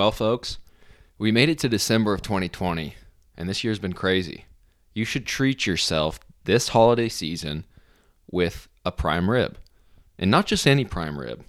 Well, 0.00 0.12
folks, 0.12 0.56
we 1.18 1.30
made 1.30 1.50
it 1.50 1.58
to 1.58 1.68
December 1.68 2.14
of 2.14 2.22
2020, 2.22 2.94
and 3.36 3.46
this 3.46 3.62
year's 3.62 3.78
been 3.78 3.92
crazy. 3.92 4.46
You 4.94 5.04
should 5.04 5.26
treat 5.26 5.66
yourself 5.66 6.18
this 6.44 6.68
holiday 6.68 7.10
season 7.10 7.66
with 8.30 8.66
a 8.82 8.92
prime 8.92 9.28
rib. 9.28 9.58
And 10.18 10.30
not 10.30 10.46
just 10.46 10.66
any 10.66 10.86
prime 10.86 11.18
rib. 11.18 11.44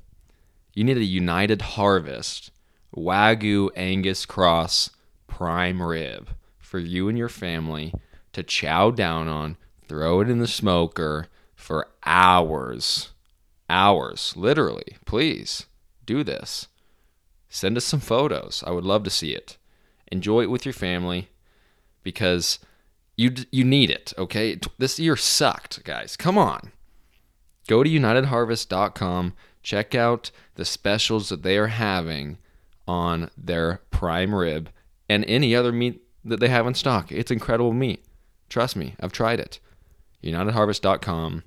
You 0.74 0.84
need 0.84 0.98
a 0.98 1.04
United 1.06 1.62
Harvest 1.62 2.52
Wagyu 2.94 3.70
Angus 3.78 4.26
Cross 4.26 4.90
prime 5.28 5.82
rib 5.82 6.32
for 6.60 6.78
you 6.78 7.08
and 7.08 7.18
your 7.18 7.30
family 7.30 7.94
to 8.34 8.44
chow 8.44 8.92
down 8.92 9.30
on, 9.30 9.56
throw 9.88 10.20
it 10.20 10.30
in 10.30 10.40
the 10.40 10.46
smoker 10.46 11.28
for 11.56 11.88
hours. 12.06 13.12
Hours, 13.70 14.34
literally. 14.36 14.98
Please 15.06 15.68
do 16.06 16.22
this. 16.22 16.68
Send 17.54 17.76
us 17.76 17.84
some 17.84 18.00
photos. 18.00 18.64
I 18.66 18.72
would 18.72 18.86
love 18.86 19.04
to 19.04 19.10
see 19.10 19.34
it. 19.34 19.58
Enjoy 20.10 20.42
it 20.42 20.50
with 20.50 20.66
your 20.66 20.74
family 20.74 21.28
because 22.02 22.60
you 23.18 23.36
you 23.52 23.66
need 23.66 23.90
it, 23.90 24.14
okay? 24.18 24.58
This 24.78 24.98
year 24.98 25.18
sucked, 25.18 25.84
guys. 25.84 26.16
Come 26.16 26.38
on. 26.38 26.72
Go 27.68 27.84
to 27.84 27.90
unitedharvest.com, 27.90 29.34
check 29.62 29.94
out 29.94 30.32
the 30.56 30.64
specials 30.64 31.28
that 31.28 31.44
they 31.44 31.58
are 31.58 31.68
having 31.68 32.38
on 32.88 33.30
their 33.38 33.82
prime 33.92 34.34
rib 34.34 34.70
and 35.10 35.26
any 35.26 35.54
other 35.54 35.74
meat 35.74 36.02
that 36.24 36.40
they 36.40 36.48
have 36.48 36.66
in 36.66 36.74
stock. 36.74 37.12
It's 37.12 37.32
incredible 37.32 37.74
meat. 37.74 38.06
Trust 38.48 38.78
me, 38.78 38.96
I've 39.02 39.12
tried 39.12 39.42
it. 39.42 39.60
UnitedHarvest.com. 40.24 41.44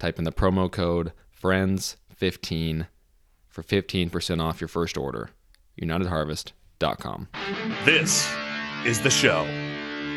Type 0.00 0.18
in 0.18 0.24
the 0.24 0.32
promo 0.32 0.70
code 0.70 1.12
FRIENDS15 1.40 2.88
for 3.54 3.62
15% 3.62 4.42
off 4.42 4.60
your 4.60 4.68
first 4.68 4.98
order. 4.98 5.30
UnitedHarvest.com. 5.80 7.28
This 7.84 8.28
is 8.84 9.00
the 9.00 9.10
show 9.10 9.44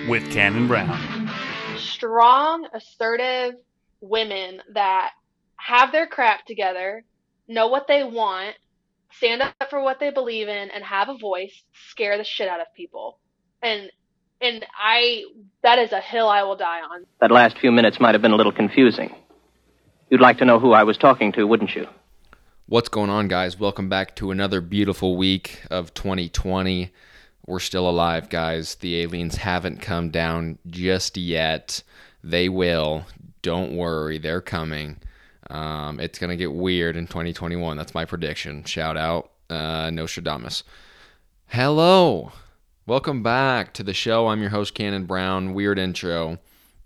with 0.09 0.29
Cannon 0.31 0.67
Brown. 0.67 1.29
Strong, 1.77 2.67
assertive 2.73 3.53
women 4.01 4.61
that 4.73 5.11
have 5.57 5.91
their 5.91 6.07
crap 6.07 6.45
together, 6.45 7.03
know 7.47 7.67
what 7.67 7.87
they 7.87 8.03
want, 8.03 8.55
stand 9.11 9.43
up 9.43 9.53
for 9.69 9.81
what 9.83 9.99
they 9.99 10.09
believe 10.09 10.47
in, 10.47 10.71
and 10.71 10.83
have 10.83 11.07
a 11.07 11.17
voice, 11.17 11.63
scare 11.89 12.17
the 12.17 12.23
shit 12.23 12.47
out 12.47 12.59
of 12.59 12.67
people. 12.75 13.19
And 13.61 13.91
and 14.41 14.65
I 14.77 15.23
that 15.63 15.79
is 15.79 15.91
a 15.91 16.01
hill 16.01 16.27
I 16.27 16.43
will 16.43 16.55
die 16.55 16.81
on. 16.81 17.05
That 17.21 17.31
last 17.31 17.57
few 17.59 17.71
minutes 17.71 17.99
might 17.99 18.15
have 18.15 18.21
been 18.21 18.31
a 18.31 18.35
little 18.35 18.51
confusing. 18.51 19.15
You'd 20.09 20.21
like 20.21 20.37
to 20.39 20.45
know 20.45 20.59
who 20.59 20.73
I 20.73 20.83
was 20.83 20.97
talking 20.97 21.31
to, 21.33 21.45
wouldn't 21.45 21.75
you? 21.75 21.87
What's 22.69 22.89
going 22.89 23.09
on, 23.09 23.29
guys? 23.29 23.57
Welcome 23.57 23.87
back 23.87 24.13
to 24.17 24.29
another 24.29 24.59
beautiful 24.59 25.15
week 25.15 25.61
of 25.71 25.93
2020. 25.93 26.91
We're 27.45 27.59
still 27.59 27.89
alive, 27.89 28.27
guys. 28.29 28.75
The 28.75 28.99
aliens 29.03 29.37
haven't 29.37 29.81
come 29.81 30.09
down 30.09 30.57
just 30.67 31.15
yet. 31.15 31.81
They 32.21 32.49
will. 32.49 33.05
Don't 33.41 33.77
worry, 33.77 34.17
they're 34.17 34.41
coming. 34.41 34.97
Um, 35.49 36.01
it's 36.01 36.19
going 36.19 36.29
to 36.29 36.35
get 36.35 36.51
weird 36.51 36.97
in 36.97 37.07
2021. 37.07 37.77
That's 37.77 37.93
my 37.93 38.03
prediction. 38.03 38.65
Shout 38.65 38.97
out, 38.97 39.31
uh, 39.49 39.89
Nostradamus. 39.89 40.63
Hello. 41.45 42.33
Welcome 42.85 43.23
back 43.23 43.73
to 43.75 43.83
the 43.83 43.93
show. 43.93 44.27
I'm 44.27 44.41
your 44.41 44.49
host, 44.49 44.73
Cannon 44.73 45.05
Brown. 45.05 45.53
Weird 45.53 45.79
intro. 45.79 46.37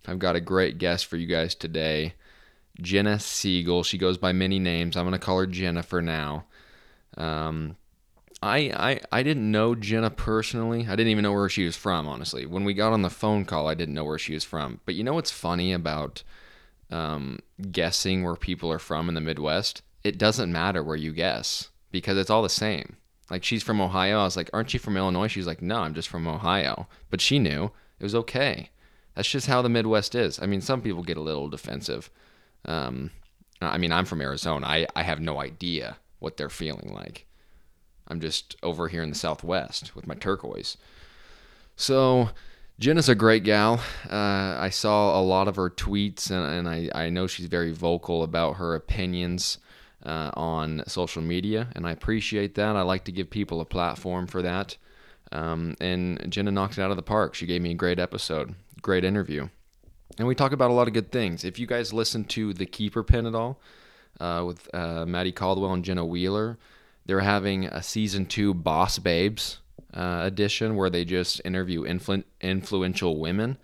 I've 0.07 0.19
got 0.19 0.35
a 0.35 0.41
great 0.41 0.77
guest 0.77 1.07
for 1.07 1.17
you 1.17 1.25
guys 1.25 1.55
today. 1.55 2.13
Jenna 2.79 3.19
Siegel. 3.19 3.83
She 3.83 3.97
goes 3.97 4.17
by 4.17 4.31
many 4.31 4.59
names. 4.59 4.95
I'm 4.95 5.05
going 5.05 5.13
to 5.13 5.19
call 5.19 5.39
her 5.39 5.47
Jennifer 5.47 6.01
now. 6.01 6.45
Um, 7.17 7.75
I, 8.43 8.57
I 8.57 9.01
I 9.11 9.23
didn't 9.23 9.51
know 9.51 9.75
Jenna 9.75 10.09
personally. 10.09 10.87
I 10.87 10.95
didn't 10.95 11.09
even 11.09 11.23
know 11.23 11.33
where 11.33 11.49
she 11.49 11.65
was 11.65 11.75
from, 11.75 12.07
honestly. 12.07 12.45
When 12.45 12.63
we 12.63 12.73
got 12.73 12.93
on 12.93 13.03
the 13.03 13.09
phone 13.09 13.45
call, 13.45 13.67
I 13.67 13.75
didn't 13.75 13.93
know 13.93 14.05
where 14.05 14.17
she 14.17 14.33
was 14.33 14.43
from. 14.43 14.79
But 14.85 14.95
you 14.95 15.03
know 15.03 15.13
what's 15.13 15.31
funny 15.31 15.73
about 15.73 16.23
um, 16.89 17.39
guessing 17.71 18.23
where 18.23 18.35
people 18.35 18.71
are 18.71 18.79
from 18.79 19.09
in 19.09 19.15
the 19.15 19.21
Midwest? 19.21 19.83
It 20.03 20.17
doesn't 20.17 20.51
matter 20.51 20.83
where 20.83 20.95
you 20.95 21.11
guess 21.11 21.69
because 21.91 22.17
it's 22.17 22.31
all 22.31 22.41
the 22.41 22.49
same. 22.49 22.97
Like 23.29 23.43
she's 23.43 23.63
from 23.63 23.79
Ohio. 23.79 24.19
I 24.19 24.23
was 24.23 24.35
like, 24.35 24.49
"Aren't 24.53 24.73
you 24.73 24.79
from 24.79 24.97
Illinois?" 24.97 25.27
She's 25.27 25.47
like, 25.47 25.61
"No, 25.61 25.81
I'm 25.81 25.93
just 25.93 26.09
from 26.09 26.27
Ohio." 26.27 26.87
But 27.11 27.21
she 27.21 27.37
knew 27.37 27.71
it 27.99 28.03
was 28.03 28.15
okay. 28.15 28.71
That's 29.15 29.29
just 29.29 29.47
how 29.47 29.61
the 29.61 29.69
Midwest 29.69 30.15
is. 30.15 30.39
I 30.41 30.47
mean, 30.47 30.61
some 30.61 30.81
people 30.81 31.03
get 31.03 31.17
a 31.17 31.21
little 31.21 31.47
defensive. 31.47 32.09
Um, 32.65 33.11
I 33.61 33.77
mean, 33.77 33.91
I'm 33.91 34.05
from 34.05 34.21
Arizona. 34.21 34.65
I, 34.65 34.87
I 34.95 35.03
have 35.03 35.19
no 35.19 35.39
idea 35.39 35.97
what 36.19 36.37
they're 36.37 36.49
feeling 36.49 36.93
like. 36.93 37.25
I'm 38.07 38.19
just 38.19 38.55
over 38.61 38.87
here 38.87 39.03
in 39.03 39.09
the 39.09 39.15
Southwest 39.15 39.95
with 39.95 40.07
my 40.07 40.15
turquoise. 40.15 40.77
So, 41.75 42.29
Jenna's 42.79 43.09
a 43.09 43.15
great 43.15 43.43
gal. 43.43 43.79
Uh, 44.09 44.57
I 44.59 44.69
saw 44.69 45.19
a 45.19 45.21
lot 45.21 45.47
of 45.47 45.55
her 45.55 45.69
tweets, 45.69 46.29
and, 46.31 46.67
and 46.67 46.69
I, 46.69 47.05
I 47.05 47.09
know 47.09 47.27
she's 47.27 47.45
very 47.45 47.71
vocal 47.71 48.23
about 48.23 48.53
her 48.53 48.75
opinions 48.75 49.59
uh, 50.03 50.31
on 50.33 50.83
social 50.87 51.21
media, 51.21 51.67
and 51.75 51.87
I 51.87 51.91
appreciate 51.91 52.55
that. 52.55 52.75
I 52.75 52.81
like 52.81 53.03
to 53.05 53.11
give 53.11 53.29
people 53.29 53.61
a 53.61 53.65
platform 53.65 54.27
for 54.27 54.41
that. 54.41 54.77
Um, 55.31 55.75
and 55.79 56.29
Jenna 56.29 56.51
knocked 56.51 56.77
it 56.77 56.81
out 56.81 56.91
of 56.91 56.97
the 56.97 57.03
park. 57.03 57.35
She 57.35 57.45
gave 57.45 57.61
me 57.61 57.71
a 57.71 57.75
great 57.75 57.99
episode, 57.99 58.55
great 58.81 59.05
interview. 59.05 59.49
And 60.17 60.27
we 60.27 60.35
talk 60.35 60.51
about 60.51 60.69
a 60.69 60.73
lot 60.73 60.87
of 60.87 60.93
good 60.93 61.11
things. 61.11 61.43
If 61.43 61.57
you 61.57 61.65
guys 61.65 61.93
listen 61.93 62.25
to 62.25 62.53
The 62.53 62.65
Keeper 62.65 63.03
Pin 63.03 63.25
at 63.25 63.35
all 63.35 63.59
uh, 64.19 64.43
with 64.45 64.73
uh, 64.73 65.05
Maddie 65.05 65.31
Caldwell 65.31 65.73
and 65.73 65.85
Jenna 65.85 66.05
Wheeler, 66.05 66.57
they're 67.05 67.21
having 67.21 67.65
a 67.65 67.81
season 67.81 68.25
two 68.25 68.53
Boss 68.53 68.99
Babes 68.99 69.59
uh, 69.93 70.21
edition 70.23 70.75
where 70.75 70.89
they 70.89 71.05
just 71.05 71.41
interview 71.43 71.83
influ- 71.83 72.23
influential 72.39 73.17
women. 73.19 73.57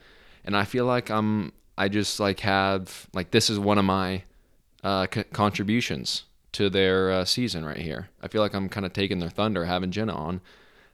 And 0.44 0.56
I 0.56 0.63
feel 0.63 0.85
like 0.85 1.09
I'm, 1.09 1.52
I 1.78 1.90
just 1.90 2.19
like 2.19 2.40
have, 2.40 3.08
like, 3.14 3.31
this 3.31 3.50
is 3.50 3.59
one 3.59 3.78
of 3.78 3.85
my 3.85 4.24
uh, 4.84 5.08
c- 5.14 5.24
contributions 5.25 6.24
to 6.53 6.69
their 6.69 7.12
uh, 7.12 7.25
season 7.25 7.66
right 7.66 7.78
here. 7.78 8.09
I 8.22 8.29
feel 8.29 8.41
like 8.41 8.56
I'm 8.56 8.69
kind 8.69 8.85
of 8.85 8.94
taking 8.94 9.19
their 9.19 9.29
thunder 9.29 9.66
having 9.66 9.91
Jenna 9.91 10.16
on 10.16 10.41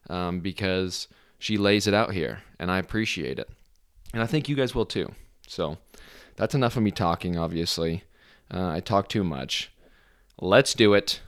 um, 0.09 0.39
because 0.39 1.07
she 1.37 1.57
lays 1.57 1.87
it 1.87 1.93
out 1.93 2.11
here 2.11 2.41
and 2.59 2.71
I 2.71 2.79
appreciate 2.79 3.39
it. 3.39 3.49
And 4.13 4.21
I 4.21 4.25
think 4.25 4.49
you 4.49 4.55
guys 4.55 4.75
will 4.75 4.85
too. 4.85 5.13
So 5.47 5.77
that's 6.35 6.55
enough 6.55 6.77
of 6.77 6.83
me 6.83 6.91
talking, 6.91 7.37
obviously. 7.37 8.03
Uh, 8.51 8.69
I 8.69 8.79
talk 8.79 9.09
too 9.09 9.23
much. 9.23 9.71
Let's 10.39 10.73
do 10.73 10.93
it, 10.93 11.21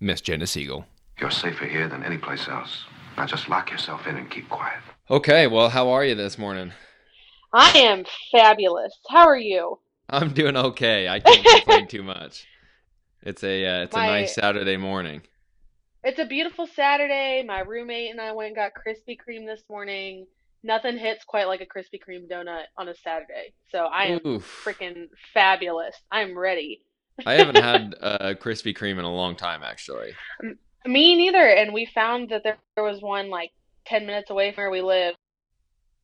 Miss 0.00 0.20
Jenna 0.20 0.46
Siegel. 0.46 0.86
You're 1.20 1.30
safer 1.30 1.66
here 1.66 1.88
than 1.88 2.02
any 2.02 2.18
place 2.18 2.48
else. 2.48 2.84
Now 3.16 3.26
just 3.26 3.48
lock 3.48 3.70
yourself 3.70 4.06
in 4.06 4.16
and 4.16 4.30
keep 4.30 4.48
quiet. 4.48 4.80
Okay, 5.10 5.46
well, 5.46 5.68
how 5.68 5.90
are 5.90 6.04
you 6.04 6.14
this 6.14 6.38
morning? 6.38 6.72
I 7.52 7.70
am 7.78 8.04
fabulous. 8.32 8.92
How 9.08 9.26
are 9.28 9.38
you? 9.38 9.78
I'm 10.08 10.32
doing 10.34 10.56
okay. 10.56 11.08
I 11.08 11.20
can't 11.20 11.44
complain 11.46 11.88
too 11.88 12.02
much. 12.02 12.46
It's 13.26 13.42
a 13.42 13.64
uh, 13.64 13.82
it's 13.84 13.96
My- 13.96 14.06
a 14.06 14.10
nice 14.20 14.34
Saturday 14.34 14.76
morning. 14.76 15.22
It's 16.02 16.18
a 16.18 16.26
beautiful 16.26 16.66
Saturday. 16.66 17.42
My 17.42 17.60
roommate 17.60 18.10
and 18.10 18.20
I 18.20 18.32
went 18.32 18.48
and 18.48 18.56
got 18.56 18.72
Krispy 18.74 19.16
Kreme 19.16 19.46
this 19.46 19.62
morning. 19.70 20.26
Nothing 20.64 20.96
hits 20.96 21.24
quite 21.24 21.46
like 21.46 21.60
a 21.60 21.66
Krispy 21.66 22.00
Kreme 22.00 22.26
donut 22.26 22.64
on 22.78 22.88
a 22.88 22.94
Saturday. 22.94 23.52
So 23.70 23.80
I 23.80 24.04
am 24.06 24.20
freaking 24.64 25.08
fabulous. 25.34 25.94
I'm 26.10 26.36
ready. 26.36 26.80
I 27.26 27.34
haven't 27.34 27.62
had 27.62 27.94
uh, 28.00 28.34
Krispy 28.40 28.74
Kreme 28.74 28.98
in 28.98 29.04
a 29.04 29.14
long 29.14 29.36
time, 29.36 29.62
actually. 29.62 30.14
Me 30.86 31.16
neither. 31.16 31.46
And 31.46 31.74
we 31.74 31.84
found 31.84 32.30
that 32.30 32.44
there, 32.44 32.56
there 32.76 32.84
was 32.84 33.02
one 33.02 33.28
like 33.28 33.50
10 33.86 34.06
minutes 34.06 34.30
away 34.30 34.52
from 34.52 34.62
where 34.62 34.70
we 34.70 34.80
live. 34.80 35.14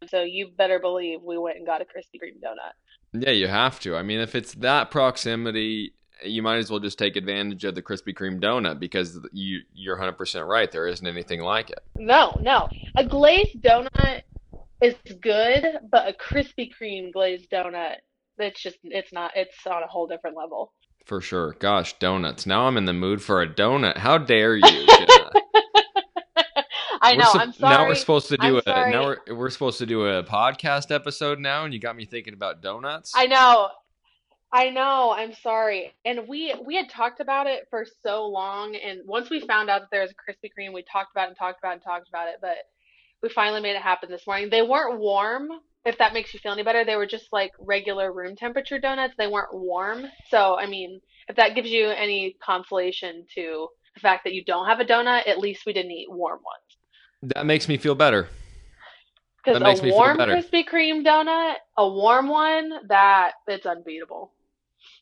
So 0.08 0.22
you 0.22 0.50
better 0.54 0.78
believe 0.78 1.22
we 1.22 1.38
went 1.38 1.56
and 1.56 1.66
got 1.66 1.80
a 1.80 1.84
Krispy 1.84 2.20
Kreme 2.22 2.38
donut. 2.44 2.74
Yeah, 3.12 3.32
you 3.32 3.48
have 3.48 3.80
to. 3.80 3.96
I 3.96 4.02
mean, 4.02 4.20
if 4.20 4.34
it's 4.34 4.52
that 4.56 4.90
proximity, 4.90 5.94
you 6.22 6.42
might 6.42 6.58
as 6.58 6.70
well 6.70 6.80
just 6.80 6.98
take 6.98 7.16
advantage 7.16 7.64
of 7.64 7.74
the 7.74 7.82
Krispy 7.82 8.14
Kreme 8.14 8.40
donut 8.40 8.78
because 8.78 9.18
you 9.32 9.60
you're 9.72 9.96
100% 9.96 10.46
right. 10.46 10.70
There 10.70 10.86
isn't 10.86 11.06
anything 11.06 11.40
like 11.40 11.70
it. 11.70 11.80
No, 11.96 12.38
no. 12.42 12.68
A 12.96 13.04
glazed 13.04 13.62
donut 13.62 14.22
is 14.82 14.94
good, 15.20 15.64
but 15.90 16.08
a 16.08 16.12
Krispy 16.12 16.70
Kreme 16.70 17.12
glazed 17.12 17.50
donut, 17.50 17.96
it's 18.38 18.60
just, 18.62 18.78
it's 18.84 19.12
not, 19.12 19.32
it's 19.34 19.66
on 19.66 19.82
a 19.82 19.86
whole 19.86 20.06
different 20.06 20.36
level. 20.36 20.72
For 21.06 21.20
sure. 21.20 21.56
Gosh, 21.58 21.98
donuts. 21.98 22.46
Now 22.46 22.66
I'm 22.66 22.76
in 22.76 22.84
the 22.84 22.92
mood 22.92 23.22
for 23.22 23.42
a 23.42 23.48
donut. 23.48 23.96
How 23.96 24.18
dare 24.18 24.56
you? 24.56 24.62
I 27.02 27.16
know. 27.16 27.32
sup- 27.32 27.40
I'm 27.40 27.52
sorry. 27.52 27.74
Now 27.74 27.88
we're 27.88 27.94
supposed 27.94 28.28
to 28.28 28.36
do 28.36 28.60
I'm 28.66 28.88
a 28.88 28.90
now 28.90 29.04
we're, 29.04 29.34
we're 29.34 29.50
supposed 29.50 29.78
to 29.78 29.86
do 29.86 30.06
a 30.06 30.22
podcast 30.22 30.94
episode 30.94 31.38
now, 31.38 31.64
and 31.64 31.72
you 31.72 31.80
got 31.80 31.96
me 31.96 32.04
thinking 32.04 32.34
about 32.34 32.60
donuts. 32.62 33.12
I 33.14 33.26
know. 33.26 33.70
I 34.52 34.70
know. 34.70 35.12
I'm 35.16 35.32
sorry. 35.32 35.94
And 36.04 36.28
we 36.28 36.54
we 36.64 36.76
had 36.76 36.90
talked 36.90 37.20
about 37.20 37.46
it 37.46 37.66
for 37.70 37.86
so 38.02 38.26
long, 38.26 38.76
and 38.76 39.00
once 39.06 39.30
we 39.30 39.40
found 39.46 39.70
out 39.70 39.80
that 39.80 39.88
there 39.90 40.02
was 40.02 40.10
a 40.10 40.14
Krispy 40.14 40.50
Kreme, 40.56 40.74
we 40.74 40.82
talked 40.82 41.12
about 41.12 41.24
it 41.24 41.28
and 41.28 41.38
talked 41.38 41.58
about 41.60 41.70
it 41.70 41.74
and 41.74 41.82
talked 41.82 42.08
about 42.08 42.28
it, 42.28 42.36
but 42.40 42.56
we 43.22 43.28
finally 43.28 43.60
made 43.60 43.76
it 43.76 43.82
happen 43.82 44.10
this 44.10 44.26
morning. 44.26 44.48
They 44.50 44.62
weren't 44.62 44.98
warm, 44.98 45.48
if 45.84 45.98
that 45.98 46.12
makes 46.12 46.32
you 46.32 46.40
feel 46.40 46.52
any 46.52 46.62
better. 46.62 46.84
They 46.84 46.96
were 46.96 47.06
just 47.06 47.26
like 47.32 47.52
regular 47.58 48.12
room 48.12 48.36
temperature 48.36 48.78
donuts. 48.78 49.14
They 49.18 49.26
weren't 49.26 49.52
warm. 49.52 50.06
So, 50.28 50.58
I 50.58 50.66
mean, 50.66 51.00
if 51.28 51.36
that 51.36 51.54
gives 51.54 51.70
you 51.70 51.88
any 51.88 52.36
consolation 52.42 53.26
to 53.34 53.68
the 53.94 54.00
fact 54.00 54.24
that 54.24 54.34
you 54.34 54.44
don't 54.44 54.66
have 54.66 54.80
a 54.80 54.84
donut, 54.84 55.28
at 55.28 55.38
least 55.38 55.66
we 55.66 55.72
didn't 55.72 55.92
eat 55.92 56.10
warm 56.10 56.40
ones. 56.44 57.34
That 57.34 57.46
makes 57.46 57.68
me 57.68 57.76
feel 57.76 57.94
better. 57.94 58.28
Because 59.44 59.80
a 59.80 59.90
warm. 59.90 60.18
Krispy 60.18 60.64
Kreme 60.68 61.04
donut, 61.04 61.54
a 61.76 61.88
warm 61.88 62.28
one, 62.28 62.70
that 62.88 63.32
it's 63.46 63.66
unbeatable. 63.66 64.32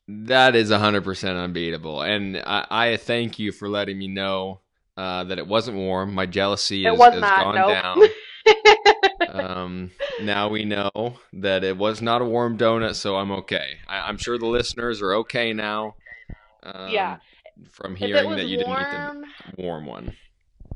That 0.07 0.57
is 0.57 0.71
100% 0.71 1.45
unbeatable. 1.45 2.03
And 2.03 2.39
I, 2.39 2.67
I 2.71 2.97
thank 2.97 3.39
you 3.39 3.53
for 3.53 3.69
letting 3.69 3.99
me 3.99 4.09
know 4.09 4.61
uh, 4.99 5.23
that 5.25 5.39
it 5.39 5.47
wasn't 5.47 5.77
warm. 5.77 6.13
My 6.13 6.27
jealousy 6.27 6.85
It 6.85 6.91
has, 6.91 6.99
was 6.99 7.13
has 7.13 7.21
not, 7.21 7.45
gone 7.45 7.55
nope. 7.55 8.11
down. 9.31 9.41
um, 9.47 9.91
now 10.23 10.49
we 10.49 10.65
know 10.65 11.21
that 11.35 11.63
it 11.63 11.77
was 11.77 12.03
not 12.03 12.21
a 12.21 12.25
warm 12.25 12.59
donut, 12.59 12.97
so 12.97 13.17
I'm 13.17 13.31
okay. 13.31 13.77
I, 13.87 14.01
I'm 14.01 14.19
sure 14.19 14.39
the 14.39 14.47
listeners 14.47 15.01
are 15.01 15.15
okay 15.15 15.53
now. 15.53 15.95
Um, 16.65 16.91
Yeah. 16.91 17.19
From 17.71 17.95
hearing 17.95 18.31
that 18.31 18.47
you 18.47 18.59
didn't 18.59 18.73
eat 18.73 19.57
the 19.57 19.63
warm 19.63 19.87
one. 19.87 20.17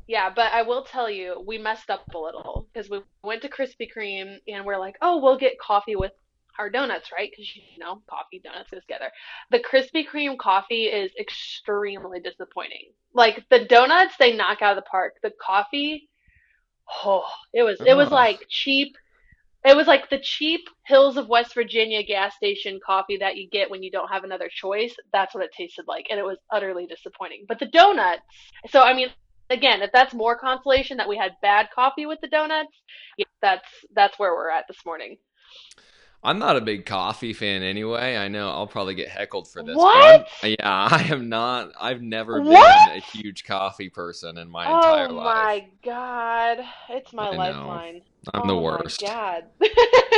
Yeah, 0.07 0.29
but 0.33 0.51
I 0.53 0.61
will 0.63 0.83
tell 0.83 1.09
you, 1.09 1.41
we 1.45 1.57
messed 1.57 1.89
up 1.89 2.03
a 2.13 2.17
little 2.17 2.67
because 2.73 2.89
we 2.89 3.01
went 3.23 3.41
to 3.41 3.49
Krispy 3.49 3.87
Kreme 3.95 4.37
and 4.47 4.65
we're 4.65 4.77
like, 4.77 4.95
oh, 5.01 5.21
we'll 5.21 5.37
get 5.37 5.59
coffee 5.59 5.95
with 5.95 6.11
our 6.59 6.69
donuts, 6.69 7.11
right? 7.11 7.29
Because 7.31 7.55
you 7.55 7.79
know, 7.79 8.01
coffee, 8.09 8.41
donuts 8.43 8.69
go 8.69 8.79
together. 8.79 9.11
The 9.51 9.59
Krispy 9.59 10.05
Kreme 10.07 10.37
coffee 10.37 10.85
is 10.85 11.11
extremely 11.19 12.19
disappointing. 12.19 12.91
Like 13.13 13.43
the 13.49 13.65
donuts, 13.65 14.15
they 14.17 14.35
knock 14.35 14.61
out 14.61 14.77
of 14.77 14.83
the 14.83 14.89
park. 14.89 15.15
The 15.21 15.31
coffee, 15.41 16.09
oh, 17.03 17.25
it 17.53 17.63
was 17.63 17.81
it 17.85 17.95
was 17.95 18.07
Ugh. 18.07 18.13
like 18.13 18.45
cheap. 18.49 18.95
It 19.65 19.77
was 19.77 19.87
like 19.87 20.09
the 20.09 20.19
cheap 20.19 20.61
Hills 20.85 21.15
of 21.15 21.29
West 21.29 21.53
Virginia 21.53 22.03
gas 22.03 22.35
station 22.35 22.81
coffee 22.85 23.15
that 23.17 23.37
you 23.37 23.49
get 23.49 23.71
when 23.71 23.81
you 23.81 23.89
don't 23.91 24.09
have 24.09 24.25
another 24.25 24.49
choice. 24.53 24.93
That's 25.13 25.33
what 25.33 25.43
it 25.43 25.53
tasted 25.53 25.85
like, 25.87 26.07
and 26.09 26.19
it 26.19 26.25
was 26.25 26.37
utterly 26.51 26.85
disappointing. 26.85 27.45
But 27.47 27.59
the 27.59 27.67
donuts, 27.67 28.23
so 28.69 28.81
I 28.81 28.93
mean, 28.93 29.07
again, 29.49 29.81
if 29.81 29.91
that's 29.93 30.13
more 30.13 30.37
consolation 30.37 30.97
that 30.97 31.07
we 31.07 31.17
had 31.17 31.31
bad 31.41 31.69
coffee 31.73 32.05
with 32.05 32.19
the 32.21 32.27
donuts, 32.27 32.73
yeah, 33.17 33.25
that's 33.41 33.69
that's 33.95 34.19
where 34.19 34.33
we're 34.33 34.49
at 34.49 34.65
this 34.67 34.85
morning. 34.85 35.17
I'm 36.23 36.39
not 36.39 36.55
a 36.55 36.61
big 36.61 36.85
coffee 36.85 37.33
fan 37.33 37.63
anyway. 37.63 38.15
I 38.15 38.27
know 38.29 38.49
I'll 38.49 38.67
probably 38.67 38.95
get 38.95 39.09
heckled 39.09 39.47
for 39.47 39.61
this. 39.61 39.75
What? 39.75 39.95
I'm- 39.97 40.25
yeah, 40.43 40.55
I 40.91 41.07
am 41.11 41.29
not. 41.29 41.71
I've 41.79 42.01
never 42.01 42.41
What? 42.41 42.87
been 42.87 42.97
a 42.97 42.99
huge 42.99 43.43
coffee 43.45 43.89
person 43.89 44.37
in 44.37 44.49
my 44.49 44.69
entire 44.69 45.09
oh 45.09 45.13
life. 45.13 45.25
my 45.35 45.67
god, 45.83 46.59
it's 46.89 47.13
my 47.13 47.29
I 47.29 47.31
know. 47.31 47.37
lifeline. 47.37 48.01
I'm 48.33 48.47
the 48.47 48.53
oh 48.53 48.61
worst. 48.61 49.01
My 49.01 49.07
god. 49.09 49.43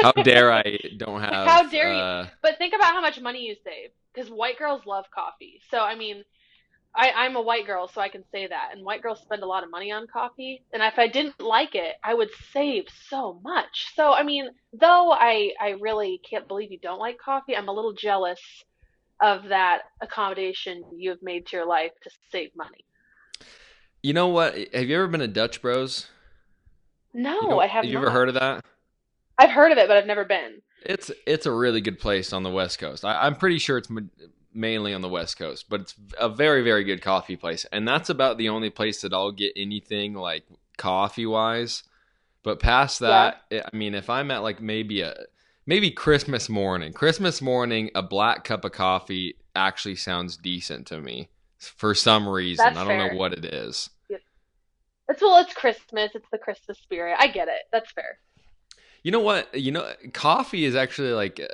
How 0.01 0.11
dare 0.23 0.51
I 0.51 0.77
don't 0.97 1.21
have? 1.21 1.47
How 1.47 1.67
dare 1.69 1.91
you. 1.93 1.99
uh, 1.99 2.27
But 2.41 2.57
think 2.57 2.73
about 2.75 2.93
how 2.93 3.01
much 3.01 3.19
money 3.19 3.45
you 3.47 3.55
save, 3.63 3.89
because 4.13 4.29
white 4.29 4.57
girls 4.59 4.85
love 4.85 5.05
coffee. 5.13 5.59
So 5.71 5.79
I 5.79 5.95
mean, 5.95 6.23
I, 6.97 7.11
I'm 7.11 7.35
a 7.35 7.41
white 7.41 7.65
girl, 7.65 7.87
so 7.87 7.99
I 7.99 8.09
can 8.09 8.23
say 8.31 8.47
that. 8.47 8.69
And 8.71 8.85
white 8.85 9.01
girls 9.01 9.21
spend 9.21 9.43
a 9.43 9.45
lot 9.45 9.63
of 9.63 9.69
money 9.71 9.91
on 9.91 10.07
coffee. 10.07 10.63
And 10.73 10.81
if 10.81 10.97
I 10.97 11.07
didn't 11.07 11.41
like 11.41 11.75
it, 11.75 11.95
I 12.03 12.13
would 12.13 12.29
save 12.53 12.85
so 13.09 13.39
much. 13.43 13.87
So 13.95 14.13
I 14.13 14.23
mean, 14.23 14.49
though 14.73 15.11
I 15.11 15.51
I 15.59 15.71
really 15.81 16.21
can't 16.29 16.47
believe 16.47 16.71
you 16.71 16.79
don't 16.79 16.99
like 16.99 17.17
coffee, 17.17 17.55
I'm 17.55 17.67
a 17.67 17.73
little 17.73 17.93
jealous 17.93 18.39
of 19.21 19.45
that 19.49 19.79
accommodation 20.01 20.83
you 20.97 21.09
have 21.09 21.21
made 21.21 21.47
to 21.47 21.57
your 21.57 21.65
life 21.65 21.91
to 22.03 22.09
save 22.31 22.51
money. 22.55 22.85
You 24.03 24.13
know 24.13 24.27
what? 24.27 24.55
Have 24.73 24.85
you 24.85 24.95
ever 24.95 25.07
been 25.07 25.21
to 25.21 25.27
Dutch 25.27 25.61
Bros? 25.61 26.07
No, 27.13 27.33
You 27.33 27.41
don't- 27.49 27.59
I 27.61 27.67
have 27.67 27.85
you 27.85 27.93
not. 27.93 28.01
ever 28.03 28.11
heard 28.11 28.27
of 28.29 28.35
that? 28.35 28.63
I've 29.37 29.51
heard 29.51 29.71
of 29.71 29.77
it, 29.77 29.87
but 29.87 29.97
I've 29.97 30.05
never 30.05 30.23
been. 30.25 30.61
It's 30.85 31.11
it's 31.25 31.45
a 31.45 31.51
really 31.51 31.81
good 31.81 31.99
place 31.99 32.31
on 32.31 32.43
the 32.43 32.49
West 32.51 32.77
Coast. 32.79 33.03
I, 33.03 33.25
I'm 33.25 33.35
pretty 33.35 33.57
sure 33.57 33.77
it's 33.77 33.89
mainly 34.55 34.93
on 34.93 35.01
the 35.01 35.09
West 35.09 35.37
Coast, 35.37 35.65
but 35.69 35.81
it's 35.81 35.95
a 36.19 36.29
very 36.29 36.63
very 36.63 36.83
good 36.83 37.01
coffee 37.01 37.35
place, 37.35 37.65
and 37.71 37.87
that's 37.87 38.09
about 38.09 38.37
the 38.37 38.49
only 38.49 38.69
place 38.69 39.01
that 39.01 39.13
I'll 39.13 39.31
get 39.31 39.53
anything 39.55 40.13
like 40.13 40.45
coffee 40.77 41.25
wise. 41.25 41.83
But 42.43 42.59
past 42.59 42.99
that, 42.99 43.41
I 43.51 43.63
I 43.71 43.75
mean, 43.75 43.95
if 43.95 44.09
I'm 44.09 44.31
at 44.31 44.43
like 44.43 44.61
maybe 44.61 45.01
a 45.01 45.15
maybe 45.65 45.91
Christmas 45.91 46.49
morning, 46.49 46.93
Christmas 46.93 47.41
morning, 47.41 47.91
a 47.95 48.03
black 48.03 48.43
cup 48.43 48.65
of 48.65 48.71
coffee 48.71 49.35
actually 49.55 49.95
sounds 49.95 50.37
decent 50.37 50.87
to 50.87 51.01
me 51.01 51.29
for 51.57 51.95
some 51.95 52.27
reason. 52.27 52.65
That's 52.65 52.77
I 52.77 52.83
don't 52.83 52.99
fair. 52.99 53.11
know 53.11 53.17
what 53.17 53.33
it 53.33 53.45
is. 53.45 53.89
It's 55.07 55.21
well, 55.21 55.37
it's 55.37 55.53
Christmas. 55.53 56.11
It's 56.15 56.27
the 56.31 56.37
Christmas 56.37 56.79
spirit. 56.79 57.15
I 57.19 57.27
get 57.27 57.47
it. 57.47 57.61
That's 57.71 57.91
fair. 57.91 58.19
You 59.03 59.11
know 59.11 59.19
what? 59.19 59.53
You 59.53 59.71
know, 59.71 59.93
coffee 60.13 60.65
is 60.65 60.75
actually 60.75 61.11
like 61.11 61.39
uh, 61.39 61.47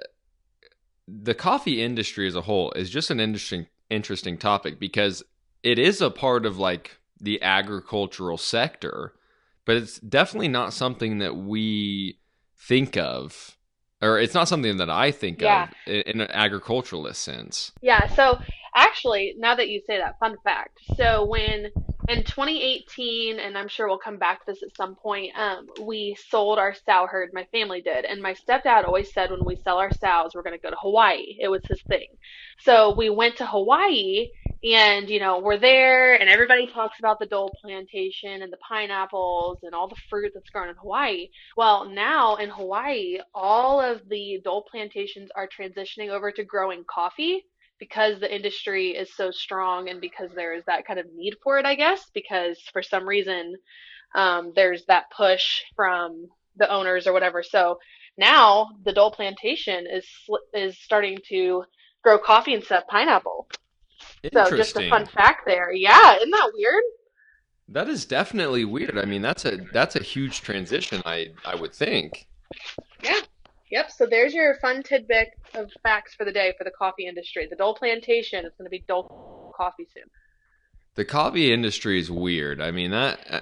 the 1.24 1.34
coffee 1.34 1.82
industry 1.84 2.28
as 2.28 2.36
a 2.36 2.42
whole 2.42 2.72
is 2.74 2.90
just 2.90 3.10
an 3.12 3.20
interesting 3.20 3.68
interesting 3.90 4.38
topic 4.38 4.80
because 4.80 5.22
it 5.64 5.78
is 5.78 6.02
a 6.02 6.10
part 6.10 6.46
of 6.46 6.58
like 6.58 6.98
the 7.20 7.42
agricultural 7.42 8.38
sector, 8.38 9.14
but 9.66 9.76
it's 9.76 10.00
definitely 10.00 10.48
not 10.48 10.74
something 10.74 11.20
that 11.20 11.36
we 11.36 12.18
think 12.58 12.96
of 12.96 13.58
or 14.02 14.18
it's 14.18 14.34
not 14.34 14.48
something 14.48 14.78
that 14.78 14.90
I 14.90 15.12
think 15.12 15.42
Yeah. 15.42 15.70
of 15.86 15.94
in 15.94 16.22
an 16.22 16.32
agriculturalist 16.32 17.22
sense. 17.22 17.72
Yeah, 17.82 18.08
so 18.16 18.40
actually, 18.76 19.36
now 19.38 19.54
that 19.56 19.70
you 19.70 19.82
say 19.86 19.98
that, 19.98 20.18
fun 20.20 20.38
fact. 20.44 20.80
So 20.96 21.26
when 21.26 21.70
in 22.12 22.26
2018, 22.26 23.40
and 23.40 23.58
I'm 23.58 23.70
sure 23.70 23.88
we'll 23.88 23.98
come 23.98 24.18
back 24.18 24.40
to 24.40 24.52
this 24.52 24.64
at 24.64 24.76
some 24.76 24.96
point, 24.96 25.32
um, 25.38 25.68
we 25.82 26.18
sold 26.30 26.60
our 26.60 26.74
sow 26.74 27.08
herd. 27.10 27.30
My 27.32 27.48
family 27.54 27.82
did, 27.82 28.04
and 28.04 28.22
my 28.22 28.34
stepdad 28.34 28.86
always 28.86 29.14
said 29.14 29.32
when 29.32 29.46
we 29.46 29.56
sell 29.56 29.78
our 29.78 29.94
sows, 29.94 30.36
we're 30.36 30.44
going 30.44 30.58
to 30.58 30.62
go 30.62 30.70
to 30.70 30.76
Hawaii. 30.82 31.38
It 31.40 31.48
was 31.48 31.62
his 31.70 31.82
thing. 31.84 32.08
So 32.60 32.94
we 32.96 33.10
went 33.10 33.38
to 33.38 33.46
Hawaii, 33.46 34.28
and 34.62 35.10
you 35.10 35.22
know 35.22 35.40
we're 35.40 35.58
there, 35.58 36.20
and 36.20 36.30
everybody 36.30 36.68
talks 36.68 37.00
about 37.00 37.18
the 37.20 37.28
Dole 37.28 37.56
plantation 37.62 38.42
and 38.42 38.52
the 38.52 38.58
pineapples 38.58 39.60
and 39.64 39.74
all 39.74 39.88
the 39.88 39.96
fruit 40.10 40.32
that's 40.34 40.50
grown 40.50 40.68
in 40.68 40.76
Hawaii. 40.76 41.30
Well, 41.56 41.90
now 41.90 42.36
in 42.36 42.50
Hawaii, 42.50 43.20
all 43.34 43.80
of 43.80 44.02
the 44.10 44.42
Dole 44.44 44.66
plantations 44.70 45.30
are 45.36 45.48
transitioning 45.48 46.10
over 46.10 46.30
to 46.34 46.44
growing 46.44 46.84
coffee 46.84 47.46
because 47.82 48.20
the 48.20 48.34
industry 48.34 48.92
is 48.92 49.10
so 49.16 49.32
strong 49.32 49.90
and 49.90 50.00
because 50.00 50.30
there 50.36 50.54
is 50.54 50.64
that 50.68 50.86
kind 50.86 51.00
of 51.00 51.08
need 51.16 51.34
for 51.44 51.58
it, 51.58 51.66
I 51.66 51.74
guess, 51.74 52.12
because 52.14 52.60
for 52.72 52.84
some 52.84 53.08
reason 53.08 53.56
um, 54.14 54.54
there's 54.56 54.86
that 54.86 55.06
push 55.10 55.64
from 55.76 56.28
the 56.58 56.72
owners 56.72 57.08
or 57.08 57.14
whatever. 57.14 57.42
So 57.42 57.80
now 58.18 58.70
the 58.86 58.94
Dole 58.94 59.10
plantation 59.10 59.88
is 59.92 60.06
is 60.54 60.78
starting 60.80 61.18
to 61.30 61.64
grow 62.04 62.20
coffee 62.20 62.54
instead 62.54 62.84
of 62.84 62.88
pineapple. 62.88 63.48
So 64.32 64.56
just 64.56 64.78
a 64.78 64.88
fun 64.88 65.08
fact 65.08 65.48
there. 65.48 65.74
Yeah, 65.74 66.18
isn't 66.18 66.30
that 66.30 66.52
weird? 66.54 66.84
That 67.68 67.90
is 67.90 68.06
definitely 68.06 68.64
weird. 68.64 68.96
I 69.00 69.06
mean, 69.06 69.24
that's 69.24 69.46
a 69.46 69.58
that's 69.74 69.96
a 69.96 70.04
huge 70.04 70.42
transition. 70.42 71.02
I 71.04 71.30
I 71.44 71.56
would 71.56 71.74
think. 71.74 72.28
Yep. 73.72 73.92
So 73.92 74.06
there's 74.06 74.34
your 74.34 74.56
fun 74.62 74.84
tidbit 74.84 75.30
of 75.56 75.72
facts 75.82 76.14
for 76.14 76.26
the 76.26 76.32
day 76.32 76.54
for 76.58 76.64
the 76.64 76.72
coffee 76.72 77.08
industry. 77.08 77.48
The 77.50 77.56
Dole 77.56 77.74
plantation 77.76 78.46
is 78.46 78.52
going 78.58 78.66
to 78.66 78.70
be 78.70 78.84
Dole 78.88 79.54
coffee 79.56 79.88
soon. 79.94 80.04
The 80.96 81.06
coffee 81.06 81.54
industry 81.54 82.00
is 82.00 82.12
weird. 82.12 82.60
I 82.62 82.72
mean 82.72 82.92
that 82.92 83.20
uh, 83.30 83.40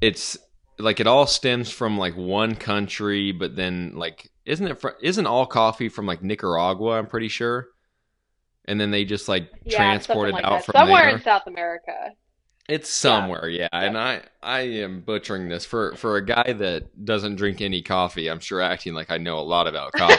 it's 0.00 0.38
like 0.78 1.00
it 1.00 1.06
all 1.06 1.26
stems 1.26 1.70
from 1.70 1.98
like 1.98 2.16
one 2.16 2.54
country, 2.54 3.32
but 3.32 3.56
then 3.56 3.92
like 3.96 4.30
isn't 4.46 4.66
it 4.66 4.80
fr- 4.80 4.90
isn't 5.02 5.26
all 5.26 5.44
coffee 5.46 5.88
from 5.88 6.06
like 6.06 6.22
Nicaragua? 6.22 6.98
I'm 6.98 7.06
pretty 7.06 7.28
sure. 7.28 7.66
And 8.66 8.80
then 8.80 8.90
they 8.92 9.04
just 9.04 9.28
like 9.28 9.50
Yeah, 9.64 9.76
transport 9.76 10.28
it 10.28 10.32
something 10.32 10.34
like 10.34 10.44
out 10.44 10.58
that. 10.58 10.64
from 10.66 10.72
somewhere 10.74 11.02
there. 11.06 11.16
in 11.16 11.22
South 11.22 11.42
America. 11.48 12.10
It's 12.70 12.88
somewhere, 12.88 13.48
yeah. 13.48 13.68
And 13.72 13.98
I 13.98 14.22
I 14.42 14.60
am 14.60 15.00
butchering 15.00 15.48
this 15.48 15.64
for 15.64 15.96
for 15.96 16.16
a 16.16 16.24
guy 16.24 16.52
that 16.52 17.04
doesn't 17.04 17.36
drink 17.36 17.60
any 17.60 17.82
coffee. 17.82 18.30
I'm 18.30 18.38
sure 18.38 18.60
acting 18.60 18.94
like 18.94 19.10
I 19.10 19.18
know 19.18 19.38
a 19.38 19.42
lot 19.42 19.66
about 19.66 19.92
coffee 19.92 20.14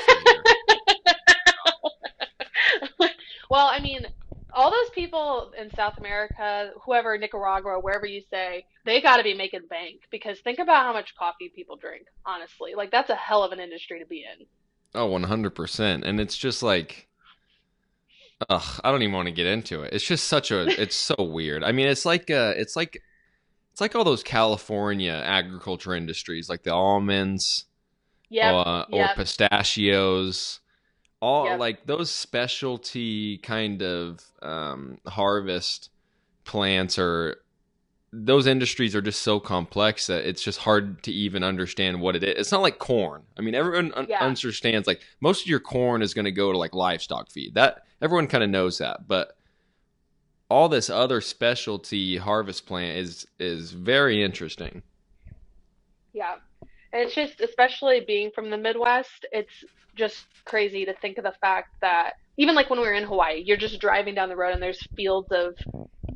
well, 3.49 3.67
I 3.67 3.79
mean, 3.79 4.05
all 4.53 4.69
those 4.69 4.89
people 4.93 5.53
in 5.57 5.73
South 5.75 5.97
America, 5.97 6.71
whoever, 6.83 7.17
Nicaragua, 7.17 7.79
wherever 7.79 8.05
you 8.05 8.21
say, 8.29 8.65
they 8.85 9.01
got 9.01 9.17
to 9.17 9.23
be 9.23 9.33
making 9.33 9.67
bank 9.69 10.01
because 10.11 10.39
think 10.41 10.59
about 10.59 10.83
how 10.83 10.93
much 10.93 11.15
coffee 11.17 11.51
people 11.55 11.77
drink, 11.77 12.05
honestly. 12.25 12.73
Like, 12.75 12.91
that's 12.91 13.09
a 13.09 13.15
hell 13.15 13.43
of 13.43 13.51
an 13.51 13.59
industry 13.59 13.99
to 13.99 14.05
be 14.05 14.19
in. 14.19 14.45
Oh, 14.93 15.09
100%. 15.09 16.03
And 16.03 16.19
it's 16.19 16.37
just 16.37 16.61
like 16.61 17.07
ugh, 18.49 18.81
I 18.83 18.91
don't 18.91 19.01
even 19.01 19.13
want 19.15 19.27
to 19.27 19.31
get 19.33 19.45
into 19.47 19.83
it. 19.83 19.93
It's 19.93 20.03
just 20.05 20.25
such 20.25 20.51
a 20.51 20.67
it's 20.81 20.95
so 20.95 21.15
weird. 21.19 21.63
I 21.63 21.71
mean, 21.71 21.87
it's 21.87 22.05
like 22.05 22.29
uh 22.29 22.53
it's 22.57 22.75
like 22.75 23.01
it's 23.71 23.81
like 23.81 23.95
all 23.95 24.03
those 24.03 24.23
California 24.23 25.21
agriculture 25.25 25.93
industries 25.95 26.49
like 26.49 26.63
the 26.63 26.73
almonds 26.73 27.65
Yep. 28.29 28.53
uh, 28.53 28.85
or 28.91 29.09
pistachios. 29.15 30.59
All 31.21 31.45
Yep. 31.45 31.59
like 31.59 31.85
those 31.85 32.09
specialty 32.09 33.37
kind 33.39 33.81
of 33.83 34.21
um 34.41 34.97
harvest 35.07 35.89
plants 36.45 36.97
are 36.97 37.37
those 38.13 38.45
industries 38.45 38.93
are 38.93 39.01
just 39.01 39.21
so 39.21 39.39
complex 39.39 40.07
that 40.07 40.25
it's 40.27 40.43
just 40.43 40.59
hard 40.59 41.01
to 41.03 41.11
even 41.13 41.43
understand 41.43 42.01
what 42.01 42.13
it 42.15 42.23
is. 42.23 42.35
It's 42.37 42.51
not 42.51 42.61
like 42.61 42.77
corn. 42.77 43.23
I 43.37 43.41
mean, 43.41 43.55
everyone 43.55 43.93
un- 43.95 44.07
Yeah. 44.09 44.19
understands 44.19 44.85
like 44.85 45.01
most 45.21 45.43
of 45.43 45.47
your 45.47 45.61
corn 45.61 46.01
is 46.01 46.13
going 46.13 46.25
to 46.25 46.31
go 46.31 46.51
to 46.51 46.57
like 46.57 46.73
livestock 46.75 47.31
feed. 47.31 47.53
That 47.53 47.83
everyone 48.01 48.27
kind 48.27 48.43
of 48.43 48.49
knows 48.49 48.79
that, 48.79 49.07
but 49.07 49.35
all 50.49 50.67
this 50.67 50.89
other 50.89 51.21
specialty 51.21 52.17
harvest 52.17 52.65
plant 52.65 52.97
is 52.97 53.27
is 53.39 53.71
very 53.71 54.23
interesting. 54.23 54.83
Yeah. 56.13 56.35
And 56.93 57.03
it's 57.03 57.15
just, 57.15 57.39
especially 57.39 58.01
being 58.05 58.31
from 58.35 58.49
the 58.49 58.57
Midwest, 58.57 59.25
it's 59.31 59.63
just 59.95 60.25
crazy 60.43 60.85
to 60.85 60.93
think 60.93 61.17
of 61.17 61.23
the 61.23 61.33
fact 61.39 61.69
that 61.81 62.13
even 62.37 62.55
like 62.55 62.69
when 62.69 62.79
we 62.79 62.85
were 62.85 62.93
in 62.93 63.05
Hawaii, 63.05 63.41
you're 63.45 63.57
just 63.57 63.79
driving 63.79 64.15
down 64.15 64.29
the 64.29 64.35
road 64.35 64.53
and 64.53 64.61
there's 64.61 64.85
fields 64.95 65.29
of 65.31 65.55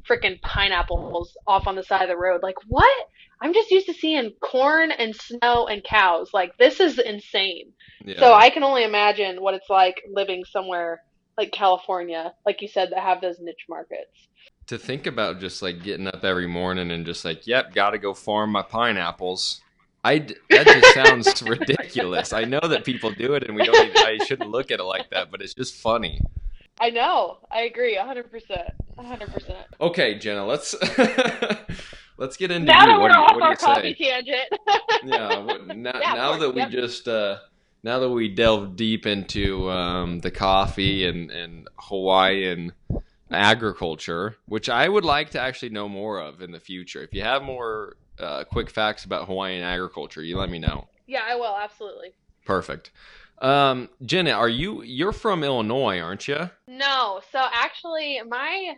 freaking 0.07 0.41
pineapples 0.41 1.37
off 1.47 1.67
on 1.67 1.75
the 1.75 1.83
side 1.83 2.03
of 2.03 2.09
the 2.09 2.17
road. 2.17 2.41
Like, 2.43 2.57
what? 2.67 3.07
I'm 3.41 3.53
just 3.53 3.71
used 3.71 3.87
to 3.87 3.93
seeing 3.93 4.31
corn 4.41 4.91
and 4.91 5.15
snow 5.15 5.67
and 5.67 5.83
cows. 5.83 6.31
Like, 6.33 6.57
this 6.57 6.79
is 6.79 6.99
insane. 6.99 7.71
Yeah. 8.03 8.19
So 8.19 8.33
I 8.33 8.49
can 8.49 8.63
only 8.63 8.83
imagine 8.83 9.41
what 9.41 9.53
it's 9.53 9.69
like 9.69 10.01
living 10.11 10.43
somewhere 10.45 11.01
like 11.37 11.51
California, 11.51 12.33
like 12.45 12.61
you 12.61 12.67
said, 12.67 12.91
that 12.91 12.99
have 13.01 13.21
those 13.21 13.39
niche 13.39 13.65
markets. 13.69 14.27
to 14.67 14.77
think 14.77 15.05
about 15.07 15.39
just 15.39 15.61
like 15.61 15.83
getting 15.83 16.07
up 16.07 16.23
every 16.23 16.47
morning 16.47 16.91
and 16.91 17.05
just 17.05 17.25
like, 17.25 17.45
yep, 17.47 17.73
got 17.73 17.91
to 17.91 17.97
go 17.99 18.13
farm 18.13 18.51
my 18.51 18.61
pineapples. 18.63 19.61
I 20.03 20.19
that 20.49 20.67
just 20.67 20.93
sounds 20.93 21.41
ridiculous. 21.47 22.31
I 22.33 22.43
know 22.45 22.59
that 22.61 22.85
people 22.85 23.11
do 23.11 23.33
it, 23.33 23.43
and 23.43 23.55
we 23.55 23.63
don't. 23.63 23.75
Even, 23.87 23.97
I 23.97 24.17
shouldn't 24.25 24.49
look 24.51 24.71
at 24.71 24.79
it 24.79 24.83
like 24.83 25.09
that, 25.11 25.31
but 25.31 25.41
it's 25.41 25.53
just 25.55 25.75
funny. 25.75 26.21
I 26.79 26.89
know. 26.91 27.39
I 27.51 27.61
agree. 27.61 27.97
100%. 27.97 28.25
100%. 28.99 29.65
Okay, 29.81 30.19
Jenna, 30.19 30.45
let's 30.45 30.75
let's 32.17 32.37
get 32.37 32.51
into 32.51 32.71
Now 32.71 32.85
you. 32.85 32.87
that 32.87 33.01
we're 33.01 33.09
do 33.09 33.13
you, 33.13 33.19
off 33.19 33.33
what 33.33 33.43
do 33.43 33.47
our 33.47 33.51
you 33.51 33.57
coffee 33.57 33.95
say? 33.99 34.09
tangent. 34.11 34.49
Yeah, 35.01 35.39
what, 35.39 35.67
now, 35.77 36.01
Yeah, 36.01 36.13
now 36.13 36.37
that 36.37 36.51
we 36.53 36.61
yep. 36.61 36.71
just 36.71 37.07
uh, 37.07 37.37
now 37.85 37.99
that 37.99 38.09
we 38.09 38.27
delve 38.27 38.75
deep 38.75 39.05
into 39.05 39.69
um, 39.69 40.19
the 40.19 40.31
coffee 40.31 41.05
and 41.05 41.29
and 41.29 41.67
Hawaiian 41.77 42.73
agriculture, 43.31 44.35
which 44.47 44.69
I 44.69 44.89
would 44.89 45.05
like 45.05 45.29
to 45.31 45.39
actually 45.39 45.69
know 45.69 45.87
more 45.87 46.19
of 46.19 46.41
in 46.41 46.51
the 46.51 46.59
future. 46.59 47.03
If 47.03 47.13
you 47.13 47.21
have 47.21 47.43
more 47.43 47.95
uh, 48.19 48.43
quick 48.43 48.71
facts 48.71 49.05
about 49.05 49.27
Hawaiian 49.27 49.63
agriculture, 49.63 50.23
you 50.23 50.37
let 50.37 50.49
me 50.49 50.59
know. 50.59 50.87
yeah, 51.05 51.21
I 51.29 51.35
will. 51.35 51.55
Absolutely. 51.55 52.13
Perfect. 52.43 52.91
Um, 53.39 53.89
Jenna, 54.03 54.31
are 54.31 54.49
you 54.49 54.81
you're 54.81 55.11
from 55.11 55.43
Illinois, 55.43 55.99
aren't 55.99 56.27
you? 56.27 56.49
No, 56.67 57.21
so 57.31 57.39
actually, 57.53 58.19
my 58.27 58.77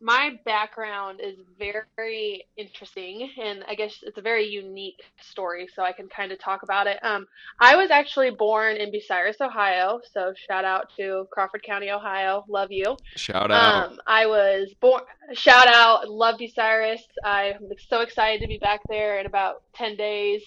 my 0.00 0.38
background 0.44 1.20
is 1.22 1.36
very 1.58 2.46
interesting, 2.56 3.30
and 3.42 3.64
I 3.68 3.74
guess 3.74 3.98
it's 4.02 4.18
a 4.18 4.22
very 4.22 4.46
unique 4.46 5.02
story. 5.20 5.68
So 5.74 5.82
I 5.82 5.92
can 5.92 6.08
kind 6.08 6.32
of 6.32 6.38
talk 6.38 6.62
about 6.62 6.86
it. 6.86 6.98
Um, 7.02 7.26
I 7.60 7.76
was 7.76 7.90
actually 7.90 8.30
born 8.30 8.76
in 8.76 8.92
Bucyrus, 8.92 9.40
Ohio. 9.40 10.00
So 10.12 10.32
shout 10.48 10.64
out 10.64 10.90
to 10.96 11.26
Crawford 11.30 11.62
County, 11.62 11.90
Ohio. 11.90 12.44
Love 12.48 12.70
you. 12.70 12.96
Shout 13.16 13.50
out. 13.50 13.90
Um, 13.90 14.00
I 14.06 14.26
was 14.26 14.72
born. 14.80 15.02
Shout 15.32 15.68
out, 15.68 16.08
love 16.08 16.38
Bucyrus. 16.38 17.00
I'm 17.24 17.68
so 17.88 18.00
excited 18.00 18.40
to 18.40 18.48
be 18.48 18.58
back 18.58 18.80
there 18.88 19.18
in 19.18 19.26
about 19.26 19.62
ten 19.74 19.96
days. 19.96 20.42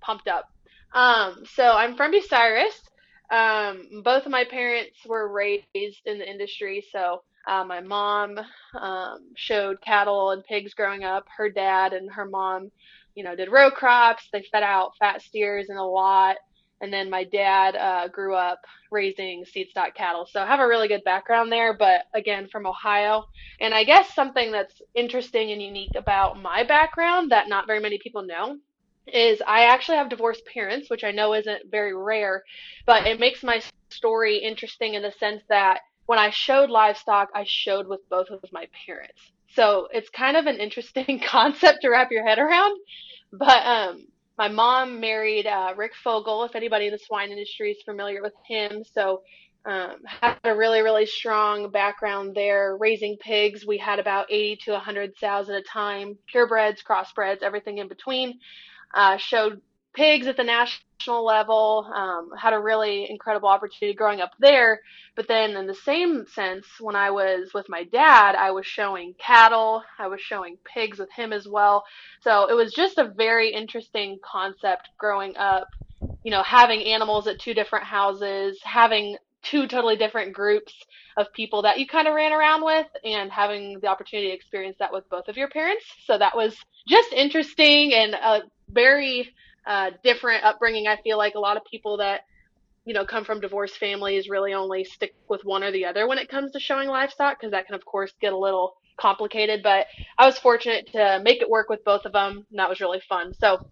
Pumped 0.00 0.28
up. 0.28 0.50
Um, 0.92 1.44
so 1.54 1.72
I'm 1.72 1.96
from 1.96 2.12
Bucyrus. 2.12 2.80
Um, 3.30 4.02
both 4.04 4.26
of 4.26 4.30
my 4.30 4.44
parents 4.44 4.98
were 5.06 5.32
raised 5.32 5.66
in 6.04 6.18
the 6.18 6.30
industry. 6.30 6.84
So 6.92 7.22
uh, 7.46 7.64
my 7.64 7.80
mom 7.80 8.38
um, 8.80 9.18
showed 9.36 9.80
cattle 9.80 10.30
and 10.30 10.44
pigs 10.44 10.74
growing 10.74 11.04
up. 11.04 11.26
Her 11.36 11.50
dad 11.50 11.92
and 11.92 12.10
her 12.12 12.24
mom, 12.24 12.70
you 13.14 13.24
know, 13.24 13.36
did 13.36 13.50
row 13.50 13.70
crops. 13.70 14.28
They 14.32 14.44
fed 14.50 14.62
out 14.62 14.96
fat 14.98 15.22
steers 15.22 15.66
in 15.68 15.76
a 15.76 15.86
lot. 15.86 16.36
And 16.80 16.92
then 16.92 17.08
my 17.08 17.24
dad 17.24 17.76
uh, 17.76 18.08
grew 18.08 18.34
up 18.34 18.60
raising 18.90 19.44
seed 19.44 19.68
stock 19.70 19.94
cattle. 19.94 20.26
So 20.30 20.42
I 20.42 20.46
have 20.46 20.60
a 20.60 20.66
really 20.66 20.88
good 20.88 21.04
background 21.04 21.50
there, 21.50 21.74
but 21.76 22.02
again, 22.14 22.48
from 22.50 22.66
Ohio. 22.66 23.24
And 23.60 23.72
I 23.72 23.84
guess 23.84 24.14
something 24.14 24.50
that's 24.50 24.82
interesting 24.94 25.52
and 25.52 25.62
unique 25.62 25.94
about 25.96 26.42
my 26.42 26.64
background 26.64 27.30
that 27.30 27.48
not 27.48 27.66
very 27.66 27.80
many 27.80 27.98
people 27.98 28.22
know 28.22 28.58
is 29.06 29.40
I 29.46 29.64
actually 29.64 29.98
have 29.98 30.08
divorced 30.08 30.44
parents, 30.52 30.90
which 30.90 31.04
I 31.04 31.10
know 31.10 31.34
isn't 31.34 31.70
very 31.70 31.94
rare, 31.94 32.42
but 32.86 33.06
it 33.06 33.20
makes 33.20 33.42
my 33.42 33.62
story 33.90 34.38
interesting 34.38 34.94
in 34.94 35.02
the 35.02 35.12
sense 35.12 35.42
that 35.48 35.80
when 36.06 36.18
I 36.18 36.30
showed 36.30 36.70
livestock, 36.70 37.30
I 37.34 37.44
showed 37.46 37.86
with 37.86 38.00
both 38.10 38.28
of 38.30 38.40
my 38.52 38.68
parents. 38.86 39.20
So 39.54 39.88
it's 39.92 40.10
kind 40.10 40.36
of 40.36 40.46
an 40.46 40.56
interesting 40.56 41.20
concept 41.26 41.82
to 41.82 41.88
wrap 41.88 42.10
your 42.10 42.26
head 42.26 42.38
around. 42.38 42.78
But 43.32 43.66
um, 43.66 44.06
my 44.36 44.48
mom 44.48 45.00
married 45.00 45.46
uh, 45.46 45.74
Rick 45.76 45.92
Fogel, 46.02 46.44
if 46.44 46.54
anybody 46.54 46.86
in 46.86 46.92
the 46.92 46.98
swine 46.98 47.30
industry 47.30 47.72
is 47.72 47.82
familiar 47.84 48.22
with 48.22 48.34
him. 48.46 48.82
So 48.92 49.22
um, 49.66 49.96
had 50.04 50.36
a 50.44 50.54
really, 50.54 50.82
really 50.82 51.06
strong 51.06 51.70
background 51.70 52.34
there. 52.34 52.76
Raising 52.76 53.16
pigs, 53.18 53.64
we 53.66 53.78
had 53.78 53.98
about 53.98 54.26
80 54.30 54.56
to 54.64 54.72
100 54.72 55.12
sows 55.18 55.48
at 55.48 55.56
a 55.56 55.62
time, 55.62 56.18
purebreds, 56.32 56.78
crossbreds, 56.88 57.42
everything 57.42 57.78
in 57.78 57.88
between. 57.88 58.38
Uh, 58.92 59.16
showed 59.16 59.60
pigs 59.94 60.26
at 60.26 60.36
the 60.36 60.44
national 60.44 61.24
level, 61.24 61.90
um, 61.94 62.30
had 62.38 62.52
a 62.52 62.58
really 62.58 63.08
incredible 63.10 63.48
opportunity 63.48 63.96
growing 63.96 64.20
up 64.20 64.32
there. 64.38 64.80
But 65.16 65.28
then, 65.28 65.56
in 65.56 65.66
the 65.66 65.74
same 65.74 66.26
sense, 66.26 66.66
when 66.80 66.96
I 66.96 67.10
was 67.10 67.52
with 67.54 67.68
my 67.68 67.84
dad, 67.84 68.34
I 68.34 68.50
was 68.50 68.66
showing 68.66 69.14
cattle, 69.18 69.82
I 69.98 70.08
was 70.08 70.20
showing 70.20 70.58
pigs 70.64 70.98
with 70.98 71.10
him 71.12 71.32
as 71.32 71.46
well. 71.46 71.84
So 72.20 72.48
it 72.50 72.54
was 72.54 72.72
just 72.72 72.98
a 72.98 73.12
very 73.16 73.52
interesting 73.52 74.18
concept 74.24 74.88
growing 74.98 75.36
up, 75.36 75.68
you 76.24 76.30
know, 76.30 76.42
having 76.42 76.82
animals 76.84 77.26
at 77.26 77.38
two 77.38 77.54
different 77.54 77.84
houses, 77.84 78.58
having 78.62 79.16
two 79.42 79.68
totally 79.68 79.96
different 79.96 80.32
groups 80.32 80.72
of 81.16 81.32
people 81.32 81.62
that 81.62 81.78
you 81.78 81.86
kind 81.86 82.08
of 82.08 82.14
ran 82.14 82.32
around 82.32 82.64
with, 82.64 82.86
and 83.04 83.30
having 83.30 83.78
the 83.80 83.86
opportunity 83.86 84.28
to 84.28 84.34
experience 84.34 84.76
that 84.78 84.92
with 84.92 85.08
both 85.10 85.28
of 85.28 85.36
your 85.36 85.48
parents. 85.48 85.84
So 86.06 86.18
that 86.18 86.34
was 86.34 86.56
just 86.88 87.12
interesting 87.12 87.92
and 87.92 88.14
a 88.14 88.42
very 88.70 89.32
uh, 89.66 89.90
different 90.02 90.44
upbringing. 90.44 90.86
I 90.86 90.96
feel 91.02 91.18
like 91.18 91.34
a 91.34 91.40
lot 91.40 91.56
of 91.56 91.64
people 91.70 91.98
that 91.98 92.22
you 92.84 92.94
know 92.94 93.04
come 93.04 93.24
from 93.24 93.40
divorced 93.40 93.78
families 93.78 94.28
really 94.28 94.52
only 94.54 94.84
stick 94.84 95.14
with 95.28 95.44
one 95.44 95.62
or 95.64 95.70
the 95.72 95.86
other 95.86 96.06
when 96.06 96.18
it 96.18 96.28
comes 96.28 96.52
to 96.52 96.60
showing 96.60 96.88
livestock 96.88 97.38
because 97.38 97.52
that 97.52 97.66
can 97.66 97.74
of 97.74 97.84
course 97.84 98.12
get 98.20 98.32
a 98.32 98.38
little 98.38 98.76
complicated. 98.96 99.62
But 99.62 99.86
I 100.18 100.26
was 100.26 100.38
fortunate 100.38 100.92
to 100.92 101.20
make 101.22 101.40
it 101.40 101.48
work 101.48 101.68
with 101.68 101.84
both 101.84 102.04
of 102.04 102.12
them, 102.12 102.46
and 102.50 102.58
that 102.58 102.68
was 102.68 102.80
really 102.80 103.00
fun. 103.08 103.34
So 103.34 103.66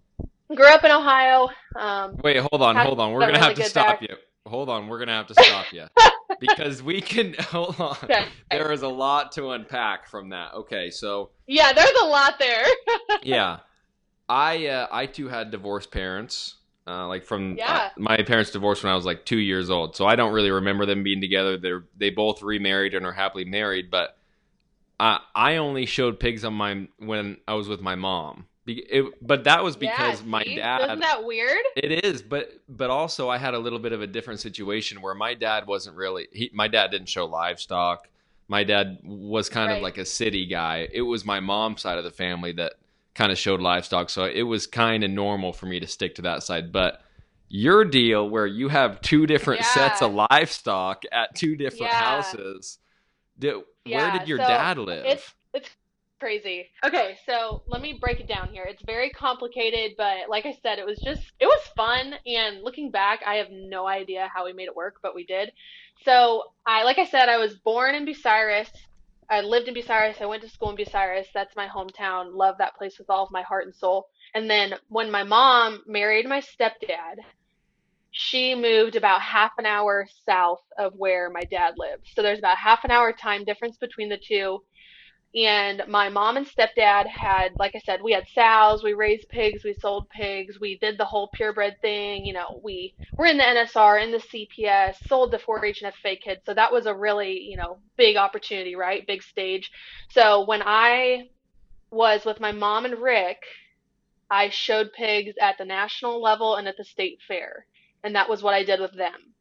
grew 0.54 0.66
up 0.66 0.84
in 0.84 0.90
Ohio. 0.90 1.48
Um, 1.76 2.16
Wait, 2.22 2.38
hold 2.38 2.62
on, 2.62 2.76
hold 2.76 3.00
on. 3.00 3.12
We're 3.12 3.20
gonna 3.20 3.32
really 3.32 3.44
have 3.44 3.54
to 3.56 3.64
stop 3.64 4.00
back- 4.00 4.02
you. 4.02 4.16
Hold 4.46 4.68
on, 4.68 4.88
we're 4.88 4.98
gonna 4.98 5.12
have 5.12 5.28
to 5.28 5.34
stop 5.34 5.72
you 5.72 5.86
because 6.40 6.82
we 6.82 7.00
can. 7.00 7.34
Hold 7.52 7.80
on. 7.80 7.96
Okay. 8.02 8.26
There 8.50 8.72
is 8.72 8.82
a 8.82 8.88
lot 8.88 9.30
to 9.32 9.50
unpack 9.50 10.08
from 10.08 10.30
that. 10.30 10.52
Okay, 10.54 10.90
so 10.90 11.30
yeah, 11.46 11.72
there's 11.72 11.96
a 12.02 12.06
lot 12.06 12.40
there. 12.40 12.64
yeah, 13.22 13.60
I 14.32 14.66
uh, 14.66 14.86
I 14.90 15.06
too 15.06 15.28
had 15.28 15.50
divorced 15.50 15.90
parents. 15.90 16.56
Uh, 16.84 17.06
like 17.06 17.24
from 17.24 17.56
Yeah. 17.56 17.76
uh, 17.76 17.88
my 17.96 18.16
parents 18.22 18.50
divorced 18.50 18.82
when 18.82 18.92
I 18.92 18.96
was 18.96 19.04
like 19.04 19.24
two 19.24 19.38
years 19.38 19.70
old, 19.70 19.94
so 19.94 20.04
I 20.04 20.16
don't 20.16 20.32
really 20.32 20.50
remember 20.50 20.84
them 20.84 21.02
being 21.04 21.20
together. 21.20 21.56
They 21.56 21.72
they 21.96 22.10
both 22.10 22.42
remarried 22.42 22.94
and 22.94 23.06
are 23.06 23.12
happily 23.12 23.44
married, 23.44 23.90
but 23.90 24.16
I 24.98 25.20
I 25.34 25.56
only 25.56 25.86
showed 25.86 26.18
pigs 26.18 26.44
on 26.44 26.54
my 26.54 26.88
when 26.98 27.36
I 27.46 27.54
was 27.54 27.68
with 27.68 27.80
my 27.80 27.94
mom. 27.94 28.46
Be- 28.64 28.86
it, 28.90 29.04
but 29.20 29.44
that 29.44 29.62
was 29.64 29.76
because 29.76 30.22
yeah, 30.22 30.26
my 30.28 30.44
dad 30.44 30.82
Isn't 30.84 31.00
that 31.00 31.24
weird? 31.24 31.64
it 31.76 32.04
is, 32.04 32.22
but 32.22 32.50
but 32.68 32.90
also 32.90 33.28
I 33.28 33.36
had 33.38 33.54
a 33.54 33.58
little 33.58 33.80
bit 33.80 33.92
of 33.92 34.02
a 34.02 34.06
different 34.06 34.40
situation 34.40 35.02
where 35.02 35.14
my 35.14 35.34
dad 35.34 35.66
wasn't 35.66 35.96
really 35.96 36.28
he 36.32 36.50
my 36.52 36.68
dad 36.68 36.90
didn't 36.90 37.08
show 37.08 37.26
livestock. 37.26 38.08
My 38.48 38.64
dad 38.64 38.98
was 39.04 39.48
kind 39.48 39.72
of 39.72 39.82
like 39.82 39.98
a 39.98 40.04
city 40.04 40.46
guy. 40.46 40.88
It 40.92 41.02
was 41.02 41.24
my 41.24 41.40
mom's 41.40 41.80
side 41.82 41.98
of 41.98 42.04
the 42.04 42.10
family 42.10 42.52
that 42.52 42.74
kind 43.14 43.30
of 43.32 43.38
showed 43.38 43.60
livestock, 43.60 44.10
so 44.10 44.24
it 44.24 44.42
was 44.42 44.66
kind 44.66 45.04
of 45.04 45.10
normal 45.10 45.52
for 45.52 45.66
me 45.66 45.80
to 45.80 45.86
stick 45.86 46.14
to 46.16 46.22
that 46.22 46.42
side. 46.42 46.72
But 46.72 47.02
your 47.48 47.84
deal 47.84 48.28
where 48.28 48.46
you 48.46 48.68
have 48.68 49.00
two 49.02 49.26
different 49.26 49.64
sets 49.64 50.00
of 50.00 50.12
livestock 50.14 51.02
at 51.12 51.34
two 51.34 51.54
different 51.56 51.92
Yeah. 51.92 51.98
houses. 51.98 52.78
Did, 53.38 53.56
where 53.84 54.10
did 54.10 54.26
your 54.28 54.38
so 54.38 54.44
dad 54.44 54.78
live? 54.78 55.04
it's 55.06 55.34
it's 55.52 55.68
crazy. 56.20 56.68
Okay, 56.84 57.18
so 57.26 57.62
let 57.66 57.82
me 57.82 57.98
break 58.00 58.20
it 58.20 58.28
down 58.28 58.48
here. 58.50 58.64
It's 58.64 58.82
very 58.86 59.10
complicated, 59.10 59.96
but 59.98 60.28
like 60.28 60.46
I 60.46 60.56
said, 60.62 60.78
it 60.78 60.86
was 60.86 60.98
just 61.04 61.20
it 61.40 61.46
was 61.46 61.60
fun 61.76 62.14
and 62.26 62.62
looking 62.62 62.90
back, 62.90 63.20
I 63.26 63.34
have 63.34 63.48
no 63.50 63.86
idea 63.86 64.30
how 64.34 64.44
we 64.46 64.52
made 64.52 64.66
it 64.68 64.76
work, 64.76 64.96
but 65.02 65.14
we 65.14 65.24
did. 65.24 65.52
So, 66.04 66.44
I 66.66 66.84
like 66.84 66.98
I 66.98 67.04
said, 67.06 67.28
I 67.28 67.38
was 67.38 67.54
born 67.56 67.94
in 67.94 68.06
Bucyrus. 68.06 68.68
I 69.32 69.40
lived 69.40 69.66
in 69.66 69.74
Bucyrus. 69.74 70.20
I 70.20 70.26
went 70.26 70.42
to 70.42 70.48
school 70.50 70.68
in 70.68 70.76
Bucyrus. 70.76 71.26
That's 71.32 71.56
my 71.56 71.66
hometown. 71.66 72.34
Love 72.34 72.56
that 72.58 72.76
place 72.76 72.98
with 72.98 73.08
all 73.08 73.24
of 73.24 73.30
my 73.30 73.40
heart 73.40 73.64
and 73.64 73.74
soul. 73.74 74.10
And 74.34 74.48
then 74.48 74.74
when 74.88 75.10
my 75.10 75.22
mom 75.22 75.82
married 75.86 76.26
my 76.26 76.42
stepdad, 76.42 77.16
she 78.10 78.54
moved 78.54 78.94
about 78.94 79.22
half 79.22 79.52
an 79.56 79.64
hour 79.64 80.06
south 80.26 80.60
of 80.76 80.92
where 80.96 81.30
my 81.30 81.44
dad 81.44 81.76
lived. 81.78 82.08
So 82.14 82.20
there's 82.20 82.40
about 82.40 82.58
half 82.58 82.84
an 82.84 82.90
hour 82.90 83.10
time 83.10 83.42
difference 83.44 83.78
between 83.78 84.10
the 84.10 84.18
two. 84.18 84.62
And 85.34 85.82
my 85.88 86.10
mom 86.10 86.36
and 86.36 86.46
stepdad 86.46 87.06
had, 87.06 87.52
like 87.58 87.74
I 87.74 87.78
said, 87.78 88.02
we 88.02 88.12
had 88.12 88.28
sows, 88.34 88.82
we 88.82 88.92
raised 88.92 89.30
pigs, 89.30 89.64
we 89.64 89.72
sold 89.72 90.10
pigs, 90.10 90.60
we 90.60 90.76
did 90.76 90.98
the 90.98 91.06
whole 91.06 91.30
purebred 91.32 91.80
thing. 91.80 92.26
You 92.26 92.34
know, 92.34 92.60
we 92.62 92.94
were 93.16 93.24
in 93.24 93.38
the 93.38 93.44
NSR, 93.44 94.04
in 94.04 94.12
the 94.12 94.18
CPS, 94.18 94.96
sold 95.08 95.32
to 95.32 95.38
4-H 95.38 95.82
and 95.82 95.92
FFA 95.94 96.20
kids. 96.20 96.42
So 96.44 96.52
that 96.52 96.70
was 96.70 96.84
a 96.84 96.94
really, 96.94 97.40
you 97.40 97.56
know, 97.56 97.78
big 97.96 98.16
opportunity, 98.16 98.76
right? 98.76 99.06
Big 99.06 99.22
stage. 99.22 99.70
So 100.10 100.44
when 100.44 100.62
I 100.62 101.30
was 101.90 102.26
with 102.26 102.38
my 102.38 102.52
mom 102.52 102.84
and 102.84 102.98
Rick, 102.98 103.38
I 104.30 104.50
showed 104.50 104.92
pigs 104.92 105.32
at 105.40 105.56
the 105.56 105.64
national 105.64 106.20
level 106.20 106.56
and 106.56 106.68
at 106.68 106.76
the 106.76 106.84
state 106.84 107.20
fair. 107.26 107.64
And 108.04 108.14
that 108.16 108.28
was 108.28 108.42
what 108.42 108.54
I 108.54 108.64
did 108.64 108.80
with 108.80 108.94
them. 108.96 109.32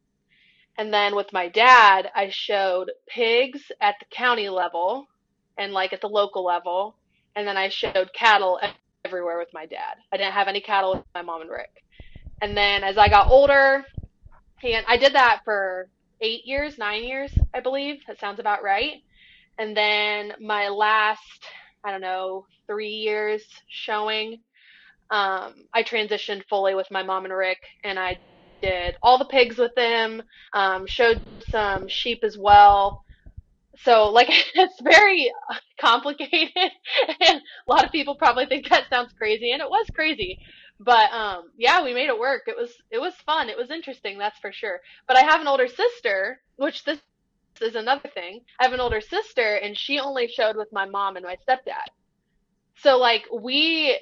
And 0.78 0.92
then 0.92 1.14
with 1.14 1.34
my 1.34 1.48
dad, 1.48 2.10
I 2.14 2.30
showed 2.30 2.90
pigs 3.06 3.70
at 3.78 3.96
the 4.00 4.06
county 4.10 4.48
level 4.48 5.06
and 5.58 5.72
like 5.72 5.92
at 5.92 6.00
the 6.00 6.08
local 6.08 6.44
level. 6.44 6.96
And 7.36 7.46
then 7.46 7.56
I 7.56 7.68
showed 7.68 8.10
cattle 8.14 8.60
everywhere 9.04 9.38
with 9.38 9.48
my 9.52 9.66
dad. 9.66 9.96
I 10.12 10.16
didn't 10.16 10.34
have 10.34 10.48
any 10.48 10.60
cattle 10.60 10.96
with 10.96 11.04
my 11.14 11.22
mom 11.22 11.40
and 11.42 11.50
Rick. 11.50 11.70
And 12.40 12.56
then 12.56 12.84
as 12.84 12.98
I 12.98 13.08
got 13.08 13.30
older, 13.30 13.84
and 14.62 14.84
I 14.88 14.96
did 14.96 15.14
that 15.14 15.40
for 15.44 15.88
eight 16.20 16.42
years, 16.44 16.78
nine 16.78 17.04
years, 17.04 17.32
I 17.54 17.60
believe. 17.60 18.00
That 18.06 18.20
sounds 18.20 18.38
about 18.38 18.62
right. 18.62 18.94
And 19.58 19.76
then 19.76 20.32
my 20.40 20.68
last, 20.68 21.20
I 21.84 21.90
don't 21.90 22.00
know, 22.00 22.46
three 22.66 22.90
years 22.90 23.44
showing, 23.68 24.40
um, 25.10 25.54
I 25.74 25.82
transitioned 25.82 26.42
fully 26.48 26.74
with 26.74 26.90
my 26.90 27.02
mom 27.02 27.24
and 27.24 27.34
Rick, 27.34 27.58
and 27.84 27.98
I 27.98 28.18
did 28.62 28.96
all 29.02 29.18
the 29.18 29.24
pigs 29.26 29.58
with 29.58 29.74
them, 29.74 30.22
um, 30.54 30.86
showed 30.86 31.20
some 31.50 31.88
sheep 31.88 32.20
as 32.22 32.38
well. 32.38 33.01
So, 33.78 34.10
like, 34.10 34.28
it's 34.54 34.80
very 34.82 35.32
complicated, 35.80 36.50
and 37.20 37.40
a 37.40 37.72
lot 37.72 37.84
of 37.84 37.92
people 37.92 38.14
probably 38.14 38.46
think 38.46 38.68
that 38.68 38.88
sounds 38.88 39.12
crazy, 39.14 39.52
and 39.52 39.62
it 39.62 39.68
was 39.70 39.86
crazy. 39.94 40.38
But 40.80 41.12
um, 41.12 41.50
yeah, 41.56 41.82
we 41.84 41.94
made 41.94 42.08
it 42.08 42.18
work. 42.18 42.42
It 42.46 42.56
was 42.56 42.72
it 42.90 42.98
was 42.98 43.14
fun. 43.26 43.48
It 43.48 43.56
was 43.56 43.70
interesting, 43.70 44.18
that's 44.18 44.38
for 44.40 44.52
sure. 44.52 44.80
But 45.06 45.16
I 45.16 45.22
have 45.22 45.40
an 45.40 45.46
older 45.48 45.68
sister, 45.68 46.40
which 46.56 46.84
this 46.84 47.00
is 47.60 47.76
another 47.76 48.08
thing. 48.14 48.40
I 48.60 48.64
have 48.64 48.72
an 48.72 48.80
older 48.80 49.00
sister, 49.00 49.54
and 49.56 49.76
she 49.78 49.98
only 50.00 50.28
showed 50.28 50.56
with 50.56 50.72
my 50.72 50.86
mom 50.86 51.16
and 51.16 51.24
my 51.24 51.36
stepdad. 51.48 51.88
So 52.76 52.98
like 52.98 53.24
we 53.32 53.98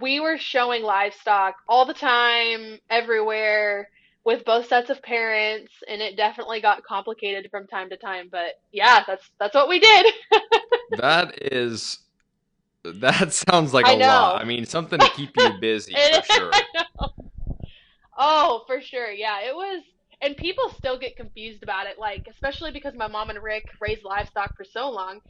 we 0.00 0.20
were 0.20 0.38
showing 0.38 0.82
livestock 0.82 1.54
all 1.68 1.86
the 1.86 1.94
time, 1.94 2.80
everywhere 2.90 3.88
with 4.26 4.44
both 4.44 4.66
sets 4.66 4.90
of 4.90 5.00
parents 5.02 5.72
and 5.88 6.02
it 6.02 6.16
definitely 6.16 6.60
got 6.60 6.82
complicated 6.82 7.46
from 7.48 7.66
time 7.68 7.88
to 7.88 7.96
time 7.96 8.28
but 8.30 8.54
yeah 8.72 9.04
that's 9.06 9.30
that's 9.38 9.54
what 9.54 9.68
we 9.70 9.78
did. 9.78 10.12
That 10.98 11.42
is 11.52 11.98
that 12.84 13.32
sounds 13.32 13.74
like 13.74 13.86
a 13.88 13.96
lot. 13.96 14.40
i 14.40 14.44
mean 14.44 14.64
something 14.64 15.00
to 15.00 15.08
keep 15.10 15.30
you 15.36 15.50
busy 15.60 15.94
for 16.14 16.22
sure. 16.32 16.50
Oh 18.18 18.62
for 18.66 18.80
sure 18.80 19.10
yeah 19.10 19.40
it 19.42 19.54
was 19.54 19.82
and 20.22 20.36
people 20.36 20.70
still 20.70 20.98
get 20.98 21.16
confused 21.16 21.62
about 21.64 21.86
it 21.86 21.98
like 21.98 22.24
especially 22.30 22.70
because 22.70 22.94
my 22.94 23.08
mom 23.08 23.30
and 23.30 23.42
rick 23.42 23.64
raised 23.80 24.04
livestock 24.04 24.56
for 24.56 24.64
so 24.64 24.90
long. 24.90 25.20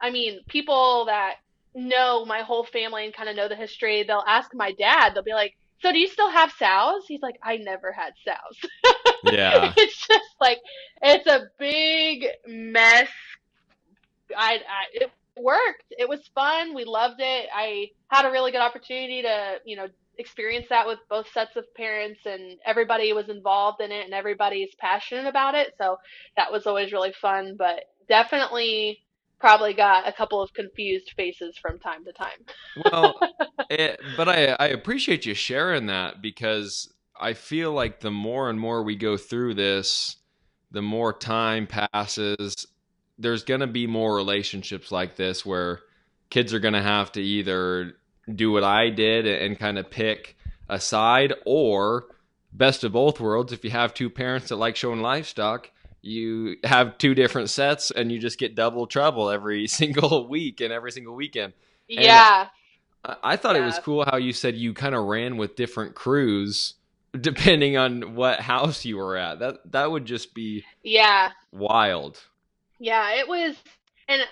I 0.00 0.10
mean 0.10 0.40
people 0.48 1.06
that 1.06 1.34
know 1.74 2.24
my 2.24 2.40
whole 2.42 2.64
family 2.64 3.04
and 3.04 3.14
kind 3.14 3.28
of 3.28 3.36
know 3.36 3.48
the 3.48 3.56
history 3.56 4.04
they'll 4.04 4.24
ask 4.26 4.50
my 4.54 4.72
dad 4.72 5.12
they'll 5.14 5.22
be 5.22 5.34
like 5.34 5.54
so 5.80 5.92
do 5.92 5.98
you 5.98 6.08
still 6.08 6.30
have 6.30 6.52
sows? 6.58 7.04
He's 7.06 7.22
like, 7.22 7.38
I 7.42 7.56
never 7.56 7.92
had 7.92 8.12
sows. 8.24 8.70
Yeah. 9.22 9.74
it's 9.76 10.06
just 10.08 10.34
like, 10.40 10.60
it's 11.02 11.26
a 11.26 11.42
big 11.58 12.24
mess. 12.46 13.10
I, 14.34 14.54
I, 14.54 14.84
it 14.94 15.10
worked. 15.36 15.84
It 15.90 16.08
was 16.08 16.20
fun. 16.34 16.74
We 16.74 16.84
loved 16.84 17.20
it. 17.20 17.48
I 17.54 17.88
had 18.08 18.26
a 18.26 18.30
really 18.30 18.50
good 18.50 18.62
opportunity 18.62 19.20
to, 19.20 19.56
you 19.66 19.76
know, 19.76 19.88
experience 20.16 20.66
that 20.70 20.86
with 20.86 20.98
both 21.08 21.30
sets 21.32 21.56
of 21.56 21.64
parents 21.74 22.20
and 22.24 22.58
everybody 22.64 23.12
was 23.12 23.28
involved 23.28 23.80
in 23.80 23.92
it 23.92 24.04
and 24.04 24.14
everybody's 24.14 24.74
passionate 24.78 25.26
about 25.26 25.54
it. 25.54 25.74
So 25.78 25.98
that 26.36 26.50
was 26.50 26.66
always 26.66 26.92
really 26.92 27.12
fun, 27.20 27.56
but 27.58 27.84
definitely 28.08 29.00
probably 29.40 29.74
got 29.74 30.06
a 30.06 30.12
couple 30.12 30.42
of 30.42 30.52
confused 30.52 31.12
faces 31.16 31.58
from 31.60 31.78
time 31.78 32.04
to 32.04 32.12
time. 32.12 32.28
well, 32.92 33.18
it, 33.70 33.80
eh, 33.80 33.96
but 34.16 34.28
I 34.28 34.56
I 34.60 34.68
appreciate 34.68 35.26
you 35.26 35.34
sharing 35.34 35.86
that 35.86 36.22
because 36.22 36.92
I 37.18 37.32
feel 37.32 37.72
like 37.72 38.00
the 38.00 38.10
more 38.10 38.48
and 38.48 38.60
more 38.60 38.82
we 38.82 38.96
go 38.96 39.16
through 39.16 39.54
this, 39.54 40.16
the 40.70 40.82
more 40.82 41.12
time 41.12 41.66
passes. 41.66 42.66
There's 43.18 43.44
going 43.44 43.60
to 43.60 43.66
be 43.66 43.86
more 43.86 44.14
relationships 44.14 44.90
like 44.90 45.16
this 45.16 45.44
where 45.44 45.80
kids 46.30 46.54
are 46.54 46.60
going 46.60 46.74
to 46.74 46.82
have 46.82 47.12
to 47.12 47.20
either 47.20 47.94
do 48.34 48.52
what 48.52 48.64
I 48.64 48.88
did 48.88 49.26
and 49.26 49.58
kind 49.58 49.78
of 49.78 49.90
pick 49.90 50.36
a 50.68 50.80
side 50.80 51.34
or 51.44 52.04
best 52.52 52.84
of 52.84 52.92
both 52.92 53.20
worlds 53.20 53.52
if 53.52 53.64
you 53.64 53.70
have 53.70 53.92
two 53.92 54.08
parents 54.08 54.48
that 54.48 54.56
like 54.56 54.76
showing 54.76 55.02
livestock 55.02 55.70
you 56.02 56.56
have 56.64 56.98
two 56.98 57.14
different 57.14 57.50
sets 57.50 57.90
and 57.90 58.10
you 58.10 58.18
just 58.18 58.38
get 58.38 58.54
double 58.54 58.86
trouble 58.86 59.30
every 59.30 59.66
single 59.68 60.28
week 60.28 60.60
and 60.60 60.72
every 60.72 60.92
single 60.92 61.14
weekend. 61.14 61.52
And 61.88 62.04
yeah. 62.04 62.48
I, 63.04 63.16
I 63.22 63.36
thought 63.36 63.56
yeah. 63.56 63.62
it 63.62 63.66
was 63.66 63.78
cool 63.78 64.04
how 64.04 64.16
you 64.16 64.32
said 64.32 64.56
you 64.56 64.74
kind 64.74 64.94
of 64.94 65.04
ran 65.04 65.36
with 65.36 65.56
different 65.56 65.94
crews 65.94 66.74
depending 67.18 67.76
on 67.76 68.14
what 68.14 68.40
house 68.40 68.84
you 68.84 68.96
were 68.96 69.16
at. 69.16 69.38
That 69.40 69.72
that 69.72 69.90
would 69.90 70.04
just 70.04 70.34
be 70.34 70.64
yeah 70.82 71.30
wild. 71.52 72.18
Yeah, 72.78 73.14
it 73.14 73.28
was, 73.28 73.56
and 74.08 74.22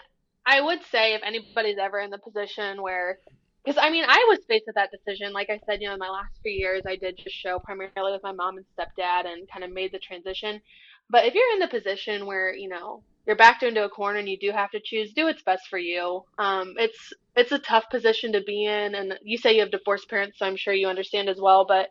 I 0.47 0.61
would 0.61 0.81
say 0.91 1.15
if 1.15 1.23
anybody's 1.23 1.79
ever 1.79 2.01
in 2.01 2.11
the 2.11 2.19
position 2.19 2.81
where, 2.81 3.19
because 3.65 3.79
I 3.83 3.91
mean 3.91 4.05
I 4.07 4.25
was 4.29 4.39
faced 4.49 4.65
with 4.67 4.77
that 4.77 4.91
decision. 4.91 5.33
Like 5.33 5.51
I 5.51 5.61
said, 5.67 5.81
you 5.81 5.89
know, 5.89 5.95
in 5.95 6.01
my 6.01 6.09
last 6.09 6.39
few 6.43 6.53
years, 6.53 6.83
I 6.87 6.97
did 6.97 7.19
just 7.19 7.37
show 7.37 7.59
primarily 7.59 8.13
with 8.13 8.23
my 8.23 8.33
mom 8.33 8.57
and 8.57 8.67
stepdad, 8.79 9.27
and 9.27 9.49
kind 9.51 9.65
of 9.65 9.73
made 9.73 9.93
the 9.93 9.99
transition. 9.99 10.61
But 11.11 11.25
if 11.25 11.35
you're 11.35 11.53
in 11.53 11.61
the 11.61 11.69
position 11.69 12.27
where, 12.27 12.55
you 12.55 12.69
know, 12.69 13.03
you're 13.27 13.37
backed 13.37 13.63
into 13.63 13.85
a 13.85 13.91
corner 13.91 14.19
and 14.19 14.29
you 14.29 14.39
do 14.39 14.51
have 14.53 14.71
to 14.71 14.81
choose, 14.83 15.13
do 15.13 15.25
what's 15.25 15.43
best 15.43 15.69
for 15.69 15.79
you. 15.79 16.23
Um, 16.39 16.75
it's 16.79 17.13
it's 17.37 17.53
a 17.53 17.59
tough 17.59 17.85
position 17.91 18.33
to 18.33 18.41
be 18.41 18.65
in, 18.65 18.95
and 18.95 19.15
you 19.23 19.37
say 19.37 19.55
you 19.55 19.61
have 19.61 19.71
divorced 19.71 20.09
parents, 20.09 20.39
so 20.39 20.47
I'm 20.47 20.57
sure 20.57 20.73
you 20.73 20.89
understand 20.89 21.29
as 21.29 21.39
well. 21.39 21.67
But 21.69 21.89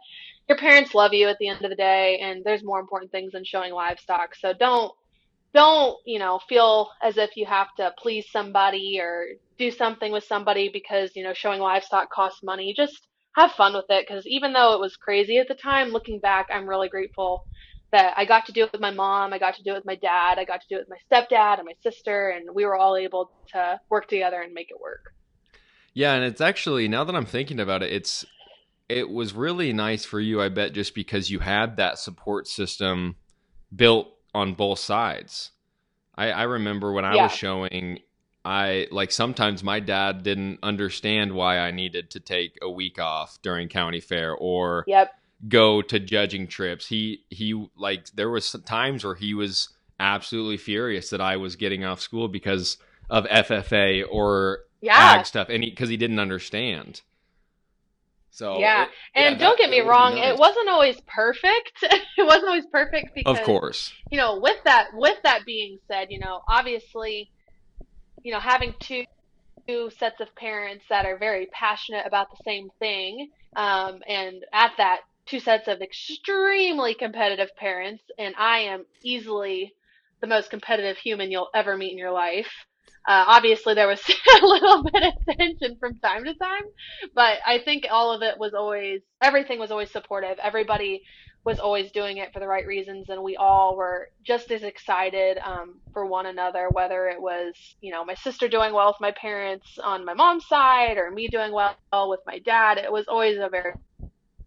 your 0.50 0.58
parents 0.58 0.96
love 0.96 1.14
you 1.14 1.28
at 1.28 1.38
the 1.40 1.48
end 1.48 1.64
of 1.64 1.70
the 1.70 1.76
day, 1.76 2.20
and 2.22 2.44
there's 2.44 2.64
more 2.64 2.80
important 2.80 3.12
things 3.12 3.34
than 3.34 3.46
showing 3.46 3.72
livestock. 3.72 4.34
So 4.36 4.54
don't 4.60 4.92
don't 5.54 5.96
you 6.06 6.18
know 6.18 6.40
feel 6.50 6.90
as 7.04 7.18
if 7.18 7.38
you 7.38 7.46
have 7.46 7.68
to 7.78 7.94
please 8.00 8.26
somebody 8.32 8.98
or 9.00 9.26
do 9.60 9.70
something 9.70 10.12
with 10.12 10.24
somebody 10.24 10.70
because 10.74 11.12
you 11.16 11.24
know 11.24 11.34
showing 11.34 11.62
livestock 11.62 12.10
costs 12.12 12.42
money. 12.44 12.74
Just 12.76 13.08
have 13.36 13.52
fun 13.52 13.76
with 13.76 13.86
it 13.90 14.08
because 14.08 14.26
even 14.26 14.54
though 14.54 14.74
it 14.74 14.80
was 14.80 14.96
crazy 14.98 15.38
at 15.38 15.48
the 15.48 15.54
time, 15.54 15.90
looking 15.90 16.20
back, 16.20 16.48
I'm 16.52 16.68
really 16.68 16.90
grateful 16.90 17.44
that 17.92 18.14
I 18.18 18.26
got 18.26 18.46
to 18.48 18.52
do 18.52 18.64
it 18.64 18.72
with 18.72 18.82
my 18.82 18.92
mom, 18.92 19.34
I 19.34 19.40
got 19.40 19.56
to 19.56 19.64
do 19.64 19.72
it 19.72 19.76
with 19.76 19.86
my 19.86 19.96
dad, 19.96 20.38
I 20.40 20.46
got 20.46 20.62
to 20.62 20.68
do 20.68 20.76
it 20.76 20.88
with 20.88 20.90
my 20.90 20.98
stepdad 21.10 21.60
and 21.60 21.66
my 21.66 21.74
sister, 21.82 22.30
and 22.30 22.54
we 22.54 22.66
were 22.66 22.76
all 22.76 22.98
able 22.98 23.32
to 23.54 23.80
work 23.90 24.08
together 24.08 24.42
and 24.42 24.54
make 24.54 24.72
it 24.72 24.80
work. 24.80 25.14
Yeah, 25.94 26.14
and 26.14 26.24
it's 26.24 26.42
actually 26.42 26.88
now 26.88 27.04
that 27.06 27.16
I'm 27.16 27.26
thinking 27.26 27.60
about 27.60 27.82
it, 27.82 27.92
it's 27.92 28.26
it 28.90 29.10
was 29.10 29.34
really 29.34 29.74
nice 29.74 30.06
for 30.06 30.20
you, 30.20 30.42
I 30.42 30.50
bet, 30.50 30.74
just 30.74 30.96
because 30.96 31.30
you 31.30 31.40
had 31.40 31.78
that 31.78 32.00
support 32.00 32.48
system 32.48 33.16
built 33.76 34.14
on 34.34 34.54
both 34.54 34.80
sides. 34.80 35.52
I, 36.16 36.32
I 36.32 36.44
remember 36.44 36.92
when 36.92 37.06
I 37.06 37.16
yeah. 37.16 37.24
was 37.24 37.32
showing, 37.34 38.00
I 38.46 38.88
like 38.92 39.12
sometimes 39.12 39.64
my 39.64 39.80
dad 39.80 40.24
didn't 40.24 40.60
understand 40.64 41.34
why 41.34 41.60
I 41.60 41.72
needed 41.72 42.12
to 42.12 42.20
take 42.20 42.58
a 42.62 42.70
week 42.70 43.00
off 43.00 43.40
during 43.42 43.68
county 43.68 44.00
fair 44.00 44.34
or 44.34 44.84
yep 44.88 45.12
go 45.48 45.82
to 45.82 46.00
judging 46.00 46.48
trips. 46.48 46.88
He 46.88 47.24
he 47.30 47.70
like 47.78 48.10
there 48.16 48.30
was 48.30 48.52
times 48.66 49.04
where 49.04 49.16
he 49.16 49.34
was 49.34 49.70
absolutely 50.00 50.58
furious 50.58 51.10
that 51.10 51.22
I 51.22 51.38
was 51.38 51.56
getting 51.56 51.84
off 51.84 52.02
school 52.02 52.28
because 52.28 52.78
of 53.10 53.26
FFA 53.26 54.04
or 54.10 54.60
yeah. 54.82 54.96
ag 54.96 55.26
stuff, 55.26 55.50
and 55.50 55.62
because 55.62 55.90
he, 55.90 55.94
he, 55.94 55.98
didn't 55.98 56.20
understand. 56.20 57.02
So 58.32 58.60
yeah, 58.60 58.84
it, 58.84 58.90
and 59.16 59.36
yeah, 59.36 59.40
don't 59.40 59.58
that, 59.58 59.64
get 59.64 59.70
me 59.70 59.82
wrong, 59.82 60.18
it 60.18 60.38
wasn't 60.38 60.70
always 60.70 61.00
perfect. 61.08 61.74
it 61.82 62.26
wasn't 62.26 62.48
always 62.48 62.66
perfect 62.72 63.16
because, 63.16 63.38
of 63.38 63.44
course, 63.44 63.94
you 64.12 64.18
know, 64.18 64.40
with 64.40 64.58
that 64.66 64.90
with 64.94 65.18
that 65.24 65.46
being 65.46 65.80
said, 65.88 66.08
you 66.10 66.20
know, 66.20 66.42
obviously, 66.48 67.32
you 68.24 68.32
know, 68.32 68.40
having 68.40 68.74
two 68.80 69.06
two 69.68 69.90
sets 69.98 70.22
of 70.22 70.34
parents 70.36 70.86
that 70.90 71.06
are 71.06 71.18
very 71.18 71.48
passionate 71.48 72.06
about 72.06 72.30
the 72.30 72.42
same 72.44 72.70
thing, 72.80 73.30
um, 73.56 74.00
and 74.08 74.44
at 74.54 74.72
that 74.78 75.02
two 75.28 75.40
sets 75.40 75.68
of 75.68 75.82
extremely 75.82 76.94
competitive 76.94 77.50
parents, 77.58 78.04
and 78.18 78.34
I 78.38 78.60
am 78.60 78.86
easily 79.04 79.74
the 80.22 80.28
most 80.28 80.50
competitive 80.50 80.98
human 80.98 81.32
you'll 81.32 81.50
ever 81.54 81.78
meet 81.78 81.92
in 81.92 81.98
your 81.98 82.12
life. 82.12 82.52
Uh, 83.08 83.24
obviously, 83.28 83.74
there 83.74 83.88
was 83.88 84.02
a 84.42 84.46
little 84.46 84.84
bit 84.84 85.04
of 85.04 85.38
tension 85.38 85.78
from 85.80 85.98
time 86.00 86.26
to 86.26 86.34
time, 86.34 86.64
but 87.16 87.38
I 87.46 87.60
think 87.64 87.86
all 87.90 88.14
of 88.14 88.22
it 88.22 88.38
was 88.38 88.54
always, 88.54 89.02
everything 89.22 89.60
was 89.60 89.72
always 89.72 89.92
supportive. 89.92 90.38
Everybody 90.44 91.04
was 91.46 91.60
always 91.60 91.92
doing 91.94 92.18
it 92.18 92.34
for 92.34 92.42
the 92.42 92.48
right 92.48 92.68
reasons, 92.68 93.08
and 93.08 93.24
we 93.24 93.38
all 93.38 93.78
were 93.78 94.10
just 94.26 94.52
as 94.52 94.64
excited 94.64 95.38
um, 95.38 95.80
for 95.94 96.06
one 96.06 96.26
another, 96.26 96.68
whether 96.70 97.08
it 97.08 97.22
was, 97.22 97.54
you 97.80 97.92
know, 97.92 98.04
my 98.04 98.16
sister 98.16 98.50
doing 98.50 98.74
well 98.74 98.88
with 98.88 99.00
my 99.00 99.12
parents 99.12 99.80
on 99.82 100.04
my 100.04 100.14
mom's 100.14 100.46
side 100.46 100.98
or 100.98 101.10
me 101.10 101.30
doing 101.30 101.54
well 101.54 101.78
with 102.10 102.20
my 102.26 102.40
dad. 102.40 102.78
It 102.78 102.92
was 102.92 103.06
always 103.08 103.38
a 103.38 103.48
very 103.50 103.72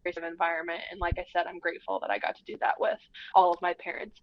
environment 0.06 0.80
and 0.90 1.00
like 1.00 1.18
i 1.18 1.24
said 1.32 1.46
i'm 1.46 1.58
grateful 1.58 1.98
that 2.00 2.10
i 2.10 2.18
got 2.18 2.36
to 2.36 2.42
do 2.44 2.56
that 2.60 2.74
with 2.78 2.98
all 3.34 3.52
of 3.52 3.60
my 3.62 3.74
parents 3.74 4.18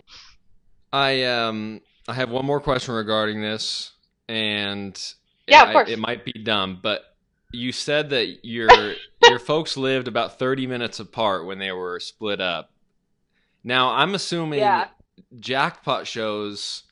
i 0.91 1.23
um 1.23 1.81
i 2.07 2.13
have 2.13 2.29
one 2.29 2.45
more 2.45 2.59
question 2.59 2.93
regarding 2.93 3.41
this 3.41 3.93
and 4.27 5.13
yeah 5.47 5.63
it, 5.63 5.67
of 5.67 5.73
course 5.73 5.89
I, 5.89 5.93
it 5.93 5.99
might 5.99 6.25
be 6.25 6.33
dumb 6.33 6.79
but 6.81 7.03
you 7.53 7.71
said 7.71 8.09
that 8.09 8.45
your 8.45 8.69
your 9.23 9.39
folks 9.39 9.77
lived 9.77 10.07
about 10.07 10.39
30 10.39 10.67
minutes 10.67 10.99
apart 10.99 11.45
when 11.45 11.59
they 11.59 11.71
were 11.71 11.99
split 11.99 12.41
up. 12.41 12.71
Now, 13.63 13.91
I'm 13.91 14.15
assuming 14.15 14.59
yeah. 14.59 14.87
jackpot 15.39 16.07
shows 16.07 16.83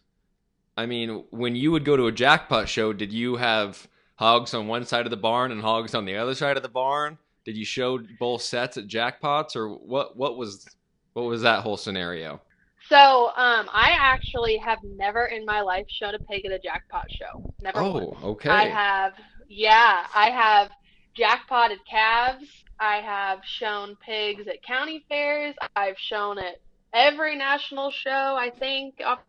I 0.77 0.87
mean, 0.87 1.23
when 1.29 1.55
you 1.55 1.71
would 1.71 1.85
go 1.85 1.95
to 1.95 2.07
a 2.07 2.11
jackpot 2.11 2.67
show, 2.67 2.91
did 2.91 3.13
you 3.13 3.37
have 3.37 3.87
hogs 4.15 4.53
on 4.53 4.67
one 4.67 4.85
side 4.85 5.05
of 5.05 5.09
the 5.09 5.17
barn 5.17 5.51
and 5.51 5.61
hogs 5.61 5.95
on 5.95 6.03
the 6.03 6.17
other 6.17 6.35
side 6.35 6.57
of 6.57 6.63
the 6.63 6.69
barn? 6.69 7.17
Did 7.45 7.55
you 7.55 7.65
show 7.65 7.99
both 8.19 8.41
sets 8.41 8.77
at 8.77 8.87
jackpots 8.87 9.55
or 9.55 9.69
what 9.69 10.17
what 10.17 10.37
was 10.37 10.67
what 11.13 11.25
was 11.25 11.43
that 11.43 11.61
whole 11.61 11.77
scenario? 11.77 12.41
So, 12.89 13.27
um, 13.35 13.67
I 13.73 13.95
actually 13.97 14.57
have 14.57 14.77
never 14.83 15.25
in 15.25 15.43
my 15.45 15.61
life 15.61 15.85
shown 15.89 16.13
a 16.13 16.19
pig 16.19 16.45
at 16.45 16.51
a 16.51 16.59
jackpot 16.59 17.07
show. 17.09 17.53
Never. 17.63 17.79
Oh, 17.79 17.91
once. 17.91 18.23
okay. 18.23 18.49
I 18.49 18.67
have 18.67 19.13
yeah, 19.47 20.05
I 20.13 20.29
have 20.29 20.69
jackpotted 21.15 21.79
calves. 21.89 22.45
I 22.79 22.97
have 22.97 23.39
shown 23.43 23.95
pigs 24.05 24.47
at 24.47 24.61
county 24.63 25.05
fairs. 25.07 25.55
I've 25.75 25.97
shown 25.97 26.37
at 26.37 26.59
every 26.93 27.37
national 27.37 27.91
show, 27.91 28.09
I 28.37 28.51
think, 28.57 28.95
off 29.05 29.19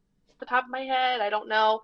the 0.40 0.46
top 0.46 0.64
of 0.64 0.70
my 0.70 0.80
head. 0.80 1.20
I 1.20 1.30
don't 1.30 1.48
know. 1.48 1.82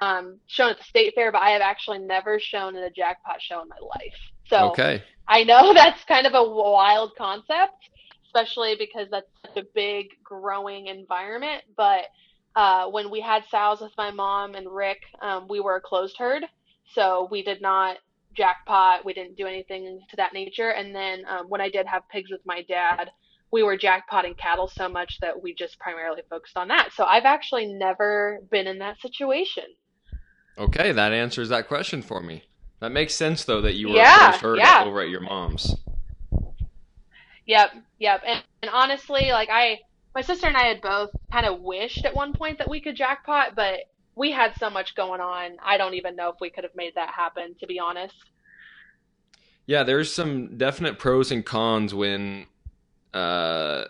Um, 0.00 0.38
shown 0.46 0.70
at 0.70 0.78
the 0.78 0.84
state 0.84 1.14
fair, 1.14 1.32
but 1.32 1.42
I 1.42 1.50
have 1.50 1.60
actually 1.60 1.98
never 1.98 2.38
shown 2.38 2.76
at 2.76 2.84
a 2.84 2.90
jackpot 2.90 3.42
show 3.42 3.60
in 3.60 3.68
my 3.68 3.76
life. 3.82 4.16
So 4.48 4.70
okay. 4.70 5.02
I 5.30 5.44
know 5.44 5.72
that's 5.74 6.04
kind 6.04 6.26
of 6.26 6.34
a 6.34 6.42
wild 6.42 7.12
concept, 7.16 7.88
especially 8.26 8.74
because 8.76 9.06
that's 9.10 9.30
such 9.46 9.64
a 9.64 9.66
big 9.74 10.08
growing 10.22 10.88
environment. 10.88 11.62
But 11.76 12.02
uh, 12.56 12.88
when 12.88 13.10
we 13.10 13.20
had 13.20 13.44
sows 13.48 13.80
with 13.80 13.92
my 13.96 14.10
mom 14.10 14.54
and 14.56 14.68
Rick, 14.68 14.98
um, 15.22 15.46
we 15.48 15.60
were 15.60 15.76
a 15.76 15.80
closed 15.80 16.16
herd. 16.18 16.42
So 16.94 17.28
we 17.30 17.42
did 17.42 17.62
not 17.62 17.98
jackpot. 18.36 19.04
We 19.04 19.12
didn't 19.14 19.36
do 19.36 19.46
anything 19.46 20.00
to 20.10 20.16
that 20.16 20.34
nature. 20.34 20.70
And 20.70 20.94
then 20.94 21.22
um, 21.28 21.46
when 21.48 21.60
I 21.60 21.70
did 21.70 21.86
have 21.86 22.08
pigs 22.08 22.30
with 22.30 22.40
my 22.44 22.62
dad, 22.62 23.10
we 23.52 23.62
were 23.62 23.76
jackpotting 23.76 24.36
cattle 24.36 24.68
so 24.68 24.88
much 24.88 25.18
that 25.20 25.40
we 25.40 25.54
just 25.54 25.78
primarily 25.78 26.22
focused 26.28 26.56
on 26.56 26.68
that. 26.68 26.90
So 26.94 27.04
I've 27.04 27.24
actually 27.24 27.66
never 27.66 28.40
been 28.50 28.66
in 28.66 28.78
that 28.78 29.00
situation. 29.00 29.64
Okay, 30.58 30.92
that 30.92 31.12
answers 31.12 31.48
that 31.48 31.68
question 31.68 32.02
for 32.02 32.20
me. 32.20 32.44
That 32.80 32.92
makes 32.92 33.14
sense 33.14 33.44
though 33.44 33.60
that 33.60 33.74
you 33.74 33.88
were 33.88 33.96
yeah, 33.96 34.32
first 34.32 34.42
heard 34.42 34.58
yeah. 34.58 34.84
over 34.86 35.00
at 35.00 35.10
your 35.10 35.20
mom's. 35.20 35.76
Yep, 37.46 37.72
yep. 37.98 38.22
And, 38.26 38.42
and 38.62 38.70
honestly, 38.70 39.32
like 39.32 39.48
I, 39.50 39.80
my 40.14 40.22
sister 40.22 40.46
and 40.46 40.56
I 40.56 40.66
had 40.66 40.80
both 40.80 41.10
kind 41.32 41.46
of 41.46 41.60
wished 41.60 42.04
at 42.04 42.14
one 42.14 42.32
point 42.32 42.58
that 42.58 42.70
we 42.70 42.80
could 42.80 42.96
jackpot, 42.96 43.54
but 43.54 43.80
we 44.14 44.30
had 44.30 44.54
so 44.58 44.70
much 44.70 44.94
going 44.94 45.20
on. 45.20 45.56
I 45.62 45.76
don't 45.76 45.94
even 45.94 46.16
know 46.16 46.28
if 46.30 46.36
we 46.40 46.50
could 46.50 46.64
have 46.64 46.74
made 46.74 46.94
that 46.94 47.10
happen, 47.10 47.54
to 47.60 47.66
be 47.66 47.78
honest. 47.78 48.14
Yeah, 49.66 49.82
there's 49.82 50.12
some 50.12 50.56
definite 50.56 50.98
pros 50.98 51.30
and 51.30 51.44
cons 51.44 51.94
when, 51.94 52.46
uh, 53.14 53.84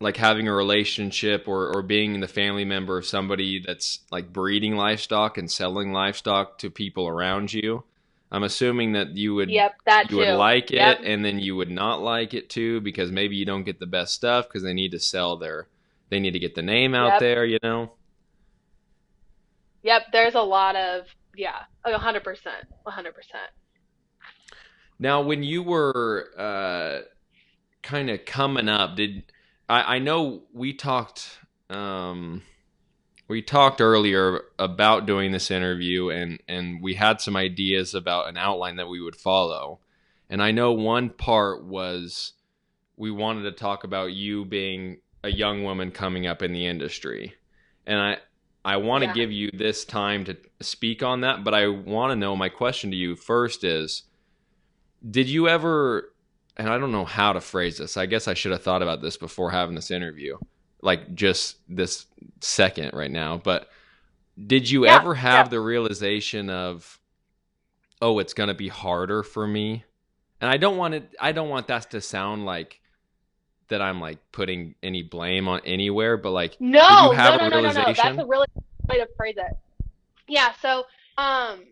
like 0.00 0.16
having 0.16 0.48
a 0.48 0.54
relationship 0.54 1.46
or, 1.46 1.74
or 1.74 1.82
being 1.82 2.20
the 2.20 2.28
family 2.28 2.64
member 2.64 2.96
of 2.98 3.06
somebody 3.06 3.62
that's 3.66 4.00
like 4.10 4.32
breeding 4.32 4.76
livestock 4.76 5.36
and 5.36 5.50
selling 5.50 5.92
livestock 5.92 6.58
to 6.58 6.70
people 6.70 7.06
around 7.06 7.52
you. 7.52 7.84
I'm 8.32 8.42
assuming 8.44 8.92
that 8.92 9.16
you 9.16 9.34
would 9.34 9.50
yep, 9.50 9.74
that 9.86 10.04
you 10.10 10.16
too. 10.16 10.16
would 10.18 10.36
like 10.36 10.70
it 10.70 10.76
yep. 10.76 11.00
and 11.02 11.24
then 11.24 11.38
you 11.40 11.56
would 11.56 11.70
not 11.70 12.00
like 12.00 12.32
it 12.32 12.48
too 12.48 12.80
because 12.80 13.10
maybe 13.10 13.34
you 13.36 13.44
don't 13.44 13.64
get 13.64 13.80
the 13.80 13.86
best 13.86 14.14
stuff 14.14 14.46
because 14.46 14.62
they 14.62 14.74
need 14.74 14.92
to 14.92 15.00
sell 15.00 15.36
their 15.36 15.66
they 16.10 16.20
need 16.20 16.32
to 16.32 16.38
get 16.38 16.54
the 16.54 16.62
name 16.62 16.94
out 16.94 17.12
Yep. 17.14 17.20
there, 17.20 17.44
you 17.44 17.58
know. 17.62 17.92
Yep, 19.82 20.02
there's 20.12 20.34
a 20.34 20.42
lot 20.42 20.76
of 20.76 21.06
yeah, 21.36 21.60
a 21.84 21.98
hundred 21.98 22.24
percent, 22.24 22.66
a 22.86 22.90
hundred 22.90 23.14
percent. 23.14 23.50
Now, 24.98 25.22
when 25.22 25.42
you 25.42 25.62
were 25.62 26.30
uh, 26.36 27.06
kind 27.82 28.10
of 28.10 28.24
coming 28.26 28.68
up, 28.68 28.96
did 28.96 29.24
I, 29.68 29.96
I 29.96 29.98
know 29.98 30.42
we 30.52 30.74
talked 30.74 31.38
um, 31.70 32.42
we 33.30 33.40
talked 33.42 33.80
earlier 33.80 34.42
about 34.58 35.06
doing 35.06 35.30
this 35.32 35.50
interview, 35.50 36.10
and 36.10 36.40
and 36.48 36.82
we 36.82 36.94
had 36.94 37.20
some 37.20 37.36
ideas 37.36 37.94
about 37.94 38.28
an 38.28 38.36
outline 38.36 38.76
that 38.76 38.88
we 38.88 39.00
would 39.00 39.16
follow, 39.16 39.78
and 40.28 40.42
I 40.42 40.50
know 40.50 40.72
one 40.72 41.10
part 41.10 41.64
was 41.64 42.32
we 42.96 43.10
wanted 43.10 43.42
to 43.42 43.52
talk 43.52 43.84
about 43.84 44.12
you 44.12 44.44
being 44.44 45.00
a 45.22 45.30
young 45.30 45.62
woman 45.64 45.90
coming 45.92 46.26
up 46.26 46.42
in 46.42 46.52
the 46.52 46.66
industry, 46.66 47.34
and 47.86 47.98
I. 47.98 48.18
I 48.62 48.76
want 48.76 49.04
to 49.04 49.08
Yeah. 49.08 49.14
give 49.14 49.32
you 49.32 49.50
this 49.54 49.86
time 49.86 50.26
to 50.26 50.36
speak 50.60 51.02
on 51.02 51.22
that, 51.22 51.44
but 51.44 51.54
I 51.54 51.68
want 51.68 52.10
to 52.10 52.14
know 52.14 52.36
my 52.36 52.50
question 52.50 52.90
to 52.90 52.96
you 52.96 53.16
first 53.16 53.64
is 53.64 54.02
did 55.08 55.30
you 55.30 55.48
ever 55.48 56.12
and 56.58 56.68
i 56.68 56.76
don't 56.76 56.92
know 56.92 57.04
how 57.06 57.32
to 57.32 57.40
phrase 57.40 57.78
this 57.78 57.96
i 57.96 58.04
guess 58.04 58.28
i 58.28 58.34
should 58.34 58.52
have 58.52 58.62
thought 58.62 58.82
about 58.82 59.00
this 59.00 59.16
before 59.16 59.50
having 59.50 59.74
this 59.74 59.90
interview 59.90 60.36
like 60.82 61.14
just 61.14 61.56
this 61.68 62.06
second 62.40 62.92
right 62.94 63.10
now 63.10 63.36
but 63.42 63.68
did 64.46 64.68
you 64.70 64.86
Yeah, 64.86 64.96
ever 64.96 65.14
have 65.14 65.46
yeah. 65.46 65.50
the 65.50 65.60
realization 65.60 66.50
of 66.50 66.98
oh 68.02 68.18
it's 68.18 68.34
going 68.34 68.48
to 68.48 68.54
be 68.54 68.68
harder 68.68 69.22
for 69.22 69.46
me 69.46 69.84
and 70.40 70.50
i 70.50 70.56
don't 70.56 70.76
want 70.76 70.94
it 70.94 71.14
i 71.20 71.32
don't 71.32 71.48
want 71.48 71.68
that 71.68 71.90
to 71.90 72.00
sound 72.00 72.46
like 72.46 72.80
that 73.68 73.80
i'm 73.82 74.00
like 74.00 74.18
putting 74.32 74.74
any 74.82 75.02
blame 75.02 75.48
on 75.48 75.60
anywhere 75.64 76.16
but 76.16 76.30
like 76.30 76.58
No, 76.60 77.12
you 77.12 77.12
have 77.12 77.34
no, 77.40 77.46
a 77.46 77.50
no, 77.50 77.60
no, 77.60 77.60
no, 77.60 77.72
no. 77.72 77.92
That's 77.94 78.18
a 78.18 78.26
really 78.26 78.46
way 78.88 78.98
to 78.98 79.08
phrase 79.16 79.36
it. 79.38 79.56
Yeah, 80.28 80.52
so 80.60 80.80
um, 81.18 81.64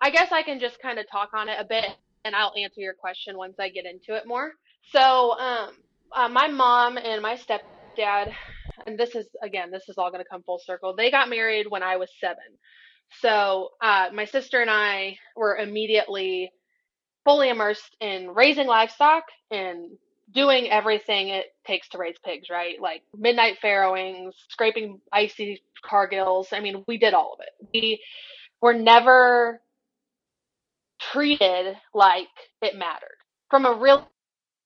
I 0.00 0.10
guess 0.10 0.32
I 0.32 0.42
can 0.42 0.60
just 0.60 0.80
kind 0.80 0.98
of 0.98 1.08
talk 1.10 1.30
on 1.34 1.48
it 1.48 1.56
a 1.58 1.64
bit, 1.64 1.86
and 2.24 2.34
I'll 2.34 2.52
answer 2.56 2.80
your 2.80 2.94
question 2.94 3.36
once 3.36 3.56
I 3.58 3.68
get 3.68 3.86
into 3.86 4.14
it 4.16 4.26
more. 4.26 4.52
So, 4.92 5.38
um, 5.38 5.70
uh, 6.12 6.28
my 6.28 6.48
mom 6.48 6.98
and 6.98 7.22
my 7.22 7.36
stepdad, 8.00 8.32
and 8.86 8.98
this 8.98 9.14
is 9.14 9.26
again, 9.42 9.70
this 9.70 9.88
is 9.88 9.96
all 9.98 10.10
going 10.10 10.22
to 10.22 10.28
come 10.28 10.42
full 10.42 10.60
circle. 10.64 10.94
They 10.96 11.10
got 11.10 11.28
married 11.28 11.66
when 11.68 11.82
I 11.82 11.96
was 11.96 12.10
seven. 12.20 12.44
So, 13.20 13.70
uh, 13.82 14.10
my 14.14 14.24
sister 14.24 14.60
and 14.60 14.70
I 14.70 15.16
were 15.36 15.56
immediately 15.56 16.52
fully 17.24 17.48
immersed 17.48 17.96
in 18.00 18.30
raising 18.30 18.66
livestock 18.66 19.24
and 19.50 19.90
doing 20.32 20.70
everything 20.70 21.28
it 21.28 21.46
takes 21.66 21.88
to 21.88 21.98
raise 21.98 22.14
pigs, 22.24 22.48
right? 22.50 22.80
Like 22.80 23.02
midnight 23.16 23.58
farrowings, 23.62 24.32
scraping 24.48 25.00
icy 25.12 25.62
cargills. 25.84 26.46
I 26.52 26.60
mean, 26.60 26.84
we 26.86 26.98
did 26.98 27.14
all 27.14 27.34
of 27.34 27.40
it. 27.40 27.68
We 27.74 28.00
were 28.62 28.74
never 28.74 29.60
treated 31.12 31.76
like 31.94 32.28
it 32.62 32.76
mattered 32.76 33.16
from 33.50 33.66
a 33.66 33.74
real 33.74 34.08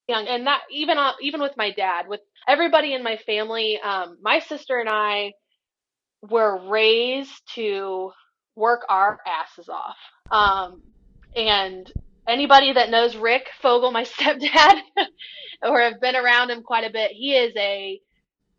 young, 0.09 0.27
and 0.27 0.47
that 0.47 0.63
even 0.71 0.99
on, 0.99 1.15
even 1.21 1.41
with 1.41 1.57
my 1.57 1.71
dad, 1.71 2.07
with 2.09 2.21
everybody 2.49 2.95
in 2.95 3.03
my 3.03 3.17
family, 3.27 3.79
um, 3.81 4.19
my 4.23 4.39
sister 4.41 4.79
and 4.79 4.89
I 4.89 5.33
were 6.23 6.69
raised 6.69 7.43
to 7.55 8.11
work 8.57 8.83
our 8.89 9.19
asses 9.27 9.69
off. 9.69 9.97
Um, 10.31 10.83
and 11.37 11.91
anybody 12.27 12.73
that 12.73 12.91
knows 12.91 13.17
Rick 13.17 13.49
Fogel, 13.61 13.91
my 13.91 14.05
stepdad, 14.19 14.81
or 15.63 15.81
have 15.81 16.01
been 16.01 16.17
around 16.17 16.51
him 16.51 16.63
quite 16.63 16.85
a 16.89 16.93
bit, 16.93 17.11
he 17.13 17.35
is 17.35 17.53
a 17.57 18.01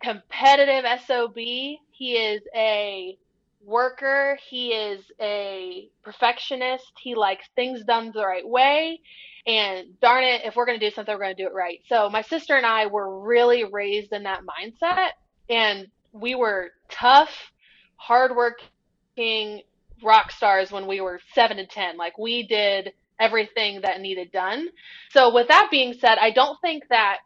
competitive 0.02 0.86
SOB. 1.08 1.36
He 1.36 2.14
is 2.14 2.42
a 2.56 3.18
worker. 3.66 4.38
He 4.50 4.70
is 4.70 5.04
a 5.20 5.90
perfectionist. 6.04 6.92
He 7.02 7.16
likes 7.16 7.46
things 7.56 7.84
done 7.84 8.12
the 8.14 8.26
right 8.26 8.48
way. 8.48 9.02
And 9.48 10.00
darn 10.00 10.24
it, 10.24 10.42
if 10.44 10.56
we're 10.56 10.66
going 10.66 10.80
to 10.80 10.90
do 10.90 10.94
something, 10.94 11.14
we're 11.14 11.24
going 11.24 11.36
to 11.36 11.44
do 11.44 11.48
it 11.48 11.54
right. 11.54 11.80
So 11.88 12.10
my 12.10 12.22
sister 12.22 12.56
and 12.56 12.66
I 12.66 12.88
were 12.88 13.22
really 13.22 13.64
raised 13.64 14.12
in 14.12 14.24
that 14.24 14.42
mindset. 14.42 15.10
And 15.50 15.88
we 16.12 16.36
were 16.36 16.72
tough, 16.90 17.52
hardworking 17.98 19.62
rock 20.04 20.32
stars 20.32 20.72
when 20.72 20.88
we 20.88 21.02
were 21.02 21.20
seven 21.34 21.60
and 21.60 21.70
10. 21.70 21.98
Like 21.98 22.18
we 22.18 22.48
did 22.48 22.94
everything 23.20 23.82
that 23.82 24.02
needed 24.02 24.32
done. 24.32 24.68
So 25.12 25.34
with 25.34 25.48
that 25.48 25.70
being 25.72 25.94
said, 25.94 26.18
I 26.20 26.32
don't 26.32 26.60
think 26.62 26.84
that 26.90 27.20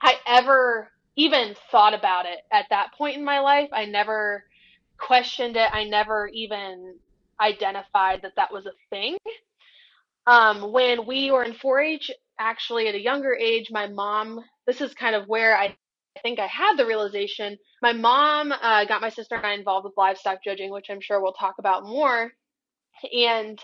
I 0.00 0.14
ever 0.26 0.90
even 1.16 1.54
thought 1.70 1.94
about 1.94 2.26
it 2.26 2.38
at 2.50 2.66
that 2.70 2.92
point 2.96 3.16
in 3.16 3.24
my 3.24 3.40
life. 3.40 3.68
I 3.72 3.84
never 3.84 4.44
questioned 5.02 5.56
it. 5.56 5.68
I 5.72 5.84
never 5.84 6.28
even 6.32 6.96
identified 7.40 8.22
that 8.22 8.36
that 8.36 8.52
was 8.52 8.66
a 8.66 8.72
thing. 8.90 9.16
Um, 10.26 10.72
when 10.72 11.06
we 11.06 11.30
were 11.30 11.42
in 11.42 11.54
4-H, 11.54 12.10
actually 12.38 12.88
at 12.88 12.94
a 12.94 13.02
younger 13.02 13.34
age, 13.34 13.68
my 13.70 13.88
mom, 13.88 14.40
this 14.66 14.80
is 14.80 14.94
kind 14.94 15.14
of 15.16 15.28
where 15.28 15.56
I 15.56 15.76
think 16.22 16.38
I 16.38 16.46
had 16.46 16.76
the 16.76 16.86
realization. 16.86 17.58
My 17.82 17.92
mom 17.92 18.52
uh, 18.52 18.84
got 18.84 19.00
my 19.00 19.08
sister 19.08 19.34
and 19.34 19.46
I 19.46 19.54
involved 19.54 19.84
with 19.84 19.94
livestock 19.96 20.44
judging, 20.44 20.70
which 20.70 20.86
I'm 20.90 21.00
sure 21.00 21.20
we'll 21.20 21.32
talk 21.32 21.56
about 21.58 21.84
more. 21.84 22.30
And 23.12 23.58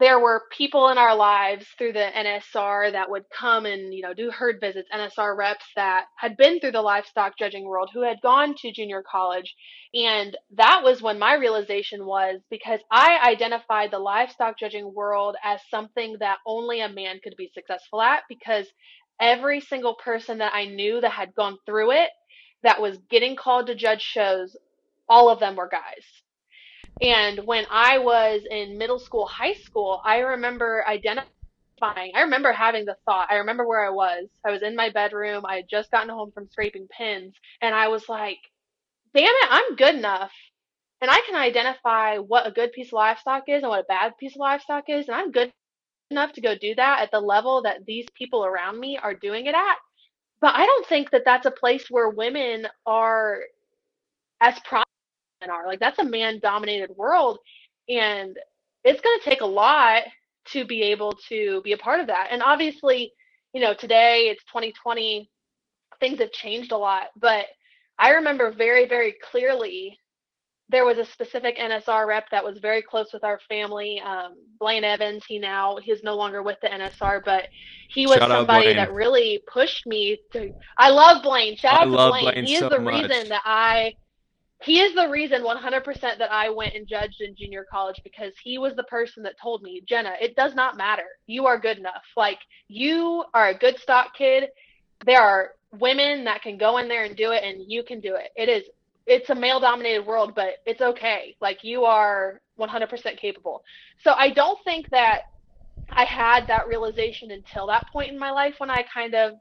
there 0.00 0.18
were 0.18 0.42
people 0.56 0.88
in 0.88 0.98
our 0.98 1.14
lives 1.14 1.66
through 1.78 1.92
the 1.92 2.10
NSR 2.16 2.92
that 2.92 3.10
would 3.10 3.24
come 3.30 3.66
and 3.66 3.94
you 3.94 4.02
know 4.02 4.14
do 4.14 4.30
herd 4.30 4.56
visits, 4.60 4.88
NSR 4.92 5.36
reps 5.36 5.64
that 5.76 6.06
had 6.16 6.36
been 6.36 6.60
through 6.60 6.72
the 6.72 6.82
livestock 6.82 7.38
judging 7.38 7.64
world 7.64 7.90
who 7.92 8.02
had 8.02 8.20
gone 8.22 8.54
to 8.58 8.72
junior 8.72 9.02
college, 9.08 9.54
and 9.94 10.36
that 10.56 10.82
was 10.82 11.02
when 11.02 11.18
my 11.18 11.34
realization 11.34 12.04
was 12.06 12.40
because 12.50 12.80
I 12.90 13.18
identified 13.24 13.90
the 13.90 13.98
livestock 13.98 14.58
judging 14.58 14.92
world 14.94 15.36
as 15.44 15.60
something 15.70 16.16
that 16.20 16.38
only 16.46 16.80
a 16.80 16.88
man 16.88 17.20
could 17.22 17.34
be 17.36 17.50
successful 17.54 18.00
at 18.00 18.22
because 18.28 18.66
every 19.20 19.60
single 19.60 19.94
person 19.94 20.38
that 20.38 20.52
I 20.54 20.64
knew 20.64 21.00
that 21.00 21.12
had 21.12 21.34
gone 21.34 21.58
through 21.66 21.92
it 21.92 22.10
that 22.62 22.80
was 22.80 22.98
getting 23.10 23.36
called 23.36 23.66
to 23.68 23.74
judge 23.74 24.02
shows, 24.02 24.56
all 25.08 25.28
of 25.28 25.38
them 25.38 25.56
were 25.56 25.68
guys 25.68 26.21
and 27.00 27.40
when 27.46 27.64
I 27.70 27.98
was 27.98 28.42
in 28.50 28.78
middle 28.78 28.98
school, 28.98 29.26
high 29.26 29.54
school, 29.54 30.00
I 30.04 30.18
remember 30.18 30.84
identifying, 30.86 32.12
I 32.14 32.22
remember 32.22 32.52
having 32.52 32.84
the 32.84 32.96
thought, 33.04 33.28
I 33.30 33.36
remember 33.36 33.66
where 33.66 33.84
I 33.84 33.90
was. 33.90 34.28
I 34.46 34.50
was 34.50 34.62
in 34.62 34.76
my 34.76 34.90
bedroom. 34.90 35.44
I 35.46 35.56
had 35.56 35.68
just 35.68 35.90
gotten 35.90 36.10
home 36.10 36.30
from 36.32 36.48
scraping 36.48 36.86
pins 36.96 37.34
and 37.60 37.74
I 37.74 37.88
was 37.88 38.08
like, 38.08 38.38
damn 39.14 39.24
it, 39.24 39.48
I'm 39.50 39.76
good 39.76 39.94
enough. 39.94 40.32
And 41.00 41.10
I 41.10 41.20
can 41.26 41.34
identify 41.34 42.18
what 42.18 42.46
a 42.46 42.52
good 42.52 42.72
piece 42.72 42.88
of 42.88 42.92
livestock 42.94 43.44
is 43.48 43.62
and 43.62 43.68
what 43.68 43.80
a 43.80 43.84
bad 43.88 44.16
piece 44.18 44.36
of 44.36 44.40
livestock 44.40 44.84
is. 44.88 45.08
And 45.08 45.16
I'm 45.16 45.32
good 45.32 45.52
enough 46.10 46.32
to 46.34 46.40
go 46.40 46.54
do 46.56 46.74
that 46.76 47.00
at 47.00 47.10
the 47.10 47.20
level 47.20 47.62
that 47.62 47.84
these 47.86 48.06
people 48.14 48.44
around 48.44 48.78
me 48.78 48.98
are 49.02 49.14
doing 49.14 49.46
it 49.46 49.54
at. 49.54 49.76
But 50.40 50.54
I 50.54 50.66
don't 50.66 50.86
think 50.86 51.10
that 51.10 51.22
that's 51.24 51.46
a 51.46 51.50
place 51.50 51.86
where 51.90 52.08
women 52.10 52.68
are 52.86 53.40
as 54.40 54.58
proud 54.60 54.84
are. 55.50 55.66
Like 55.66 55.80
that's 55.80 55.98
a 55.98 56.04
man 56.04 56.38
dominated 56.40 56.90
world 56.96 57.38
and 57.88 58.36
it's 58.84 59.00
going 59.00 59.18
to 59.18 59.24
take 59.24 59.40
a 59.40 59.46
lot 59.46 60.02
to 60.46 60.64
be 60.64 60.82
able 60.82 61.12
to 61.28 61.60
be 61.62 61.72
a 61.72 61.78
part 61.78 62.00
of 62.00 62.06
that. 62.08 62.28
And 62.30 62.42
obviously, 62.42 63.12
you 63.52 63.60
know, 63.60 63.74
today 63.74 64.28
it's 64.28 64.42
2020, 64.44 65.30
things 66.00 66.18
have 66.18 66.32
changed 66.32 66.72
a 66.72 66.76
lot, 66.76 67.08
but 67.16 67.46
I 67.98 68.10
remember 68.10 68.50
very, 68.50 68.88
very 68.88 69.14
clearly 69.30 69.98
there 70.68 70.84
was 70.84 70.98
a 70.98 71.04
specific 71.04 71.58
NSR 71.58 72.06
rep 72.06 72.24
that 72.30 72.42
was 72.42 72.58
very 72.58 72.82
close 72.82 73.12
with 73.12 73.22
our 73.22 73.38
family. 73.48 74.00
Um, 74.04 74.34
Blaine 74.58 74.84
Evans, 74.84 75.22
he 75.28 75.38
now 75.38 75.76
he's 75.82 76.02
no 76.02 76.16
longer 76.16 76.42
with 76.42 76.56
the 76.62 76.68
NSR, 76.68 77.20
but 77.24 77.44
he 77.90 78.06
was 78.06 78.16
Shout 78.16 78.30
somebody 78.30 78.72
that 78.74 78.92
really 78.92 79.42
pushed 79.52 79.86
me 79.86 80.18
to. 80.32 80.50
I 80.78 80.88
love 80.90 81.22
Blaine. 81.22 81.56
Shout 81.56 81.74
I 81.74 81.82
out 81.82 81.84
to 81.84 81.90
love 81.90 82.10
Blaine. 82.12 82.24
Blaine 82.24 82.44
He 82.46 82.54
is 82.54 82.60
so 82.60 82.68
the 82.70 82.80
much. 82.80 82.94
reason 82.94 83.28
that 83.28 83.42
I. 83.44 83.94
He 84.64 84.80
is 84.80 84.94
the 84.94 85.08
reason 85.08 85.42
100% 85.42 86.00
that 86.00 86.30
I 86.30 86.48
went 86.48 86.74
and 86.74 86.86
judged 86.86 87.20
in 87.20 87.34
junior 87.36 87.66
college 87.70 88.00
because 88.04 88.32
he 88.42 88.58
was 88.58 88.74
the 88.74 88.84
person 88.84 89.22
that 89.24 89.34
told 89.40 89.62
me, 89.62 89.82
Jenna, 89.88 90.12
it 90.20 90.36
does 90.36 90.54
not 90.54 90.76
matter. 90.76 91.06
You 91.26 91.46
are 91.46 91.58
good 91.58 91.78
enough. 91.78 92.02
Like 92.16 92.38
you 92.68 93.24
are 93.34 93.48
a 93.48 93.58
good 93.58 93.78
stock 93.78 94.14
kid. 94.16 94.48
There 95.04 95.20
are 95.20 95.50
women 95.72 96.24
that 96.24 96.42
can 96.42 96.58
go 96.58 96.78
in 96.78 96.88
there 96.88 97.04
and 97.04 97.16
do 97.16 97.32
it 97.32 97.42
and 97.42 97.64
you 97.66 97.82
can 97.82 98.00
do 98.00 98.14
it. 98.14 98.30
It 98.36 98.48
is 98.48 98.64
it's 99.04 99.30
a 99.30 99.34
male 99.34 99.58
dominated 99.58 100.06
world, 100.06 100.32
but 100.34 100.58
it's 100.64 100.80
okay. 100.80 101.34
Like 101.40 101.64
you 101.64 101.84
are 101.84 102.40
100% 102.60 103.18
capable. 103.18 103.64
So 104.04 104.12
I 104.12 104.30
don't 104.30 104.58
think 104.64 104.88
that 104.90 105.22
I 105.90 106.04
had 106.04 106.46
that 106.46 106.68
realization 106.68 107.32
until 107.32 107.66
that 107.66 107.86
point 107.92 108.12
in 108.12 108.18
my 108.18 108.30
life 108.30 108.54
when 108.58 108.70
I 108.70 108.84
kind 108.94 109.14
of 109.14 109.32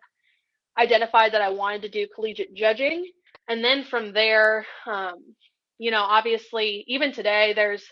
identified 0.78 1.34
that 1.34 1.42
I 1.42 1.50
wanted 1.50 1.84
to 1.84 1.90
do 1.90 2.08
collegiate 2.14 2.56
judging. 2.56 3.06
And 3.50 3.64
then 3.64 3.84
from 3.84 4.14
there, 4.14 4.66
um, 4.86 5.36
you 5.78 5.92
know, 5.92 6.02
obviously, 6.02 6.84
even 6.88 7.12
today, 7.12 7.54
there's 7.54 7.84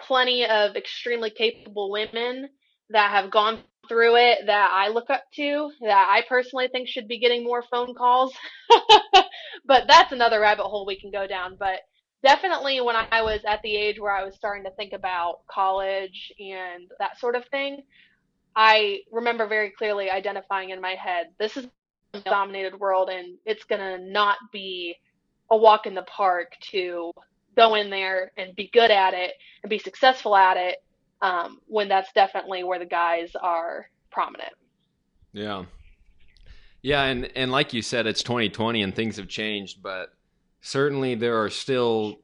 plenty 0.00 0.46
of 0.46 0.76
extremely 0.76 1.30
capable 1.30 1.90
women 1.90 2.48
that 2.90 3.10
have 3.10 3.30
gone 3.30 3.60
through 3.88 4.16
it 4.16 4.38
that 4.46 4.70
I 4.72 4.88
look 4.88 5.10
up 5.10 5.24
to, 5.36 5.70
that 5.82 6.08
I 6.10 6.22
personally 6.28 6.68
think 6.68 6.88
should 6.88 7.08
be 7.08 7.18
getting 7.18 7.44
more 7.44 7.62
phone 7.62 7.94
calls. 7.94 8.32
but 9.66 9.84
that's 9.88 10.12
another 10.12 10.40
rabbit 10.40 10.64
hole 10.64 10.86
we 10.86 10.98
can 10.98 11.10
go 11.10 11.26
down. 11.26 11.56
But 11.58 11.80
definitely 12.24 12.80
when 12.80 12.96
I 12.96 13.22
was 13.22 13.40
at 13.46 13.60
the 13.62 13.76
age 13.76 14.00
where 14.00 14.12
I 14.14 14.24
was 14.24 14.34
starting 14.34 14.64
to 14.64 14.70
think 14.70 14.92
about 14.92 15.40
college 15.50 16.32
and 16.38 16.90
that 16.98 17.18
sort 17.18 17.36
of 17.36 17.44
thing, 17.46 17.82
I 18.56 19.00
remember 19.10 19.46
very 19.46 19.72
clearly 19.76 20.10
identifying 20.10 20.70
in 20.70 20.80
my 20.80 20.94
head, 20.94 21.28
this 21.38 21.56
is 21.56 21.66
dominated 22.20 22.78
world 22.78 23.08
and 23.10 23.36
it's 23.44 23.64
to 23.80 23.98
not 23.98 24.36
be 24.52 24.96
a 25.50 25.56
walk 25.56 25.86
in 25.86 25.94
the 25.94 26.02
park 26.02 26.56
to 26.60 27.12
go 27.56 27.74
in 27.74 27.90
there 27.90 28.32
and 28.36 28.54
be 28.56 28.68
good 28.72 28.90
at 28.90 29.14
it 29.14 29.32
and 29.62 29.70
be 29.70 29.78
successful 29.78 30.36
at 30.36 30.56
it 30.56 30.76
um, 31.22 31.60
when 31.66 31.88
that's 31.88 32.12
definitely 32.12 32.64
where 32.64 32.78
the 32.78 32.86
guys 32.86 33.30
are 33.40 33.88
prominent. 34.10 34.52
Yeah. 35.32 35.64
Yeah, 36.82 37.04
and 37.04 37.30
and 37.34 37.50
like 37.50 37.72
you 37.72 37.80
said, 37.80 38.06
it's 38.06 38.22
2020 38.22 38.82
and 38.82 38.94
things 38.94 39.16
have 39.16 39.26
changed, 39.26 39.82
but 39.82 40.10
certainly 40.60 41.14
there 41.14 41.42
are 41.42 41.48
still 41.48 42.20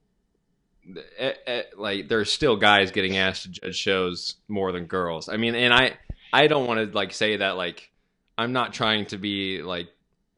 eh, 1.19 1.33
eh, 1.47 1.63
like 1.79 2.09
there's 2.09 2.31
still 2.31 2.57
guys 2.57 2.91
getting 2.91 3.17
asked 3.17 3.45
to 3.45 3.49
judge 3.49 3.77
shows 3.77 4.35
more 4.49 4.71
than 4.71 4.85
girls. 4.85 5.31
I 5.31 5.39
mean, 5.39 5.55
and 5.55 5.73
I 5.73 5.97
I 6.31 6.47
don't 6.47 6.67
want 6.67 6.91
to 6.91 6.95
like 6.95 7.15
say 7.15 7.39
that 7.39 7.57
like 7.57 7.90
I'm 8.41 8.53
not 8.53 8.73
trying 8.73 9.05
to 9.07 9.19
be 9.19 9.63
like 9.63 9.89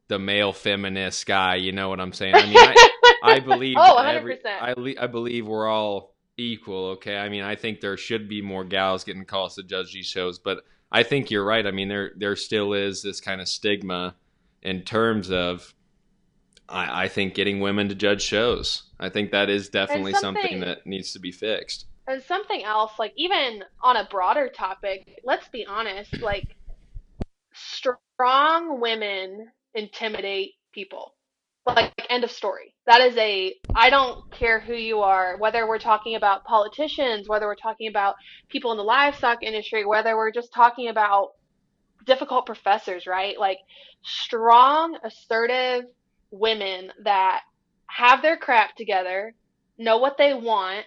the 0.09 0.19
male 0.19 0.51
feminist 0.51 1.25
guy, 1.25 1.55
you 1.55 1.71
know 1.71 1.87
what 1.87 2.01
I'm 2.01 2.11
saying? 2.11 2.35
I 2.35 2.45
mean, 2.45 2.57
I, 2.57 2.91
I 3.23 3.39
believe 3.51 3.77
Oh, 3.79 3.95
100%. 3.97 4.39
I, 4.45 4.75
I 4.99 5.07
believe 5.07 5.47
we're 5.47 5.67
all 5.67 6.13
equal, 6.35 6.87
okay? 6.91 7.17
I 7.17 7.29
mean, 7.29 7.43
I 7.43 7.55
think 7.55 7.79
there 7.79 7.95
should 7.95 8.27
be 8.27 8.41
more 8.41 8.65
gals 8.65 9.05
getting 9.05 9.23
calls 9.23 9.55
to 9.55 9.63
judge 9.63 9.93
these 9.93 10.05
shows, 10.05 10.37
but 10.37 10.65
I 10.91 11.03
think 11.03 11.31
you're 11.31 11.45
right. 11.45 11.65
I 11.65 11.71
mean, 11.71 11.87
there 11.87 12.11
there 12.17 12.35
still 12.35 12.73
is 12.73 13.01
this 13.01 13.21
kind 13.21 13.39
of 13.39 13.47
stigma 13.47 14.15
in 14.61 14.81
terms 14.81 15.31
of 15.31 15.73
I, 16.67 17.05
I 17.05 17.07
think 17.07 17.35
getting 17.35 17.61
women 17.61 17.87
to 17.87 17.95
judge 17.95 18.21
shows. 18.21 18.83
I 18.99 19.07
think 19.09 19.31
that 19.31 19.49
is 19.49 19.69
definitely 19.69 20.13
something, 20.13 20.41
something- 20.41 20.59
that 20.59 20.85
needs 20.85 21.13
to 21.13 21.19
be 21.19 21.31
fixed. 21.31 21.85
And 22.05 22.21
something 22.21 22.65
else, 22.65 22.91
like 22.99 23.13
even 23.15 23.63
on 23.81 23.95
a 23.95 24.05
broader 24.11 24.49
topic, 24.49 25.21
let's 25.23 25.47
be 25.47 25.65
honest, 25.65 26.19
like 26.19 26.57
strong 27.53 28.79
women 28.79 29.47
intimidate 29.73 30.51
people. 30.73 31.13
Like 31.65 31.93
end 32.09 32.25
of 32.25 32.31
story. 32.31 32.75
That 32.87 32.99
is 32.99 33.15
a 33.15 33.55
I 33.73 33.89
don't 33.89 34.29
care 34.31 34.59
who 34.59 34.73
you 34.73 34.99
are, 34.99 35.37
whether 35.37 35.65
we're 35.67 35.79
talking 35.79 36.15
about 36.15 36.43
politicians, 36.43 37.29
whether 37.29 37.45
we're 37.45 37.55
talking 37.55 37.87
about 37.87 38.15
people 38.49 38.71
in 38.71 38.77
the 38.77 38.83
livestock 38.83 39.43
industry, 39.43 39.85
whether 39.85 40.17
we're 40.17 40.31
just 40.31 40.53
talking 40.53 40.89
about 40.89 41.29
difficult 42.05 42.45
professors, 42.45 43.07
right? 43.07 43.39
Like 43.39 43.59
strong, 44.03 44.97
assertive 45.05 45.85
women 46.31 46.91
that 47.05 47.41
have 47.85 48.21
their 48.21 48.35
crap 48.35 48.75
together, 48.75 49.33
know 49.77 49.99
what 49.99 50.17
they 50.17 50.33
want, 50.33 50.85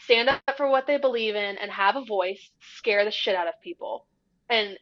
stand 0.00 0.28
up 0.28 0.42
for 0.58 0.68
what 0.68 0.86
they 0.86 0.98
believe 0.98 1.34
in 1.34 1.56
and 1.56 1.70
have 1.70 1.96
a 1.96 2.04
voice 2.04 2.50
scare 2.76 3.06
the 3.06 3.10
shit 3.10 3.34
out 3.34 3.48
of 3.48 3.54
people 3.64 4.06
and 4.50 4.76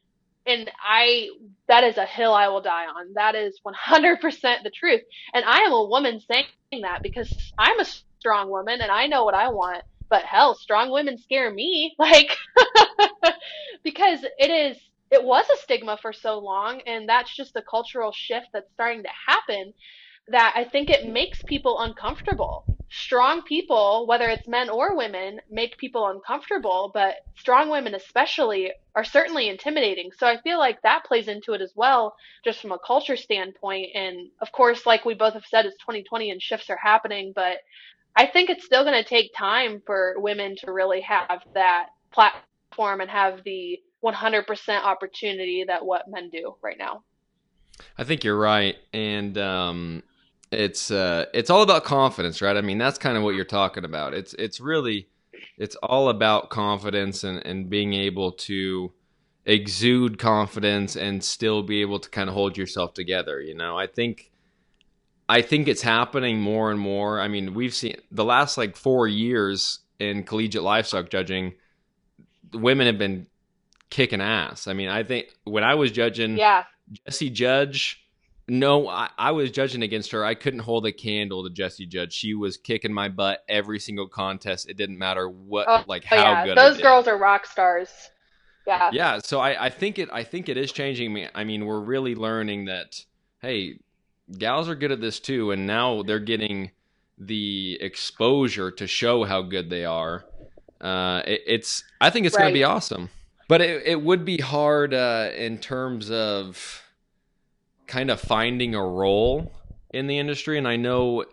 and 0.46 0.70
i 0.82 1.28
that 1.68 1.84
is 1.84 1.96
a 1.96 2.06
hill 2.06 2.32
i 2.32 2.48
will 2.48 2.60
die 2.62 2.86
on. 2.86 3.12
That 3.14 3.34
is 3.34 3.60
100% 3.66 4.20
the 4.62 4.70
truth. 4.70 5.02
And 5.34 5.44
i 5.44 5.58
am 5.60 5.72
a 5.72 5.84
woman 5.84 6.20
saying 6.20 6.46
that 6.82 7.02
because 7.02 7.52
i'm 7.58 7.80
a 7.80 7.86
strong 8.18 8.50
woman 8.50 8.80
and 8.80 8.90
i 8.90 9.06
know 9.06 9.24
what 9.24 9.34
i 9.34 9.48
want 9.48 9.82
but 10.10 10.24
hell 10.24 10.54
strong 10.54 10.90
women 10.90 11.18
scare 11.18 11.52
me. 11.52 11.94
Like 11.98 12.36
because 13.84 14.20
it 14.38 14.50
is 14.50 14.78
it 15.10 15.22
was 15.24 15.46
a 15.50 15.56
stigma 15.58 15.98
for 16.00 16.12
so 16.12 16.38
long 16.38 16.80
and 16.86 17.08
that's 17.08 17.34
just 17.34 17.56
a 17.56 17.62
cultural 17.62 18.12
shift 18.12 18.48
that's 18.52 18.70
starting 18.74 19.02
to 19.02 19.08
happen 19.26 19.72
that 20.28 20.52
I 20.56 20.64
think 20.64 20.90
it 20.90 21.08
makes 21.08 21.42
people 21.42 21.80
uncomfortable. 21.80 22.77
Strong 22.90 23.42
people, 23.42 24.06
whether 24.06 24.28
it's 24.28 24.48
men 24.48 24.70
or 24.70 24.96
women, 24.96 25.40
make 25.50 25.76
people 25.76 26.08
uncomfortable, 26.08 26.90
but 26.94 27.16
strong 27.36 27.68
women 27.68 27.94
especially 27.94 28.72
are 28.94 29.04
certainly 29.04 29.48
intimidating. 29.48 30.10
So 30.16 30.26
I 30.26 30.40
feel 30.40 30.58
like 30.58 30.80
that 30.82 31.04
plays 31.04 31.28
into 31.28 31.52
it 31.52 31.60
as 31.60 31.72
well, 31.76 32.16
just 32.44 32.60
from 32.60 32.72
a 32.72 32.78
culture 32.78 33.16
standpoint. 33.16 33.88
And 33.94 34.30
of 34.40 34.52
course, 34.52 34.86
like 34.86 35.04
we 35.04 35.14
both 35.14 35.34
have 35.34 35.44
said, 35.44 35.66
it's 35.66 35.76
2020 35.78 36.30
and 36.30 36.40
shifts 36.40 36.70
are 36.70 36.78
happening, 36.82 37.32
but 37.34 37.58
I 38.16 38.26
think 38.26 38.48
it's 38.50 38.64
still 38.64 38.84
going 38.84 39.00
to 39.00 39.08
take 39.08 39.32
time 39.36 39.82
for 39.84 40.14
women 40.16 40.56
to 40.64 40.72
really 40.72 41.02
have 41.02 41.42
that 41.54 41.90
platform 42.10 43.00
and 43.00 43.10
have 43.10 43.44
the 43.44 43.80
100% 44.02 44.82
opportunity 44.82 45.64
that 45.66 45.84
what 45.84 46.08
men 46.08 46.30
do 46.30 46.54
right 46.62 46.78
now. 46.78 47.02
I 47.96 48.04
think 48.04 48.24
you're 48.24 48.38
right, 48.38 48.76
and 48.92 49.38
um, 49.38 50.02
it's 50.50 50.90
uh, 50.90 51.26
it's 51.34 51.50
all 51.50 51.62
about 51.62 51.84
confidence, 51.84 52.40
right? 52.40 52.56
I 52.56 52.60
mean, 52.60 52.78
that's 52.78 52.98
kind 52.98 53.16
of 53.16 53.22
what 53.22 53.34
you're 53.34 53.44
talking 53.44 53.84
about. 53.84 54.14
It's 54.14 54.34
it's 54.34 54.60
really 54.60 55.08
it's 55.56 55.76
all 55.76 56.08
about 56.08 56.50
confidence 56.50 57.24
and 57.24 57.44
and 57.46 57.68
being 57.68 57.94
able 57.94 58.32
to 58.32 58.92
exude 59.44 60.18
confidence 60.18 60.96
and 60.96 61.24
still 61.24 61.62
be 61.62 61.80
able 61.80 61.98
to 61.98 62.08
kind 62.10 62.28
of 62.28 62.34
hold 62.34 62.56
yourself 62.56 62.94
together. 62.94 63.40
You 63.40 63.54
know, 63.54 63.78
I 63.78 63.86
think 63.86 64.30
I 65.28 65.42
think 65.42 65.68
it's 65.68 65.82
happening 65.82 66.40
more 66.40 66.70
and 66.70 66.80
more. 66.80 67.20
I 67.20 67.28
mean, 67.28 67.54
we've 67.54 67.74
seen 67.74 67.96
the 68.10 68.24
last 68.24 68.56
like 68.56 68.76
four 68.76 69.06
years 69.06 69.80
in 69.98 70.22
collegiate 70.22 70.62
livestock 70.62 71.10
judging, 71.10 71.54
women 72.52 72.86
have 72.86 72.98
been 72.98 73.26
kicking 73.90 74.20
ass. 74.20 74.66
I 74.66 74.72
mean, 74.72 74.88
I 74.88 75.02
think 75.02 75.28
when 75.44 75.64
I 75.64 75.74
was 75.74 75.90
judging, 75.90 76.36
Yeah. 76.36 76.64
Jesse 77.04 77.28
Judge, 77.30 78.07
no, 78.48 78.88
I, 78.88 79.10
I 79.18 79.30
was 79.32 79.50
judging 79.50 79.82
against 79.82 80.10
her. 80.12 80.24
I 80.24 80.34
couldn't 80.34 80.60
hold 80.60 80.86
a 80.86 80.92
candle 80.92 81.44
to 81.44 81.50
Jesse 81.50 81.86
Judge. 81.86 82.12
She 82.14 82.34
was 82.34 82.56
kicking 82.56 82.92
my 82.92 83.08
butt 83.08 83.44
every 83.48 83.78
single 83.78 84.08
contest. 84.08 84.68
It 84.68 84.76
didn't 84.76 84.98
matter 84.98 85.28
what, 85.28 85.66
Oh, 85.68 85.84
like 85.86 86.04
Oh, 86.10 86.16
how 86.16 86.32
yeah. 86.32 86.44
good. 86.44 86.58
I 86.58 86.68
Those 86.70 86.80
girls 86.80 87.06
are 87.06 87.18
rock 87.18 87.46
stars. 87.46 87.90
Yeah. 88.66 88.90
Yeah, 88.92 89.18
so 89.22 89.40
I, 89.40 89.66
I 89.66 89.70
think 89.70 89.98
it 89.98 90.08
I 90.12 90.24
think 90.24 90.48
it 90.48 90.56
is 90.56 90.72
changing 90.72 91.12
me. 91.12 91.26
I 91.34 91.44
mean, 91.44 91.64
we're 91.64 91.80
really 91.80 92.14
learning 92.14 92.66
that 92.66 93.04
hey, 93.40 93.78
gals 94.36 94.68
are 94.68 94.74
good 94.74 94.92
at 94.92 95.00
this 95.00 95.20
too, 95.20 95.52
and 95.52 95.66
now 95.66 96.02
they're 96.02 96.18
getting 96.18 96.70
the 97.16 97.78
exposure 97.80 98.70
to 98.70 98.86
show 98.86 99.24
how 99.24 99.42
good 99.42 99.70
they 99.70 99.84
are. 99.84 100.24
Uh, 100.80 101.22
it, 101.26 101.42
it's 101.46 101.82
I 102.00 102.10
think 102.10 102.26
it's 102.26 102.36
going 102.36 102.50
to 102.50 102.54
be 102.54 102.64
awesome, 102.64 103.08
but 103.48 103.60
it 103.60 103.82
it 103.86 104.02
would 104.02 104.24
be 104.24 104.38
hard 104.38 104.92
uh, 104.94 105.30
in 105.36 105.58
terms 105.58 106.10
of 106.10 106.82
kind 107.88 108.10
of 108.10 108.20
finding 108.20 108.74
a 108.74 108.82
role 108.82 109.52
in 109.90 110.06
the 110.06 110.18
industry. 110.18 110.58
And 110.58 110.68
I 110.68 110.76
know 110.76 111.24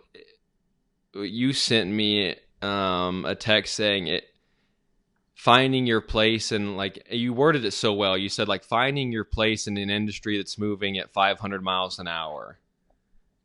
you 1.14 1.52
sent 1.52 1.90
me 1.90 2.34
um, 2.62 3.24
a 3.24 3.34
text 3.34 3.74
saying 3.74 4.08
it 4.08 4.24
finding 5.34 5.86
your 5.86 6.00
place 6.00 6.50
and 6.50 6.78
like 6.78 7.06
you 7.10 7.32
worded 7.32 7.64
it 7.64 7.72
so 7.72 7.92
well 7.92 8.16
you 8.16 8.28
said 8.28 8.48
like 8.48 8.64
finding 8.64 9.12
your 9.12 9.22
place 9.22 9.66
in 9.66 9.76
an 9.76 9.90
industry 9.90 10.38
that's 10.38 10.58
moving 10.58 10.96
at 10.96 11.12
500 11.12 11.62
miles 11.62 11.98
an 11.98 12.08
hour 12.08 12.58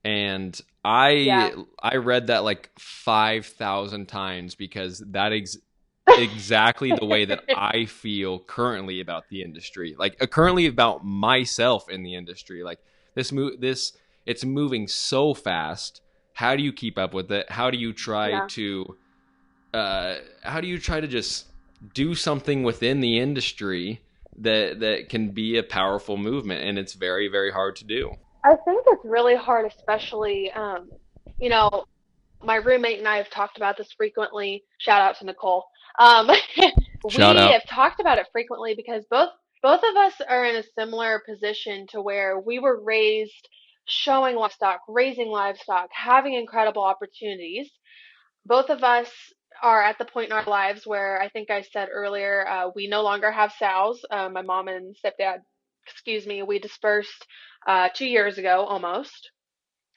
and 0.05 0.59
i 0.85 1.09
Yeah. 1.09 1.51
i 1.83 1.97
read 1.97 2.27
that 2.27 2.45
like 2.45 2.71
5000 2.79 4.07
times 4.07 4.55
because 4.55 5.03
that 5.07 5.33
is 5.33 5.61
exactly 6.17 6.93
the 6.93 7.05
way 7.05 7.25
that 7.25 7.43
i 7.55 7.85
feel 7.85 8.39
currently 8.39 9.01
about 9.01 9.27
the 9.29 9.43
industry 9.43 9.93
like 9.99 10.15
uh, 10.21 10.27
currently 10.27 10.67
about 10.67 11.05
myself 11.05 11.89
in 11.89 12.03
the 12.03 12.15
industry 12.15 12.63
like 12.63 12.79
this 13.15 13.31
move 13.31 13.59
this 13.59 13.93
it's 14.25 14.45
moving 14.45 14.87
so 14.87 15.33
fast 15.33 16.01
how 16.33 16.55
do 16.55 16.63
you 16.63 16.71
keep 16.71 16.97
up 16.97 17.13
with 17.13 17.31
it 17.31 17.49
how 17.49 17.69
do 17.69 17.77
you 17.77 17.93
try 17.93 18.29
Yeah. 18.29 18.47
to 18.49 18.97
uh 19.73 20.15
how 20.43 20.61
do 20.61 20.67
you 20.67 20.79
try 20.79 20.99
to 20.99 21.07
just 21.07 21.47
do 21.93 22.13
something 22.15 22.63
within 22.63 22.99
the 22.99 23.19
industry 23.19 24.01
that 24.37 24.79
that 24.79 25.09
can 25.09 25.29
be 25.29 25.57
a 25.57 25.63
powerful 25.63 26.17
movement 26.17 26.63
and 26.63 26.77
it's 26.77 26.93
very 26.93 27.27
very 27.27 27.51
hard 27.51 27.75
to 27.77 27.85
do 27.85 28.15
I 28.43 28.55
think 28.65 28.83
it's 28.87 29.05
really 29.05 29.35
hard, 29.35 29.65
especially, 29.67 30.51
um, 30.51 30.89
you 31.39 31.49
know, 31.49 31.85
my 32.43 32.55
roommate 32.55 32.97
and 32.97 33.07
I 33.07 33.17
have 33.17 33.29
talked 33.29 33.57
about 33.57 33.77
this 33.77 33.91
frequently. 33.95 34.63
Shout 34.79 35.01
out 35.01 35.17
to 35.19 35.25
Nicole. 35.25 35.63
Um, 35.99 36.27
we 36.57 37.21
have 37.21 37.65
talked 37.67 37.99
about 37.99 38.17
it 38.17 38.27
frequently 38.31 38.73
because 38.75 39.03
both 39.09 39.29
both 39.61 39.81
of 39.83 39.95
us 39.95 40.13
are 40.27 40.45
in 40.45 40.55
a 40.55 40.63
similar 40.77 41.21
position 41.27 41.87
to 41.91 42.01
where 42.01 42.39
we 42.39 42.59
were 42.59 42.81
raised 42.83 43.47
showing 43.85 44.35
livestock, 44.35 44.81
raising 44.87 45.27
livestock, 45.27 45.89
having 45.91 46.33
incredible 46.33 46.83
opportunities. 46.83 47.69
Both 48.45 48.69
of 48.69 48.83
us 48.83 49.09
are 49.61 49.83
at 49.83 49.97
the 49.97 50.05
point 50.05 50.27
in 50.27 50.31
our 50.33 50.45
lives 50.45 50.85
where 50.85 51.21
I 51.21 51.29
think 51.29 51.51
I 51.51 51.61
said 51.61 51.89
earlier, 51.91 52.47
uh, 52.47 52.69
we 52.75 52.87
no 52.87 53.03
longer 53.03 53.31
have 53.31 53.53
sows. 53.59 54.01
Uh, 54.09 54.29
my 54.29 54.41
mom 54.41 54.67
and 54.67 54.95
stepdad, 54.95 55.39
excuse 55.85 56.25
me, 56.25 56.41
we 56.41 56.59
dispersed 56.59 57.25
uh, 57.67 57.89
two 57.93 58.07
years 58.07 58.37
ago 58.37 58.65
almost. 58.65 59.31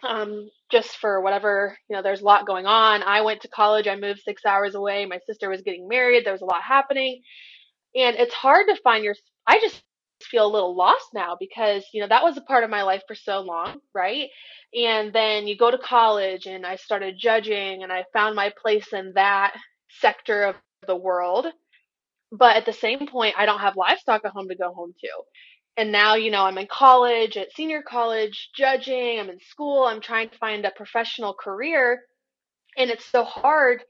Um, 0.07 0.51
just 0.71 0.97
for 0.99 1.23
whatever, 1.23 1.79
you 1.89 1.97
know, 1.97 2.03
there's 2.03 2.21
a 2.21 2.25
lot 2.25 2.47
going 2.47 2.67
on. 2.67 3.03
I 3.03 3.23
went 3.23 3.41
to 3.43 3.49
college, 3.49 3.87
I 3.87 3.97
moved 3.97 4.21
six 4.21 4.45
hours 4.45 4.75
away. 4.75 5.07
My 5.07 5.19
sister 5.27 5.49
was 5.49 5.63
getting 5.63 5.89
married, 5.89 6.27
there 6.27 6.33
was 6.33 6.43
a 6.43 6.47
lot 6.47 6.63
happening. 6.63 7.23
And 7.95 8.17
it's 8.17 8.35
hard 8.35 8.67
to 8.69 8.81
find 8.83 9.05
your, 9.05 9.15
I 9.47 9.61
just 9.61 9.83
feel 10.23 10.47
a 10.47 10.53
little 10.53 10.77
lost 10.77 11.07
now 11.15 11.37
because, 11.39 11.85
you 11.93 12.01
know, 12.01 12.09
that 12.09 12.23
was 12.25 12.37
a 12.37 12.43
part 12.43 12.65
of 12.65 12.71
my 12.71 12.83
life 12.83 13.03
for 13.09 13.15
so 13.15 13.41
long, 13.41 13.81
right? 13.95 14.29
And 14.75 15.13
then 15.13 15.47
you 15.47 15.57
go 15.57 15.71
to 15.71 15.79
college 15.79 16.47
and 16.47 16.67
I 16.67 16.77
started 16.77 17.17
judging 17.19 17.83
and 17.83 17.93
I 17.93 18.05
found 18.13 18.37
my 18.37 18.53
place 18.63 18.93
in 18.93 19.13
that 19.15 19.55
sector 20.01 20.45
of 20.45 20.57
the 20.87 20.97
world. 20.97 21.47
But 22.33 22.57
at 22.57 22.67
the 22.67 22.73
same 22.73 23.07
point, 23.07 23.37
I 23.39 23.47
don't 23.47 23.61
have 23.61 23.77
livestock 23.77 24.23
at 24.25 24.33
home 24.33 24.49
to 24.49 24.57
go 24.57 24.73
home 24.75 24.95
to 25.01 25.09
and 25.77 25.93
now 25.93 26.15
you 26.15 26.31
know 26.31 26.43
i'm 26.45 26.59
in 26.59 26.67
college 26.69 27.37
at 27.37 27.53
senior 27.53 27.83
college 27.83 28.51
judging 28.57 29.21
i'm 29.21 29.31
in 29.31 29.41
school 29.41 29.85
i'm 29.85 30.01
trying 30.01 30.29
to 30.31 30.39
find 30.39 30.65
a 30.65 30.71
professional 30.73 31.35
career 31.35 32.03
and 32.77 32.91
it's 32.91 33.05
so 33.07 33.25
hard 33.25 33.83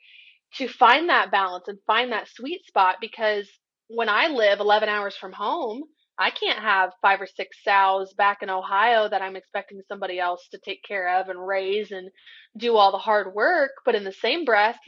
to 0.57 0.69
find 0.69 1.09
that 1.09 1.31
balance 1.31 1.69
and 1.69 1.79
find 1.87 2.13
that 2.13 2.29
sweet 2.29 2.65
spot 2.67 2.97
because 3.01 3.49
when 3.89 4.09
i 4.09 4.29
live 4.29 4.61
11 4.61 4.89
hours 4.89 5.17
from 5.17 5.33
home 5.33 5.83
i 6.19 6.31
can't 6.31 6.59
have 6.59 6.91
five 7.03 7.21
or 7.21 7.27
six 7.27 7.57
sows 7.63 8.13
back 8.15 8.39
in 8.43 8.51
ohio 8.51 9.09
that 9.09 9.23
i'm 9.23 9.37
expecting 9.37 9.81
somebody 9.89 10.19
else 10.19 10.47
to 10.51 10.59
take 10.65 10.83
care 10.83 11.21
of 11.21 11.29
and 11.29 11.47
raise 11.47 11.91
and 11.91 12.11
do 12.57 12.77
all 12.77 12.93
the 12.93 12.99
hard 12.99 13.35
work 13.35 13.73
but 13.85 13.95
in 13.95 14.05
the 14.05 14.13
same 14.13 14.45
breath 14.45 14.79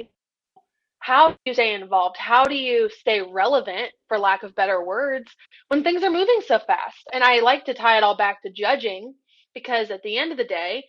how 1.07 1.31
do 1.31 1.37
you 1.45 1.55
stay 1.55 1.73
involved? 1.73 2.17
How 2.19 2.45
do 2.45 2.55
you 2.57 2.91
stay 2.91 3.23
relevant, 3.23 3.93
for 4.09 4.19
lack 4.19 4.43
of 4.43 4.57
better 4.57 4.85
words, 4.85 5.31
when 5.69 5.85
things 5.85 6.03
are 6.03 6.11
moving 6.11 6.41
so 6.45 6.59
fast? 6.59 6.99
And 7.13 7.23
I 7.23 7.41
like 7.41 7.67
to 7.67 7.75
tie 7.75 7.97
it 7.97 8.03
all 8.03 8.17
back 8.17 8.43
to 8.43 8.51
judging 8.51 9.15
because 9.55 9.93
at 9.93 10.03
the 10.03 10.19
end 10.19 10.33
of 10.33 10.39
the 10.39 10.45
day, 10.45 10.85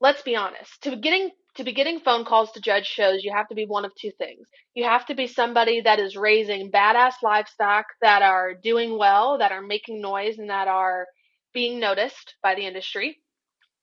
let's 0.00 0.22
be 0.22 0.34
honest, 0.34 0.82
to 0.82 0.96
getting 0.96 1.30
to 1.56 1.64
be 1.64 1.72
getting 1.72 2.00
phone 2.00 2.24
calls 2.24 2.52
to 2.52 2.60
judge 2.60 2.86
shows, 2.86 3.24
you 3.24 3.32
have 3.34 3.48
to 3.48 3.54
be 3.54 3.66
one 3.66 3.84
of 3.84 3.92
two 4.00 4.10
things. 4.18 4.46
You 4.74 4.84
have 4.84 5.06
to 5.06 5.14
be 5.14 5.26
somebody 5.26 5.80
that 5.82 5.98
is 5.98 6.16
raising 6.16 6.70
badass 6.70 7.14
livestock 7.22 7.86
that 8.00 8.22
are 8.22 8.54
doing 8.54 8.98
well, 8.98 9.38
that 9.38 9.52
are 9.52 9.62
making 9.62 10.00
noise, 10.00 10.38
and 10.38 10.50
that 10.50 10.68
are 10.68 11.06
being 11.52 11.80
noticed 11.80 12.34
by 12.42 12.54
the 12.54 12.66
industry. 12.66 13.18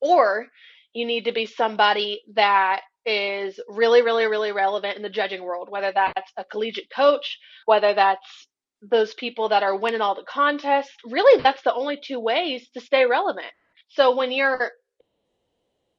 Or 0.00 0.46
you 0.92 1.06
need 1.06 1.24
to 1.24 1.32
be 1.32 1.46
somebody 1.46 2.22
that 2.34 2.82
is 3.06 3.60
really, 3.68 4.02
really, 4.02 4.26
really 4.26 4.52
relevant 4.52 4.96
in 4.96 5.02
the 5.02 5.10
judging 5.10 5.42
world, 5.42 5.68
whether 5.70 5.92
that's 5.94 6.32
a 6.36 6.44
collegiate 6.44 6.90
coach, 6.94 7.38
whether 7.66 7.94
that's 7.94 8.48
those 8.80 9.14
people 9.14 9.48
that 9.48 9.62
are 9.62 9.76
winning 9.76 10.00
all 10.00 10.14
the 10.14 10.24
contests. 10.28 10.94
Really, 11.10 11.42
that's 11.42 11.62
the 11.62 11.74
only 11.74 11.98
two 12.02 12.20
ways 12.20 12.68
to 12.74 12.80
stay 12.80 13.04
relevant. 13.06 13.52
So 13.88 14.16
when 14.16 14.32
you're 14.32 14.70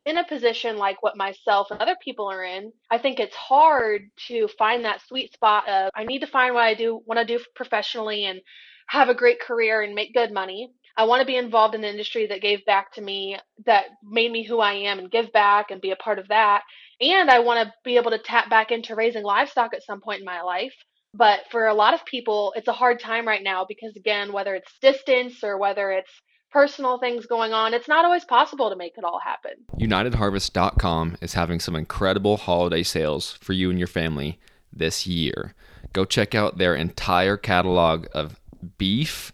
in 0.05 0.17
a 0.17 0.27
position 0.27 0.77
like 0.77 1.01
what 1.01 1.17
myself 1.17 1.71
and 1.71 1.81
other 1.81 1.95
people 2.03 2.27
are 2.27 2.43
in, 2.43 2.71
I 2.91 2.97
think 2.97 3.19
it's 3.19 3.35
hard 3.35 4.03
to 4.27 4.47
find 4.57 4.85
that 4.85 5.01
sweet 5.07 5.33
spot 5.33 5.67
of 5.67 5.89
I 5.95 6.03
need 6.05 6.19
to 6.19 6.27
find 6.27 6.53
what 6.53 6.63
I 6.63 6.75
do 6.75 7.01
want 7.05 7.19
to 7.19 7.37
do 7.37 7.43
professionally 7.55 8.25
and 8.25 8.39
have 8.87 9.09
a 9.09 9.15
great 9.15 9.39
career 9.39 9.81
and 9.81 9.95
make 9.95 10.13
good 10.13 10.31
money. 10.31 10.71
I 10.97 11.05
want 11.05 11.21
to 11.21 11.25
be 11.25 11.35
involved 11.35 11.75
in 11.75 11.83
an 11.83 11.89
industry 11.89 12.27
that 12.27 12.41
gave 12.41 12.65
back 12.65 12.93
to 12.93 13.01
me, 13.01 13.37
that 13.65 13.85
made 14.03 14.31
me 14.31 14.43
who 14.43 14.59
I 14.59 14.73
am 14.73 14.99
and 14.99 15.11
give 15.11 15.31
back 15.33 15.71
and 15.71 15.81
be 15.81 15.91
a 15.91 15.97
part 15.97 16.19
of 16.19 16.29
that. 16.29 16.61
And 17.01 17.29
I 17.29 17.39
want 17.39 17.67
to 17.67 17.73
be 17.83 17.97
able 17.97 18.11
to 18.11 18.19
tap 18.19 18.49
back 18.49 18.71
into 18.71 18.95
raising 18.95 19.23
livestock 19.23 19.73
at 19.73 19.83
some 19.83 19.99
point 19.99 20.19
in 20.19 20.25
my 20.25 20.41
life. 20.41 20.73
But 21.13 21.41
for 21.49 21.67
a 21.67 21.73
lot 21.73 21.93
of 21.93 22.05
people, 22.05 22.53
it's 22.55 22.67
a 22.67 22.73
hard 22.73 22.99
time 22.99 23.27
right 23.27 23.43
now 23.43 23.65
because, 23.67 23.95
again, 23.95 24.31
whether 24.31 24.53
it's 24.55 24.71
distance 24.81 25.43
or 25.43 25.57
whether 25.57 25.91
it's 25.91 26.11
personal 26.55 26.97
things 26.97 27.25
going 27.25 27.51
on, 27.51 27.73
it's 27.73 27.89
not 27.89 28.05
always 28.05 28.23
possible 28.23 28.69
to 28.69 28.77
make 28.77 28.97
it 28.97 29.03
all 29.03 29.19
happen. 29.19 29.51
UnitedHarvest.com 29.77 31.17
is 31.19 31.33
having 31.33 31.59
some 31.59 31.75
incredible 31.75 32.37
holiday 32.37 32.81
sales 32.81 33.33
for 33.41 33.51
you 33.51 33.69
and 33.69 33.77
your 33.77 33.89
family 33.89 34.39
this 34.71 35.05
year. 35.05 35.53
Go 35.91 36.05
check 36.05 36.33
out 36.33 36.57
their 36.57 36.73
entire 36.73 37.35
catalog 37.35 38.07
of 38.13 38.39
beef, 38.77 39.33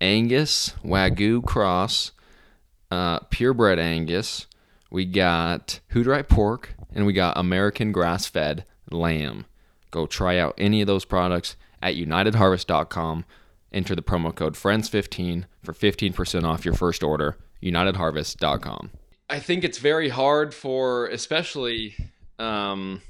Angus, 0.00 0.74
Wagyu 0.84 1.44
cross, 1.44 2.12
uh, 2.92 3.18
purebred 3.30 3.80
Angus. 3.80 4.46
We 4.88 5.04
got 5.04 5.80
Hutterite 5.92 6.28
pork, 6.28 6.76
and 6.94 7.06
we 7.06 7.12
got 7.12 7.36
American 7.36 7.90
grass 7.90 8.26
fed 8.26 8.64
lamb. 8.88 9.46
Go 9.90 10.06
try 10.06 10.38
out 10.38 10.54
any 10.58 10.80
of 10.80 10.86
those 10.86 11.04
products 11.04 11.56
at 11.82 11.96
UnitedHarvest.com. 11.96 13.24
Enter 13.72 13.94
the 13.94 14.02
promo 14.02 14.34
code 14.34 14.54
FRIENDS15 14.54 15.44
for 15.62 15.72
15% 15.72 16.44
off 16.44 16.64
your 16.64 16.74
first 16.74 17.02
order. 17.02 17.38
UnitedHarvest.com. 17.62 18.90
I 19.30 19.38
think 19.38 19.64
it's 19.64 19.78
very 19.78 20.08
hard 20.08 20.52
for, 20.52 21.06
especially 21.06 21.94
um, 22.38 23.00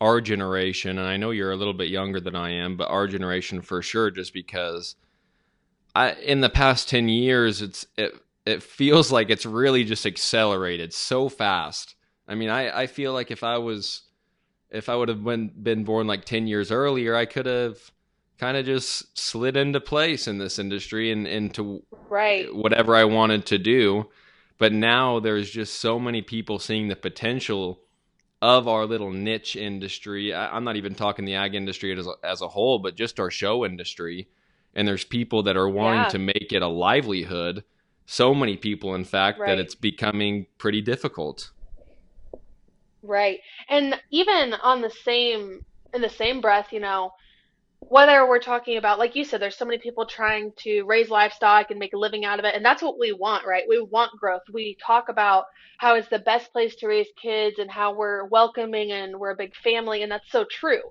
our 0.00 0.20
generation, 0.20 0.98
and 0.98 1.06
I 1.06 1.16
know 1.16 1.30
you're 1.30 1.52
a 1.52 1.56
little 1.56 1.72
bit 1.72 1.88
younger 1.88 2.20
than 2.20 2.36
I 2.36 2.50
am, 2.50 2.76
but 2.76 2.90
our 2.90 3.06
generation 3.06 3.62
for 3.62 3.80
sure, 3.80 4.10
just 4.10 4.34
because 4.34 4.96
I 5.94 6.12
in 6.14 6.40
the 6.40 6.50
past 6.50 6.88
ten 6.88 7.08
years, 7.08 7.62
it's 7.62 7.86
it 7.96 8.14
it 8.44 8.62
feels 8.62 9.10
like 9.10 9.30
it's 9.30 9.46
really 9.46 9.84
just 9.84 10.04
accelerated 10.04 10.92
so 10.92 11.28
fast. 11.28 11.94
I 12.28 12.34
mean, 12.34 12.50
I 12.50 12.82
I 12.82 12.86
feel 12.86 13.12
like 13.12 13.30
if 13.30 13.42
I 13.42 13.58
was 13.58 14.02
if 14.70 14.88
I 14.88 14.96
would 14.96 15.08
have 15.08 15.24
been 15.24 15.52
been 15.62 15.84
born 15.84 16.06
like 16.06 16.24
ten 16.24 16.46
years 16.46 16.70
earlier, 16.70 17.14
I 17.14 17.26
could 17.26 17.46
have 17.46 17.78
kind 18.38 18.56
of 18.56 18.66
just 18.66 19.16
slid 19.16 19.56
into 19.56 19.80
place 19.80 20.26
in 20.26 20.38
this 20.38 20.58
industry 20.58 21.10
and 21.12 21.26
into 21.26 21.82
Right. 22.08 22.52
whatever 22.54 22.94
I 22.96 23.04
wanted 23.04 23.46
to 23.46 23.58
do. 23.58 24.08
but 24.56 24.72
now 24.72 25.18
there's 25.18 25.50
just 25.50 25.80
so 25.80 25.98
many 25.98 26.22
people 26.22 26.60
seeing 26.60 26.86
the 26.86 26.94
potential 26.96 27.80
of 28.40 28.68
our 28.68 28.86
little 28.86 29.10
niche 29.10 29.56
industry. 29.56 30.32
I, 30.32 30.56
am 30.56 30.62
not 30.62 30.76
even 30.76 30.94
talking 30.94 31.24
the 31.24 31.34
ag 31.34 31.54
industry 31.56 31.92
as 31.98 32.06
a, 32.06 32.12
as 32.22 32.40
a 32.40 32.46
whole, 32.48 32.78
but 32.78 32.94
just 32.94 33.18
our 33.18 33.30
show 33.32 33.64
industry. 33.64 34.28
And 34.74 34.86
there's 34.86 35.04
people 35.04 35.42
that 35.44 35.56
are 35.56 35.68
wanting 35.68 36.02
Yeah. 36.02 36.08
to 36.08 36.18
make 36.18 36.52
it 36.52 36.62
a 36.62 36.68
livelihood. 36.68 37.64
So 38.06 38.32
many 38.34 38.56
people, 38.56 38.94
in 38.94 39.04
fact, 39.04 39.40
Right. 39.40 39.48
that 39.48 39.58
it's 39.58 39.74
becoming 39.74 40.46
pretty 40.56 40.80
difficult. 40.80 41.50
Right. 43.02 43.40
And 43.68 44.00
even 44.10 44.54
on 44.54 44.82
the 44.82 44.90
same 44.90 45.64
in 45.92 46.00
the 46.00 46.08
same 46.08 46.40
breath, 46.40 46.72
you 46.72 46.80
know, 46.80 47.12
whether 47.88 48.26
we're 48.26 48.38
talking 48.38 48.76
about 48.76 48.98
like 48.98 49.14
you 49.14 49.24
said 49.24 49.40
there's 49.40 49.56
so 49.56 49.64
many 49.64 49.78
people 49.78 50.06
trying 50.06 50.52
to 50.56 50.82
raise 50.84 51.10
livestock 51.10 51.70
and 51.70 51.78
make 51.78 51.92
a 51.92 51.98
living 51.98 52.24
out 52.24 52.38
of 52.38 52.44
it 52.44 52.54
and 52.54 52.64
that's 52.64 52.82
what 52.82 52.98
we 52.98 53.12
want, 53.12 53.46
right? 53.46 53.64
We 53.68 53.80
want 53.80 54.18
growth. 54.18 54.42
We 54.52 54.76
talk 54.84 55.08
about 55.08 55.44
how 55.78 55.94
it's 55.94 56.08
the 56.08 56.18
best 56.18 56.52
place 56.52 56.74
to 56.76 56.88
raise 56.88 57.08
kids 57.20 57.58
and 57.58 57.70
how 57.70 57.94
we're 57.94 58.24
welcoming 58.26 58.92
and 58.92 59.18
we're 59.18 59.32
a 59.32 59.36
big 59.36 59.54
family 59.56 60.02
and 60.02 60.10
that's 60.10 60.30
so 60.30 60.44
true. 60.50 60.82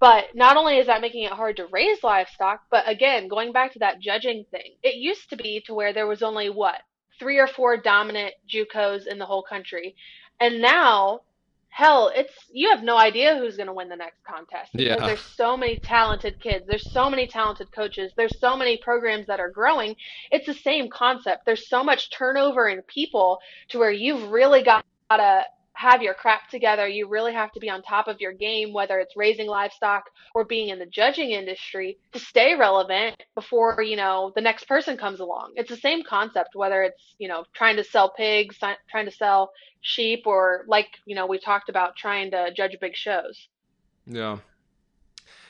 But 0.00 0.26
not 0.34 0.56
only 0.56 0.78
is 0.78 0.86
that 0.86 1.00
making 1.00 1.24
it 1.24 1.32
hard 1.32 1.56
to 1.56 1.66
raise 1.72 2.02
livestock, 2.02 2.60
but 2.70 2.88
again, 2.88 3.28
going 3.28 3.52
back 3.52 3.72
to 3.72 3.80
that 3.80 4.00
judging 4.00 4.44
thing. 4.50 4.76
It 4.82 4.94
used 4.94 5.30
to 5.30 5.36
be 5.36 5.62
to 5.66 5.74
where 5.74 5.92
there 5.92 6.06
was 6.06 6.22
only 6.22 6.50
what? 6.50 6.80
3 7.18 7.38
or 7.38 7.48
4 7.48 7.78
dominant 7.78 8.34
JUCOs 8.48 9.06
in 9.08 9.18
the 9.18 9.26
whole 9.26 9.42
country. 9.42 9.96
And 10.40 10.62
now 10.62 11.22
hell, 11.70 12.10
it's 12.14 12.32
you 12.52 12.70
have 12.70 12.82
no 12.82 12.96
idea 12.96 13.36
who's 13.36 13.56
going 13.56 13.66
to 13.66 13.72
win 13.72 13.88
the 13.88 13.96
next 13.96 14.18
contest 14.24 14.72
because 14.72 14.98
Yeah. 15.00 15.06
there's 15.06 15.20
so 15.20 15.56
many 15.56 15.78
talented 15.78 16.40
kids. 16.40 16.66
There's 16.66 16.90
so 16.92 17.08
many 17.10 17.26
talented 17.26 17.70
coaches. 17.72 18.12
There's 18.16 18.38
so 18.40 18.56
many 18.56 18.76
programs 18.78 19.26
that 19.26 19.40
are 19.40 19.50
growing. 19.50 19.94
It's 20.30 20.46
the 20.46 20.54
same 20.54 20.88
concept. 20.90 21.44
There's 21.46 21.68
so 21.68 21.84
much 21.84 22.10
turnover 22.10 22.68
in 22.68 22.82
people 22.82 23.38
to 23.68 23.78
where 23.78 23.90
you've 23.92 24.30
really 24.30 24.62
got 24.62 24.84
to 25.10 25.42
have 25.78 26.02
your 26.02 26.12
crap 26.12 26.48
together. 26.50 26.88
You 26.88 27.06
really 27.06 27.32
have 27.32 27.52
to 27.52 27.60
be 27.60 27.70
on 27.70 27.82
top 27.82 28.08
of 28.08 28.20
your 28.20 28.32
game, 28.32 28.72
whether 28.72 28.98
it's 28.98 29.16
raising 29.16 29.46
livestock 29.46 30.10
or 30.34 30.44
being 30.44 30.70
in 30.70 30.80
the 30.80 30.86
judging 30.86 31.30
industry 31.30 31.98
to 32.12 32.18
stay 32.18 32.56
relevant 32.56 33.14
before, 33.36 33.80
you 33.80 33.94
know, 33.94 34.32
the 34.34 34.40
next 34.40 34.66
person 34.66 34.96
comes 34.96 35.20
along. 35.20 35.52
It's 35.54 35.70
the 35.70 35.76
same 35.76 36.02
concept, 36.02 36.56
whether 36.56 36.82
it's, 36.82 37.14
you 37.18 37.28
know, 37.28 37.44
trying 37.54 37.76
to 37.76 37.84
sell 37.84 38.10
pigs, 38.10 38.58
trying 38.58 39.06
to 39.06 39.12
sell 39.12 39.52
sheep, 39.80 40.26
or 40.26 40.64
like, 40.66 40.88
you 41.06 41.14
know, 41.14 41.26
we 41.26 41.38
talked 41.38 41.68
about 41.68 41.94
trying 41.94 42.32
to 42.32 42.52
judge 42.56 42.76
big 42.80 42.96
shows. 42.96 43.46
Yeah. 44.04 44.38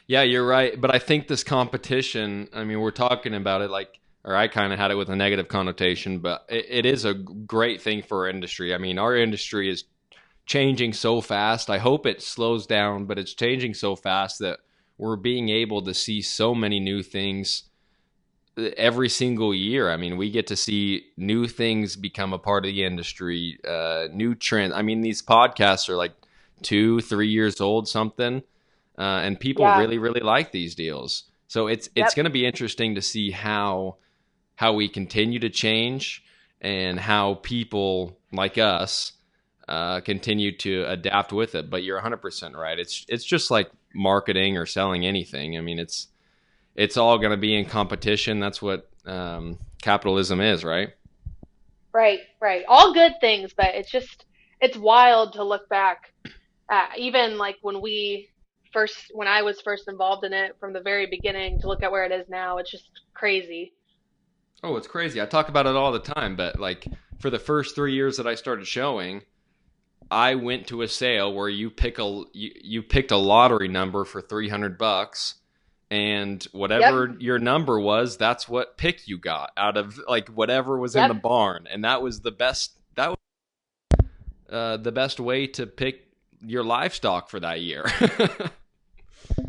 Yeah, 0.06 0.24
you're 0.24 0.46
right. 0.46 0.78
But 0.78 0.94
I 0.94 0.98
think 0.98 1.28
this 1.28 1.42
competition, 1.42 2.48
I 2.52 2.64
mean, 2.64 2.80
we're 2.80 2.90
talking 2.90 3.32
about 3.32 3.62
it 3.62 3.70
like, 3.70 3.98
or 4.24 4.36
I 4.36 4.48
kind 4.48 4.74
of 4.74 4.78
had 4.78 4.90
it 4.90 4.96
with 4.96 5.08
a 5.08 5.16
negative 5.16 5.48
connotation, 5.48 6.18
but 6.18 6.44
it, 6.50 6.66
it 6.68 6.86
is 6.86 7.06
a 7.06 7.14
great 7.14 7.80
thing 7.80 8.02
for 8.02 8.24
our 8.24 8.28
industry. 8.28 8.74
I 8.74 8.78
mean, 8.78 8.98
our 8.98 9.16
industry 9.16 9.70
is 9.70 9.84
changing 10.48 10.94
so 10.94 11.20
fast. 11.20 11.70
I 11.70 11.78
hope 11.78 12.06
it 12.06 12.22
slows 12.22 12.66
down, 12.66 13.04
but 13.04 13.18
it's 13.18 13.34
changing 13.34 13.74
so 13.74 13.94
fast 13.94 14.40
that 14.40 14.58
we're 14.96 15.16
being 15.16 15.50
able 15.50 15.82
to 15.82 15.94
see 15.94 16.22
so 16.22 16.54
many 16.54 16.80
new 16.80 17.02
things 17.02 17.64
every 18.76 19.08
single 19.08 19.54
year. 19.54 19.90
I 19.90 19.96
mean, 19.96 20.16
we 20.16 20.30
get 20.30 20.48
to 20.48 20.56
see 20.56 21.04
new 21.16 21.46
things 21.46 21.94
become 21.94 22.32
a 22.32 22.38
part 22.38 22.64
of 22.64 22.72
the 22.72 22.82
industry, 22.82 23.58
uh, 23.68 24.08
new 24.12 24.34
trends. 24.34 24.72
I 24.74 24.82
mean, 24.82 25.02
these 25.02 25.22
podcasts 25.22 25.88
are 25.88 25.96
like 25.96 26.14
two, 26.62 27.00
three 27.00 27.28
years 27.28 27.60
old, 27.60 27.86
something, 27.86 28.42
uh, 28.98 29.02
and 29.22 29.38
people 29.38 29.64
Yeah. 29.64 29.78
really, 29.78 29.98
really 29.98 30.20
like 30.22 30.50
these 30.50 30.74
deals. 30.74 31.24
So 31.46 31.68
it's 31.68 31.86
it's 31.94 32.08
Yep. 32.08 32.16
going 32.16 32.24
to 32.24 32.30
be 32.30 32.46
interesting 32.46 32.94
to 32.96 33.02
see 33.02 33.30
how 33.30 33.98
how 34.56 34.72
we 34.72 34.88
continue 34.88 35.38
to 35.38 35.50
change 35.50 36.24
and 36.60 36.98
how 36.98 37.34
people 37.34 38.18
like 38.32 38.58
us 38.58 39.12
uh, 39.68 40.00
continue 40.00 40.56
to 40.58 40.84
adapt 40.88 41.32
with 41.32 41.54
it. 41.54 41.70
But 41.70 41.82
you're 41.82 42.00
100% 42.00 42.56
right. 42.56 42.78
It's 42.78 43.04
it's 43.08 43.24
just 43.24 43.50
like 43.50 43.70
marketing 43.94 44.56
or 44.56 44.66
selling 44.66 45.06
anything. 45.06 45.56
I 45.56 45.60
mean, 45.60 45.78
it's 45.78 46.08
it's 46.74 46.96
all 46.96 47.18
going 47.18 47.32
to 47.32 47.36
be 47.36 47.54
in 47.54 47.66
competition. 47.66 48.40
That's 48.40 48.62
what 48.62 48.88
um, 49.04 49.58
capitalism 49.82 50.40
is, 50.40 50.64
right? 50.64 50.90
Right, 51.92 52.20
right. 52.40 52.64
All 52.68 52.94
good 52.94 53.14
things, 53.20 53.52
but 53.56 53.74
it's 53.74 53.90
just 53.90 54.24
it's 54.60 54.76
wild 54.76 55.34
to 55.34 55.44
look 55.44 55.68
back 55.68 56.12
at 56.70 56.98
even 56.98 57.38
like 57.38 57.56
when 57.62 57.80
we 57.80 58.28
first 58.72 58.96
when 59.12 59.28
I 59.28 59.42
was 59.42 59.60
first 59.60 59.88
involved 59.88 60.24
in 60.24 60.32
it 60.32 60.56
from 60.60 60.72
the 60.72 60.80
very 60.80 61.06
beginning 61.06 61.60
to 61.60 61.68
look 61.68 61.82
at 61.82 61.90
where 61.90 62.04
it 62.04 62.12
is 62.12 62.28
now, 62.28 62.58
it's 62.58 62.70
just 62.70 62.88
crazy. 63.14 63.72
Oh, 64.62 64.76
it's 64.76 64.88
crazy. 64.88 65.20
I 65.20 65.26
talk 65.26 65.48
about 65.48 65.66
it 65.66 65.76
all 65.76 65.92
the 65.92 66.00
time, 66.00 66.36
but 66.36 66.58
like 66.58 66.86
for 67.20 67.30
the 67.30 67.38
first 67.38 67.74
three 67.74 67.94
years 67.94 68.16
that 68.16 68.26
I 68.26 68.34
started 68.34 68.66
showing, 68.66 69.22
I 70.10 70.34
went 70.34 70.68
to 70.68 70.82
a 70.82 70.88
sale 70.88 71.32
where 71.32 71.48
you 71.48 71.70
pick 71.70 71.98
a 71.98 72.22
you, 72.32 72.50
you 72.62 72.82
picked 72.82 73.10
a 73.10 73.16
lottery 73.16 73.68
number 73.68 74.04
for 74.04 74.20
three 74.20 74.48
hundred 74.48 74.78
bucks, 74.78 75.36
and 75.90 76.42
whatever 76.52 77.16
your 77.18 77.38
number 77.38 77.78
was, 77.78 78.16
that's 78.16 78.48
what 78.48 78.76
pick 78.76 79.06
you 79.08 79.18
got 79.18 79.52
out 79.56 79.76
of 79.76 80.00
like 80.08 80.28
whatever 80.28 80.78
was 80.78 80.96
in 80.96 81.08
the 81.08 81.14
barn, 81.14 81.66
and 81.70 81.84
that 81.84 82.02
was 82.02 82.20
the 82.20 82.30
best. 82.30 82.72
That 82.94 83.10
was 83.10 83.18
uh, 84.50 84.76
the 84.78 84.92
best 84.92 85.20
way 85.20 85.46
to 85.48 85.66
pick 85.66 86.08
your 86.40 86.64
livestock 86.64 87.28
for 87.28 87.40
that 87.40 87.60
year. 87.60 87.84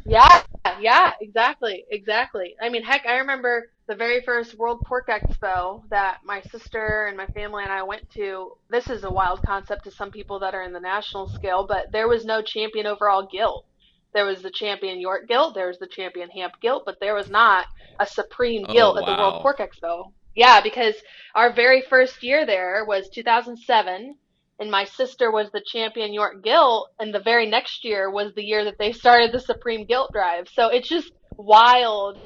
Yeah, 0.06 0.44
yeah, 0.80 1.14
exactly, 1.22 1.86
exactly. 1.90 2.56
I 2.62 2.70
mean, 2.70 2.84
heck, 2.84 3.06
I 3.06 3.18
remember 3.18 3.72
the 3.88 3.96
very 3.96 4.22
first 4.22 4.56
World 4.58 4.84
Pork 4.86 5.08
Expo 5.10 5.82
that 5.90 6.20
my 6.24 6.42
sister 6.42 7.08
and 7.08 7.18
my 7.18 7.28
family 7.28 7.64
and 7.64 7.74
I 7.74 7.84
went 7.84 8.10
to. 8.16 8.52
This 8.70 8.90
is 8.90 9.04
a 9.04 9.12
wild 9.12 9.44
concept 9.44 9.86
to 9.86 9.92
some 9.92 10.12
people 10.12 10.40
that 10.40 10.54
are 10.54 10.64
in 10.64 10.74
the 10.74 10.80
national 10.80 11.28
scale, 11.30 11.66
but 11.68 11.92
there 11.92 12.08
was 12.08 12.26
no 12.26 12.42
champion 12.42 12.86
overall 12.86 13.28
gilt. 13.32 13.66
There 14.14 14.26
was 14.26 14.42
the 14.42 14.52
champion 14.52 15.00
York 15.00 15.28
gilt, 15.28 15.54
there 15.56 15.68
was 15.68 15.80
the 15.80 15.88
champion 15.88 16.30
Hamp 16.32 16.54
gilt, 16.62 16.84
but 16.86 17.00
there 17.00 17.16
was 17.16 17.30
not 17.30 17.68
a 18.00 18.06
supreme 18.06 18.66
Oh, 18.68 18.74
gilt 18.74 18.98
at 18.98 19.06
the. 19.06 19.16
World 19.22 19.42
Pork 19.42 19.60
Expo. 19.60 20.14
Yeah, 20.36 20.62
because 20.62 20.96
our 21.36 21.52
very 21.54 21.82
first 21.82 22.24
year 22.24 22.46
there 22.46 22.86
was 22.86 23.10
2007 23.10 24.16
and 24.60 24.70
my 24.70 24.84
sister 24.84 25.32
was 25.32 25.50
the 25.52 25.64
champion 25.66 26.14
York 26.14 26.44
Gilt, 26.44 26.90
and 27.00 27.14
the 27.14 27.22
very 27.22 27.50
next 27.50 27.86
year 27.86 28.10
was 28.12 28.34
the 28.36 28.44
year 28.44 28.66
that 28.66 28.78
they 28.78 28.92
started 28.92 29.32
the 29.32 29.40
Supreme 29.40 29.86
Gilt 29.86 30.12
Drive. 30.12 30.48
So 30.54 30.68
it's 30.68 30.90
just 30.90 31.12
wild 31.38 32.18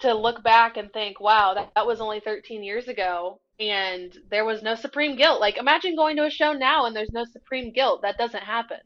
to 0.00 0.14
look 0.14 0.42
back 0.42 0.76
and 0.76 0.92
think, 0.92 1.20
wow, 1.20 1.54
that, 1.54 1.70
that 1.74 1.86
was 1.86 2.00
only 2.00 2.20
13 2.20 2.64
years 2.64 2.88
ago, 2.88 3.40
and 3.60 4.16
there 4.30 4.44
was 4.44 4.62
no 4.62 4.74
Supreme 4.74 5.16
Gilt. 5.16 5.40
Like, 5.40 5.58
imagine 5.58 5.94
going 5.94 6.16
to 6.16 6.24
a 6.24 6.30
show 6.30 6.52
now 6.52 6.86
and 6.86 6.96
there's 6.96 7.12
no 7.12 7.24
Supreme 7.24 7.72
Gilt. 7.72 8.02
That 8.02 8.18
doesn't 8.18 8.42
happen. 8.42 8.78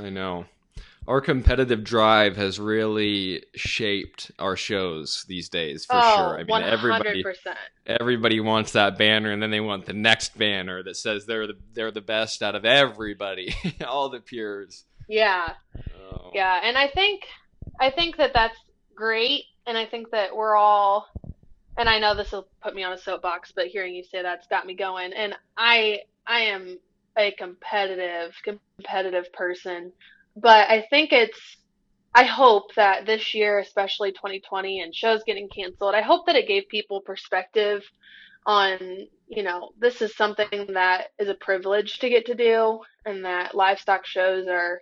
I 0.00 0.08
know. 0.08 0.46
Our 1.10 1.20
competitive 1.20 1.82
drive 1.82 2.36
has 2.36 2.60
really 2.60 3.44
shaped 3.56 4.30
our 4.38 4.54
shows 4.54 5.24
these 5.26 5.48
days, 5.48 5.84
for 5.84 5.96
oh, 5.96 6.16
sure. 6.16 6.38
I 6.38 6.44
mean, 6.44 6.62
everybody 6.62 7.24
100%. 7.24 7.34
everybody 7.84 8.38
wants 8.38 8.70
that 8.72 8.96
banner, 8.96 9.32
and 9.32 9.42
then 9.42 9.50
they 9.50 9.58
want 9.58 9.86
the 9.86 9.92
next 9.92 10.38
banner 10.38 10.84
that 10.84 10.96
says 10.96 11.26
they're 11.26 11.48
the 11.48 11.56
they're 11.72 11.90
the 11.90 12.00
best 12.00 12.44
out 12.44 12.54
of 12.54 12.64
everybody, 12.64 13.52
all 13.88 14.08
the 14.08 14.20
peers. 14.20 14.84
Yeah. 15.08 15.54
Oh. 16.12 16.30
Yeah, 16.32 16.60
and 16.62 16.78
I 16.78 16.86
think 16.86 17.24
I 17.80 17.90
think 17.90 18.16
that 18.18 18.30
that's 18.32 18.56
great, 18.94 19.46
and 19.66 19.76
I 19.76 19.86
think 19.86 20.12
that 20.12 20.36
we're 20.36 20.54
all, 20.54 21.08
and 21.76 21.88
I 21.88 21.98
know 21.98 22.14
this 22.14 22.30
will 22.30 22.46
put 22.62 22.72
me 22.72 22.84
on 22.84 22.92
a 22.92 22.98
soapbox, 22.98 23.50
but 23.50 23.66
hearing 23.66 23.96
you 23.96 24.04
say 24.04 24.22
that's 24.22 24.46
got 24.46 24.64
me 24.64 24.74
going, 24.74 25.12
and 25.12 25.34
I 25.56 26.02
I 26.24 26.42
am 26.42 26.78
a 27.18 27.32
competitive 27.32 28.32
competitive 28.44 29.32
person, 29.32 29.90
but 30.36 30.68
I 30.68 30.86
think 30.90 31.12
it's 31.12 31.38
I 32.14 32.24
hope 32.24 32.74
that 32.74 33.06
this 33.06 33.34
year, 33.34 33.60
especially 33.60 34.10
2020, 34.12 34.80
and 34.80 34.94
shows 34.94 35.22
getting 35.24 35.48
canceled, 35.48 35.94
I 35.94 36.02
hope 36.02 36.26
that 36.26 36.34
it 36.34 36.48
gave 36.48 36.64
people 36.68 37.00
perspective 37.00 37.84
on, 38.46 38.78
you 39.28 39.42
know, 39.44 39.70
this 39.78 40.02
is 40.02 40.16
something 40.16 40.66
that 40.74 41.08
is 41.20 41.28
a 41.28 41.34
privilege 41.34 42.00
to 42.00 42.08
get 42.08 42.26
to 42.26 42.34
do, 42.34 42.80
and 43.06 43.24
that 43.24 43.54
livestock 43.54 44.06
shows 44.06 44.48
are 44.48 44.80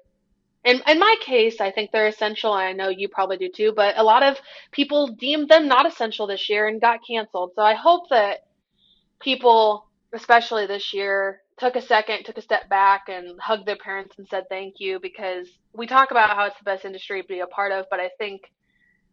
in 0.64 0.82
in 0.86 0.98
my 0.98 1.16
case, 1.20 1.60
I 1.60 1.70
think 1.70 1.90
they're 1.90 2.08
essential. 2.08 2.52
I 2.52 2.72
know 2.72 2.88
you 2.88 3.08
probably 3.08 3.36
do 3.36 3.50
too, 3.54 3.72
but 3.74 3.96
a 3.96 4.02
lot 4.02 4.22
of 4.22 4.38
people 4.72 5.08
deemed 5.08 5.48
them 5.48 5.68
not 5.68 5.86
essential 5.86 6.26
this 6.26 6.48
year 6.48 6.66
and 6.66 6.80
got 6.80 7.00
canceled. 7.08 7.52
So 7.54 7.62
I 7.62 7.74
hope 7.74 8.08
that 8.10 8.40
people, 9.20 9.86
especially 10.12 10.66
this 10.66 10.92
year, 10.92 11.40
took 11.58 11.76
a 11.76 11.82
second, 11.82 12.24
took 12.24 12.38
a 12.38 12.42
step 12.42 12.68
back 12.68 13.04
and 13.08 13.38
hugged 13.40 13.66
their 13.66 13.76
parents 13.76 14.14
and 14.18 14.26
said 14.28 14.44
thank 14.48 14.74
you 14.78 14.98
because 15.00 15.48
we 15.74 15.86
talk 15.86 16.10
about 16.10 16.30
how 16.30 16.46
it's 16.46 16.58
the 16.58 16.64
best 16.64 16.84
industry 16.84 17.22
to 17.22 17.28
be 17.28 17.40
a 17.40 17.46
part 17.46 17.72
of, 17.72 17.86
but 17.90 18.00
I 18.00 18.10
think 18.18 18.40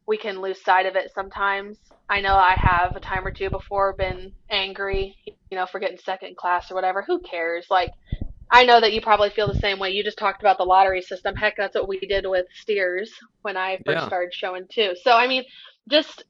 we 0.07 0.17
can 0.17 0.41
lose 0.41 0.63
sight 0.63 0.85
of 0.85 0.95
it 0.95 1.11
sometimes. 1.15 1.79
I 2.09 2.21
know 2.21 2.35
I 2.35 2.55
have 2.55 2.95
a 2.95 2.99
time 2.99 3.25
or 3.25 3.31
two 3.31 3.49
before 3.49 3.95
been 3.97 4.33
angry, 4.51 5.15
you 5.25 5.57
know, 5.57 5.65
for 5.65 5.79
getting 5.79 5.97
second 5.97 6.37
class 6.37 6.69
or 6.69 6.75
whatever. 6.75 7.03
Who 7.05 7.19
cares? 7.21 7.65
Like 7.69 7.89
I 8.51 8.63
know 8.63 8.79
that 8.79 8.93
you 8.93 9.01
probably 9.01 9.31
feel 9.31 9.47
the 9.47 9.59
same 9.59 9.79
way. 9.79 9.89
You 9.89 10.03
just 10.03 10.19
talked 10.19 10.41
about 10.41 10.57
the 10.57 10.65
lottery 10.65 11.01
system. 11.01 11.35
Heck, 11.35 11.55
that's 11.57 11.75
what 11.75 11.87
we 11.87 11.99
did 11.99 12.25
with 12.27 12.45
steers 12.53 13.11
when 13.41 13.57
I 13.57 13.77
first 13.85 14.01
Yeah. 14.01 14.07
started 14.07 14.33
showing 14.33 14.67
too. 14.71 14.93
So, 15.01 15.11
I 15.11 15.27
mean, 15.27 15.43
just 15.89 16.23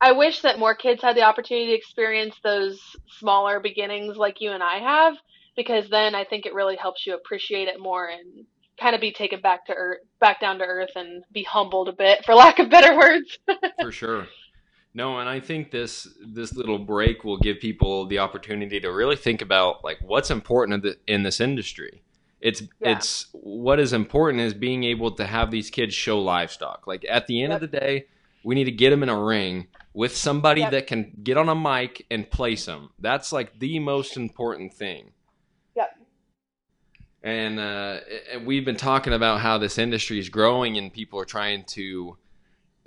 I 0.00 0.12
wish 0.12 0.40
that 0.40 0.58
more 0.58 0.74
kids 0.74 1.02
had 1.02 1.16
the 1.16 1.22
opportunity 1.22 1.68
to 1.68 1.76
experience 1.76 2.34
those 2.42 2.80
smaller 3.18 3.60
beginnings 3.60 4.16
like 4.16 4.40
you 4.40 4.50
and 4.50 4.62
I 4.62 4.78
have, 4.80 5.14
because 5.56 5.88
then 5.90 6.14
I 6.14 6.24
think 6.24 6.46
it 6.46 6.54
really 6.54 6.76
helps 6.76 7.06
you 7.06 7.14
appreciate 7.14 7.68
it 7.68 7.80
more 7.80 8.06
and 8.08 8.44
kind 8.80 8.94
of 8.94 9.00
be 9.00 9.12
taken 9.12 9.40
back 9.40 9.66
to 9.66 9.74
earth, 9.74 9.98
back 10.20 10.40
down 10.40 10.58
to 10.58 10.64
earth, 10.64 10.90
and 10.96 11.22
be 11.32 11.42
humbled 11.42 11.88
a 11.88 11.92
bit, 11.92 12.24
for 12.24 12.34
lack 12.34 12.58
of 12.58 12.70
better 12.70 12.96
words. 12.96 13.38
For 13.80 13.92
sure. 13.92 14.26
No, 14.92 15.18
and 15.20 15.28
I 15.28 15.38
think 15.38 15.70
this 15.70 16.08
this 16.34 16.54
little 16.54 16.78
break 16.78 17.22
will 17.22 17.38
give 17.38 17.60
people 17.60 18.06
the 18.06 18.18
opportunity 18.18 18.80
to 18.80 18.90
really 18.90 19.16
think 19.16 19.40
about 19.40 19.84
like 19.84 19.98
what's 20.02 20.30
important 20.30 20.74
in, 20.74 20.80
the, 20.90 21.12
in 21.14 21.22
this 21.22 21.40
industry. 21.40 22.02
It's 22.40 22.62
Yeah. 22.80 22.96
it's 22.96 23.26
what 23.32 23.78
is 23.78 23.92
important 23.92 24.42
is 24.42 24.54
being 24.54 24.82
able 24.84 25.12
to 25.12 25.26
have 25.26 25.50
these 25.50 25.70
kids 25.70 25.94
show 25.94 26.20
livestock. 26.20 26.86
Like 26.86 27.04
at 27.08 27.26
the 27.28 27.42
end 27.42 27.52
of 27.52 27.60
the 27.60 27.68
day, 27.68 28.06
we 28.42 28.54
need 28.56 28.64
to 28.64 28.72
get 28.72 28.90
them 28.90 29.02
in 29.04 29.08
a 29.08 29.22
ring 29.22 29.68
with 29.94 30.16
somebody 30.16 30.62
Yep. 30.62 30.70
that 30.72 30.86
can 30.88 31.12
get 31.22 31.36
on 31.36 31.48
a 31.48 31.54
mic 31.54 32.06
and 32.10 32.28
place 32.28 32.64
them. 32.66 32.90
That's 32.98 33.30
like 33.32 33.58
the 33.60 33.78
most 33.78 34.16
important 34.16 34.74
thing. 34.74 35.12
And 37.22 37.60
uh, 37.60 37.98
and 38.32 38.46
we've 38.46 38.64
been 38.64 38.76
talking 38.76 39.12
about 39.12 39.40
how 39.40 39.58
this 39.58 39.78
industry 39.78 40.18
is 40.18 40.28
growing 40.28 40.78
and 40.78 40.92
people 40.92 41.20
are 41.20 41.26
trying 41.26 41.64
to 41.64 42.16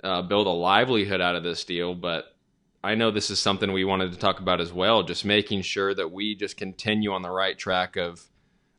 uh, 0.02 0.22
build 0.22 0.46
a 0.46 0.50
livelihood 0.50 1.20
out 1.20 1.36
of 1.36 1.44
this 1.44 1.64
deal. 1.64 1.94
But 1.94 2.34
I 2.82 2.96
know 2.96 3.10
this 3.10 3.30
is 3.30 3.38
something 3.38 3.72
we 3.72 3.84
wanted 3.84 4.12
to 4.12 4.18
talk 4.18 4.40
about 4.40 4.60
as 4.60 4.72
well. 4.72 5.02
Just 5.02 5.24
making 5.24 5.62
sure 5.62 5.94
that 5.94 6.10
we 6.10 6.34
just 6.34 6.56
continue 6.56 7.12
on 7.12 7.22
the 7.22 7.30
right 7.30 7.56
track 7.56 7.96
of 7.96 8.22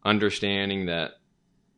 understanding 0.03 0.85
that 0.85 1.13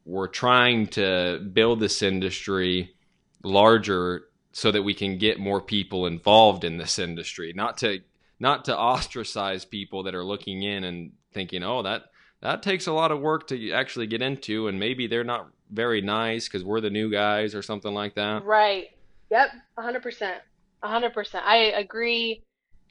we're 0.05 0.27
trying 0.27 0.87
to 0.87 1.39
build 1.53 1.79
this 1.79 2.01
industry 2.01 2.95
larger 3.43 4.23
so 4.51 4.71
that 4.71 4.81
we 4.81 4.93
can 4.93 5.17
get 5.17 5.39
more 5.39 5.61
people 5.61 6.07
involved 6.07 6.63
in 6.63 6.77
this 6.77 6.97
industry 6.97 7.53
not 7.55 7.77
to 7.77 7.99
not 8.39 8.65
to 8.65 8.75
ostracize 8.75 9.63
people 9.63 10.03
that 10.03 10.15
are 10.15 10.23
looking 10.23 10.63
in 10.63 10.83
and 10.83 11.11
thinking 11.33 11.61
oh 11.63 11.83
that 11.83 12.05
that 12.41 12.61
takes 12.63 12.87
a 12.87 12.93
lot 12.93 13.11
of 13.11 13.19
work 13.19 13.47
to 13.47 13.71
actually 13.71 14.07
get 14.07 14.21
into 14.21 14.67
and 14.67 14.79
maybe 14.79 15.07
they're 15.07 15.23
not 15.23 15.49
very 15.71 16.01
nice 16.01 16.47
because 16.47 16.63
we're 16.63 16.81
the 16.81 16.89
new 16.89 17.11
guys 17.11 17.53
or 17.53 17.61
something 17.61 17.93
like 17.93 18.15
that 18.15 18.43
Right. 18.43 18.87
Yep. 19.29 19.49
A 19.77 19.81
hundred 19.81 20.03
percent. 20.03 20.41
A 20.83 20.87
hundred 20.87 21.13
percent. 21.13 21.43
I 21.45 21.57
agree. 21.57 22.43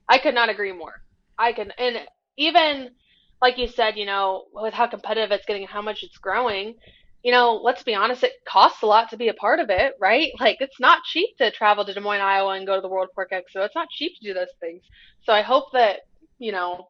I 0.09 0.19
could 0.19 0.35
not 0.35 0.49
agree 0.51 0.73
more. 0.73 0.95
I 1.39 1.53
can, 1.53 1.73
and 1.79 1.99
even 2.37 2.91
like 3.43 3.59
you 3.59 3.69
said, 3.69 3.97
you 3.97 4.07
know, 4.07 4.45
with 4.53 4.75
how 4.75 4.87
competitive 4.87 5.31
it's 5.33 5.47
getting 5.47 5.63
and 5.63 5.71
how 5.71 5.83
much 5.83 6.03
it's 6.03 6.19
growing, 6.19 6.75
you 7.23 7.33
know, 7.33 7.55
let's 7.63 7.83
be 7.83 7.95
honest, 7.95 8.23
it 8.23 8.33
costs 8.49 8.83
a 8.83 8.87
lot 8.87 9.11
to 9.11 9.17
be 9.17 9.29
a 9.29 9.35
part 9.35 9.61
of 9.61 9.71
it, 9.71 9.95
right? 10.01 10.31
Like 10.41 10.59
it's 10.61 10.81
not 10.81 11.03
cheap 11.05 11.37
to 11.39 11.51
travel 11.51 11.85
to 11.85 11.93
Des 11.93 12.01
Moines, 12.01 12.21
Iowa 12.21 12.53
and 12.55 12.67
go 12.67 12.77
to 12.77 12.81
the 12.81 12.89
World 12.89 13.09
Pork 13.15 13.31
Expo. 13.33 13.65
It's 13.65 13.75
not 13.75 13.89
cheap 13.91 14.13
to 14.21 14.29
do 14.29 14.35
those 14.35 14.53
things. 14.61 14.83
So 15.25 15.33
I 15.33 15.43
hope 15.43 15.73
that, 15.73 16.01
you 16.39 16.53
know, 16.53 16.89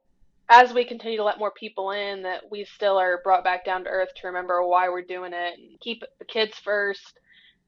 as 0.49 0.73
we 0.73 0.85
continue 0.85 1.19
to 1.19 1.25
let 1.25 1.39
more 1.39 1.51
people 1.51 1.91
in, 1.91 2.23
that 2.23 2.43
we 2.51 2.65
still 2.65 2.99
are 2.99 3.21
brought 3.25 3.45
back 3.45 3.65
down 3.65 3.85
to 3.85 3.91
earth 3.91 4.11
to 4.17 4.27
remember 4.29 4.67
why 4.67 4.89
we're 4.89 5.03
doing 5.03 5.33
it 5.33 5.59
and 5.59 5.81
keep 5.81 6.03
the 6.19 6.25
kids 6.25 6.57
first, 6.59 7.19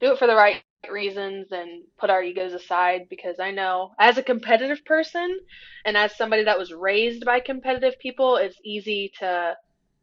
do 0.01 0.13
it 0.13 0.19
for 0.19 0.27
the 0.27 0.35
right 0.35 0.63
reasons 0.91 1.49
and 1.51 1.83
put 1.99 2.11
our 2.11 2.23
egos 2.23 2.53
aside 2.53 3.09
because 3.11 3.41
I 3.41 3.51
know 3.51 3.93
as 3.99 4.17
a 4.17 4.23
competitive 4.23 4.85
person 4.85 5.39
and 5.85 5.97
as 5.97 6.17
somebody 6.17 6.45
that 6.45 6.59
was 6.59 6.73
raised 6.73 7.25
by 7.25 7.41
competitive 7.41 7.99
people, 7.99 8.37
it's 8.37 8.59
easy 8.65 9.13
to 9.19 9.57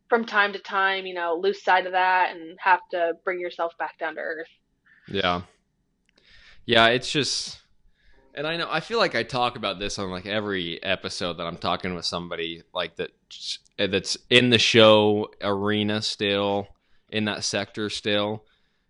from 0.10 0.26
time 0.26 0.54
to 0.54 0.60
time, 0.60 1.06
you 1.06 1.14
know, 1.14 1.40
lose 1.42 1.64
sight 1.64 1.86
of 1.86 1.94
that 1.94 2.36
and 2.36 2.58
have 2.60 2.82
to 2.92 3.14
bring 3.24 3.40
yourself 3.40 3.74
back 3.80 3.98
down 3.98 4.16
to 4.16 4.22
earth. 4.22 4.48
Yeah. 5.08 5.42
Yeah, 6.66 6.88
it's 6.88 7.12
just 7.12 7.60
and 8.36 8.46
I 8.46 8.58
know 8.58 8.68
I 8.70 8.82
feel 8.82 9.00
like 9.00 9.16
I 9.16 9.24
talk 9.24 9.56
about 9.56 9.80
this 9.80 9.98
on 9.98 10.12
like 10.12 10.26
every 10.26 10.82
episode 10.84 11.38
that 11.38 11.48
I'm 11.48 11.58
talking 11.58 11.96
with 11.96 12.06
somebody 12.06 12.64
like 12.74 12.98
that 12.98 13.12
that's 13.78 14.18
in 14.30 14.50
the 14.50 14.60
show 14.60 15.32
arena 15.42 16.02
still, 16.02 16.68
in 17.10 17.26
that 17.26 17.44
sector 17.44 17.90
still. 17.90 18.44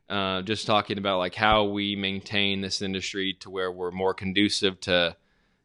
Uh, 0.10 0.42
just 0.42 0.68
talking 0.68 0.98
about 0.98 1.20
like 1.20 1.34
how 1.34 1.64
we 1.64 1.96
maintain 1.96 2.62
this 2.62 2.82
industry 2.82 3.34
to 3.40 3.50
where 3.50 3.72
we're 3.72 3.92
more 3.92 4.14
conducive 4.14 4.80
to 4.82 5.16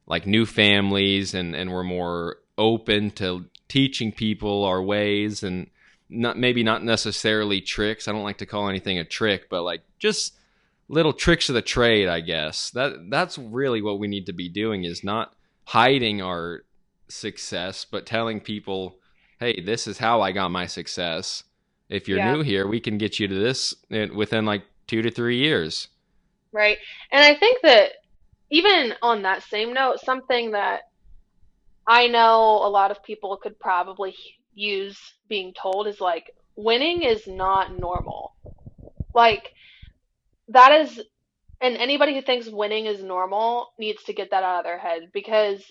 like 0.06 0.26
new 0.26 0.46
families 0.46 1.34
and 1.34 1.54
and 1.56 1.70
we're 1.70 1.82
more 1.82 2.36
open 2.56 3.10
to 3.10 3.46
teaching 3.68 4.12
people 4.12 4.64
our 4.64 4.82
ways 4.82 5.42
and 5.42 5.68
not 6.10 6.36
maybe 6.38 6.62
not 6.62 6.84
necessarily 6.84 7.60
tricks. 7.60 8.08
I 8.08 8.12
don't 8.12 8.24
like 8.24 8.38
to 8.38 8.46
call 8.46 8.68
anything 8.68 8.98
a 8.98 9.04
trick, 9.04 9.48
but 9.48 9.62
like 9.62 9.82
just 9.98 10.34
little 10.90 11.12
tricks 11.12 11.48
of 11.48 11.54
the 11.54 11.62
trade, 11.62 12.08
I 12.08 12.20
guess. 12.20 12.70
That 12.72 13.08
that's 13.10 13.38
really 13.38 13.80
what 13.80 13.98
we 14.00 14.08
need 14.08 14.26
to 14.26 14.32
be 14.32 14.48
doing 14.48 14.84
is 14.84 15.04
not 15.04 15.34
hiding 15.66 16.20
our 16.20 16.64
success, 17.08 17.86
but 17.90 18.06
telling 18.06 18.40
people, 18.40 18.98
"Hey, 19.38 19.60
this 19.60 19.86
is 19.86 19.98
how 19.98 20.20
I 20.20 20.32
got 20.32 20.50
my 20.50 20.66
success. 20.66 21.44
If 21.88 22.08
you're 22.08 22.18
Yeah. 22.18 22.32
new 22.34 22.42
here, 22.42 22.66
we 22.66 22.80
can 22.80 22.98
get 22.98 23.18
you 23.20 23.28
to 23.28 23.34
this 23.34 23.74
uh, 23.92 24.08
within 24.14 24.44
like 24.46 24.64
2 24.88 25.02
to 25.02 25.10
3 25.10 25.38
years." 25.38 25.88
Right. 26.52 26.78
And 27.12 27.24
I 27.24 27.34
think 27.38 27.62
that 27.62 27.92
even 28.50 28.94
on 29.02 29.22
that 29.22 29.44
same 29.44 29.72
note, 29.72 30.00
something 30.00 30.50
that 30.52 30.80
I 31.86 32.08
know 32.08 32.66
a 32.66 32.68
lot 32.68 32.90
of 32.90 33.02
people 33.04 33.36
could 33.36 33.58
probably 33.60 34.14
use 34.54 34.98
being 35.28 35.54
told 35.60 35.86
is 35.86 36.00
like, 36.00 36.30
winning 36.56 37.02
is 37.02 37.26
not 37.28 37.74
normal. 37.74 38.32
Like, 39.14 39.50
that 40.50 40.72
is, 40.72 41.02
and 41.60 41.76
anybody 41.76 42.14
who 42.14 42.22
thinks 42.22 42.48
winning 42.48 42.86
is 42.86 43.02
normal 43.02 43.68
needs 43.78 44.02
to 44.04 44.14
get 44.14 44.30
that 44.30 44.44
out 44.44 44.60
of 44.60 44.64
their 44.64 44.78
head 44.78 45.02
because 45.14 45.64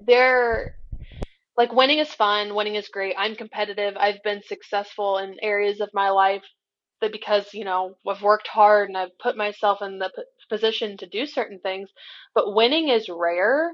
they're, 0.00 0.68
like, 1.56 1.72
winning 1.72 1.98
is 1.98 2.14
fun, 2.14 2.54
winning 2.54 2.76
is 2.76 2.88
great. 2.88 3.14
I'm 3.18 3.36
competitive. 3.36 3.96
I've 3.96 4.22
been 4.24 4.42
successful 4.42 5.18
in 5.18 5.36
areas 5.42 5.80
of 5.80 5.90
my 5.94 6.10
life 6.10 6.44
that 7.00 7.12
because, 7.12 7.52
you 7.54 7.64
know, 7.64 7.96
I've 8.08 8.22
worked 8.22 8.48
hard 8.48 8.88
and 8.88 8.96
I've 8.98 9.18
put 9.22 9.36
myself 9.36 9.82
in 9.82 9.98
the 9.98 10.10
p- 10.14 10.22
position 10.48 10.96
to 10.98 11.06
do 11.06 11.26
certain 11.26 11.60
things, 11.60 11.90
but 12.34 12.54
winning 12.54 12.88
is 12.88 13.08
rare 13.10 13.72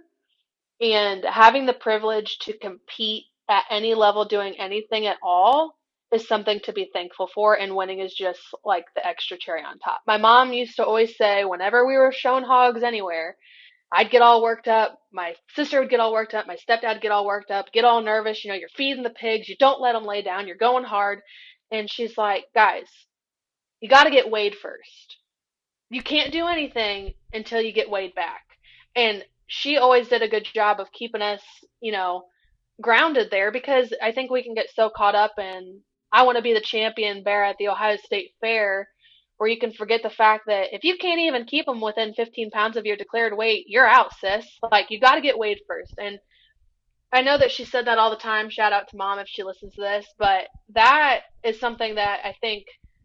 and 0.81 1.25
having 1.25 1.67
the 1.67 1.75
privilege 1.75 2.39
to 2.41 2.59
compete 2.59 3.25
at 3.49 3.65
any 3.71 3.95
level 3.95 4.25
doing 4.25 4.55
anything 4.59 5.07
at 5.07 5.19
all 5.23 5.78
is 6.13 6.27
something 6.27 6.61
to 6.65 6.73
be 6.73 6.91
thankful 6.93 7.29
for 7.35 7.59
and 7.59 7.77
winning 7.77 8.01
is 8.01 8.15
just 8.15 8.41
like 8.65 8.87
the 8.95 9.07
extra 9.07 9.37
cherry 9.37 9.63
on 9.63 9.79
top. 9.79 10.01
My 10.07 10.17
mom 10.17 10.53
used 10.53 10.77
to 10.77 10.85
always 10.85 11.17
say 11.17 11.45
whenever 11.45 11.87
we 11.87 11.97
were 11.97 12.13
shown 12.13 12.43
hogs 12.43 12.83
anywhere, 12.83 13.37
I'd 13.93 14.11
get 14.11 14.23
all 14.23 14.43
worked 14.43 14.69
up, 14.69 14.99
my 15.13 15.35
sister 15.55 15.81
would 15.81 15.91
get 15.91 16.01
all 16.01 16.13
worked 16.13 16.35
up, 16.35 16.47
my 16.47 16.57
stepdad 16.57 16.95
would 16.95 17.03
get 17.03 17.13
all 17.13 17.27
worked 17.27 17.51
up, 17.51 17.73
get 17.73 17.85
all 17.85 18.03
nervous, 18.03 18.45
you 18.45 18.51
know, 18.51 18.57
you're 18.57 18.69
feeding 18.77 19.03
the 19.03 19.11
pigs, 19.11 19.49
you 19.49 19.57
don't 19.59 19.81
let 19.81 19.93
them 19.93 20.05
lay 20.05 20.23
down, 20.23 20.47
you're 20.47 20.57
going 20.57 20.85
hard. 20.85 21.21
And 21.71 21.91
she's 21.91 22.17
like, 22.17 22.45
"Guys, 22.55 22.89
you 23.81 23.89
got 23.89 24.05
to 24.05 24.11
get 24.11 24.31
weighed 24.31 24.55
first. 24.55 25.17
You 25.91 26.03
can't 26.03 26.33
do 26.33 26.47
anything 26.47 27.15
until 27.33 27.61
you 27.61 27.73
get 27.73 27.91
weighed 27.91 28.15
back." 28.15 28.43
And 28.95 29.25
she 29.47 29.79
always 29.79 30.09
did 30.09 30.23
a 30.23 30.29
good 30.29 30.45
job 30.45 30.81
of 30.81 30.93
keeping 30.93 31.23
us, 31.23 31.43
you 31.81 31.93
know, 31.93 32.27
grounded 32.81 33.31
there 33.31 33.51
because 33.51 33.93
I 34.03 34.13
think 34.13 34.31
we 34.31 34.43
can 34.43 34.55
get 34.55 34.71
so 34.75 34.91
caught 34.95 35.15
up 35.15 35.39
in 35.39 35.83
I 36.13 36.23
want 36.25 36.37
to 36.37 36.43
be 36.43 36.55
the 36.55 36.61
champion 36.61 37.23
bear 37.23 37.45
at 37.45 37.57
the 37.59 37.69
Ohio 37.69 37.97
State 37.97 38.33
Fair 38.41 38.89
where 39.39 39.49
you 39.49 39.59
can 39.59 39.73
forget 39.73 40.03
the 40.03 40.11
fact 40.11 40.45
that 40.47 40.75
if 40.75 40.85
you 40.85 40.97
can't 40.97 41.21
even 41.21 41.45
keep 41.45 41.65
them 41.67 41.81
within 41.81 42.13
15 42.13 42.51
pounds 42.51 42.77
of 42.77 42.85
your 42.85 42.97
declared 42.97 43.37
weight, 43.37 43.65
you're 43.69 43.87
out, 43.87 44.13
sis. 44.19 44.45
Like 44.71 44.91
you 44.91 45.01
got 45.01 45.15
to 45.15 45.21
get 45.21 45.39
weighed 45.39 45.61
first. 45.67 45.95
And 45.97 46.19
I 47.13 47.23
know 47.23 47.39
that 47.39 47.53
she 47.53 47.65
said 47.65 47.87
that 47.87 47.99
all 47.99 48.11
the 48.11 48.17
time. 48.17 48.51
Shout 48.51 48.73
out 48.73 48.89
to 48.89 48.97
mom 48.97 49.19
if 49.21 49.29
she 49.29 49.45
listens 49.45 49.75
to 49.75 49.81
this, 49.81 50.07
but 50.19 50.49
that 50.75 51.21
is 51.45 51.59
something 51.59 51.95
that 51.95 52.21
I 52.25 52.35
think 52.41 52.65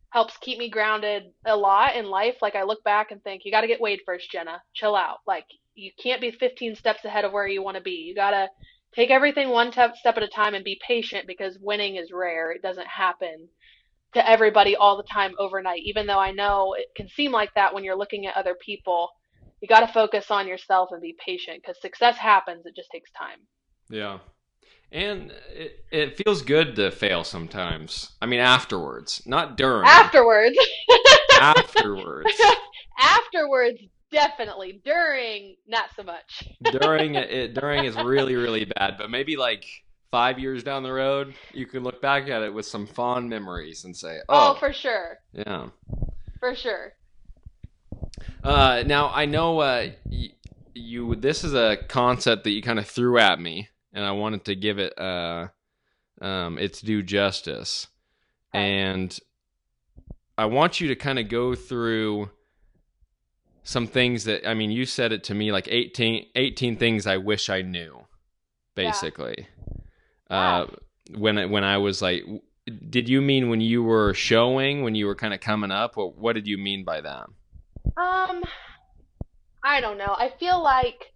helps 0.09 0.35
keep 0.37 0.57
me 0.57 0.69
grounded 0.69 1.23
a 1.45 1.55
lot 1.55 1.95
in 1.95 2.05
life. 2.05 2.35
Like 2.41 2.55
I 2.55 2.63
look 2.63 2.83
back 2.83 3.11
and 3.11 3.23
think, 3.23 3.43
you 3.45 3.51
got 3.51 3.61
to 3.61 3.67
get 3.67 3.79
weighed 3.79 4.01
first, 4.05 4.29
Jenna. 4.31 4.61
Chill 4.73 4.95
out. 4.95 5.19
Like 5.27 5.45
you 5.75 5.91
can't 6.01 6.21
be 6.21 6.31
15 6.31 6.75
steps 6.75 7.05
ahead 7.05 7.25
of 7.25 7.31
where 7.31 7.47
you 7.47 7.63
want 7.63 7.77
to 7.77 7.83
be. 7.83 7.91
You 7.91 8.15
got 8.15 8.31
to 8.31 8.47
take 8.95 9.09
everything 9.09 9.49
one 9.49 9.71
te- 9.71 9.95
step 9.95 10.17
at 10.17 10.23
a 10.23 10.27
time 10.27 10.53
and 10.53 10.63
be 10.63 10.79
patient 10.85 11.27
because 11.27 11.57
winning 11.61 11.95
is 11.95 12.11
rare. 12.11 12.51
It 12.51 12.61
doesn't 12.61 12.87
happen 12.87 13.49
to 14.13 14.29
everybody 14.29 14.75
all 14.75 14.97
the 14.97 15.03
time 15.11 15.33
overnight. 15.39 15.81
Even 15.83 16.07
though 16.07 16.19
I 16.19 16.31
know 16.31 16.75
it 16.77 16.87
can 16.95 17.07
seem 17.09 17.31
like 17.31 17.53
that 17.55 17.73
when 17.73 17.83
you're 17.83 17.97
looking 17.97 18.25
at 18.25 18.37
other 18.37 18.55
people, 18.55 19.09
you 19.61 19.67
got 19.67 19.81
to 19.81 19.93
focus 19.93 20.29
on 20.29 20.47
yourself 20.47 20.89
and 20.91 21.01
be 21.01 21.15
patient 21.25 21.61
because 21.61 21.81
success 21.81 22.17
happens. 22.17 22.65
It 22.65 22.75
just 22.75 22.89
takes 22.91 23.11
time. 23.11 23.39
Yeah. 23.89 24.19
And 24.91 25.31
it, 25.51 25.85
it 25.91 26.17
feels 26.17 26.43
good 26.43 26.75
to 26.75 26.91
fail 26.91 27.23
sometimes. 27.23 28.11
I 28.21 28.27
mean, 28.27 28.39
afterwards, 28.39 29.23
not 29.25 29.57
during. 29.57 29.87
Afterwards, 29.87 30.57
afterwards. 31.39 32.29
afterwards, 32.99 33.79
definitely. 34.13 34.81
During, 34.85 35.57
not 35.67 35.89
so 35.95 36.03
much. 36.03 36.47
during 36.79 37.15
it, 37.15 37.53
during 37.53 37.83
is 37.83 37.97
really 37.97 38.35
really 38.35 38.65
bad, 38.65 38.95
but 38.97 39.09
maybe 39.09 39.35
like 39.35 39.65
five 40.11 40.39
years 40.39 40.63
down 40.63 40.83
the 40.83 40.93
road, 40.93 41.33
you 41.53 41.65
can 41.65 41.83
look 41.83 42.01
back 42.01 42.29
at 42.29 42.43
it 42.43 42.53
with 42.53 42.65
some 42.65 42.85
fond 42.87 43.29
memories 43.29 43.83
and 43.83 43.97
say, 43.97 44.19
Oh, 44.29 44.53
"Oh, 44.55 44.59
for 44.59 44.71
sure. 44.71 45.17
yeah." 45.33 45.69
For 46.39 46.55
sure. 46.55 46.93
Uh, 48.43 48.83
now 48.85 49.09
I 49.13 49.25
know 49.25 49.59
uh, 49.59 49.87
y- 50.05 50.33
you 50.73 51.15
this 51.15 51.43
is 51.43 51.53
a 51.53 51.77
concept 51.87 52.43
that 52.43 52.51
you 52.51 52.61
kind 52.61 52.79
of 52.79 52.87
threw 52.87 53.17
at 53.17 53.39
me, 53.39 53.69
and 53.93 54.05
I 54.05 54.11
wanted 54.11 54.45
to 54.45 54.55
give 54.55 54.77
it 54.79 54.97
uh, 54.99 55.47
um, 56.21 56.57
its 56.57 56.81
due 56.81 57.01
justice, 57.01 57.87
and 58.53 59.17
I 60.37 60.45
want 60.45 60.81
you 60.81 60.87
to 60.89 60.95
kind 60.95 61.19
of 61.19 61.29
go 61.29 61.55
through 61.55 62.29
some 63.63 63.87
things 63.87 64.25
that 64.25 64.47
I 64.47 64.53
mean, 64.53 64.71
you 64.71 64.85
said 64.85 65.11
it 65.11 65.23
to 65.25 65.33
me 65.33 65.51
like 65.51 65.67
18, 65.69 66.27
18 66.35 66.77
things 66.77 67.07
I 67.07 67.17
wish 67.17 67.49
I 67.49 67.61
knew, 67.61 68.05
basically. 68.75 69.47
Wow. 70.29 70.63
Uh, 70.63 70.67
when 71.15 71.37
I- 71.37 71.45
when 71.45 71.63
I 71.63 71.77
was 71.77 72.01
like, 72.01 72.23
did 72.89 73.09
you 73.09 73.21
mean 73.21 73.49
when 73.49 73.61
you 73.61 73.83
were 73.83 74.13
showing, 74.13 74.83
when 74.83 74.95
you 74.95 75.05
were 75.05 75.15
kind 75.15 75.33
of 75.33 75.39
coming 75.41 75.71
up, 75.71 75.97
or 75.97 76.11
what 76.11 76.33
did 76.33 76.47
you 76.47 76.57
mean 76.57 76.83
by 76.83 77.01
that? 77.01 77.27
Um, 77.97 78.43
I 79.63 79.81
don't 79.81 79.97
know. 79.97 80.15
I 80.17 80.31
feel 80.39 80.61
like, 80.63 81.13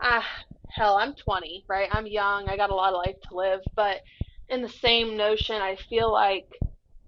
ah, 0.00 0.26
hell, 0.70 0.96
I'm 0.96 1.14
20, 1.14 1.64
right? 1.68 1.88
I'm 1.92 2.06
young. 2.06 2.48
I 2.48 2.56
got 2.56 2.70
a 2.70 2.74
lot 2.74 2.92
of 2.94 2.98
life 3.04 3.16
to 3.28 3.36
live, 3.36 3.60
but 3.76 4.00
in 4.48 4.62
the 4.62 4.68
same 4.68 5.16
notion, 5.16 5.56
I 5.56 5.76
feel 5.88 6.10
like 6.12 6.48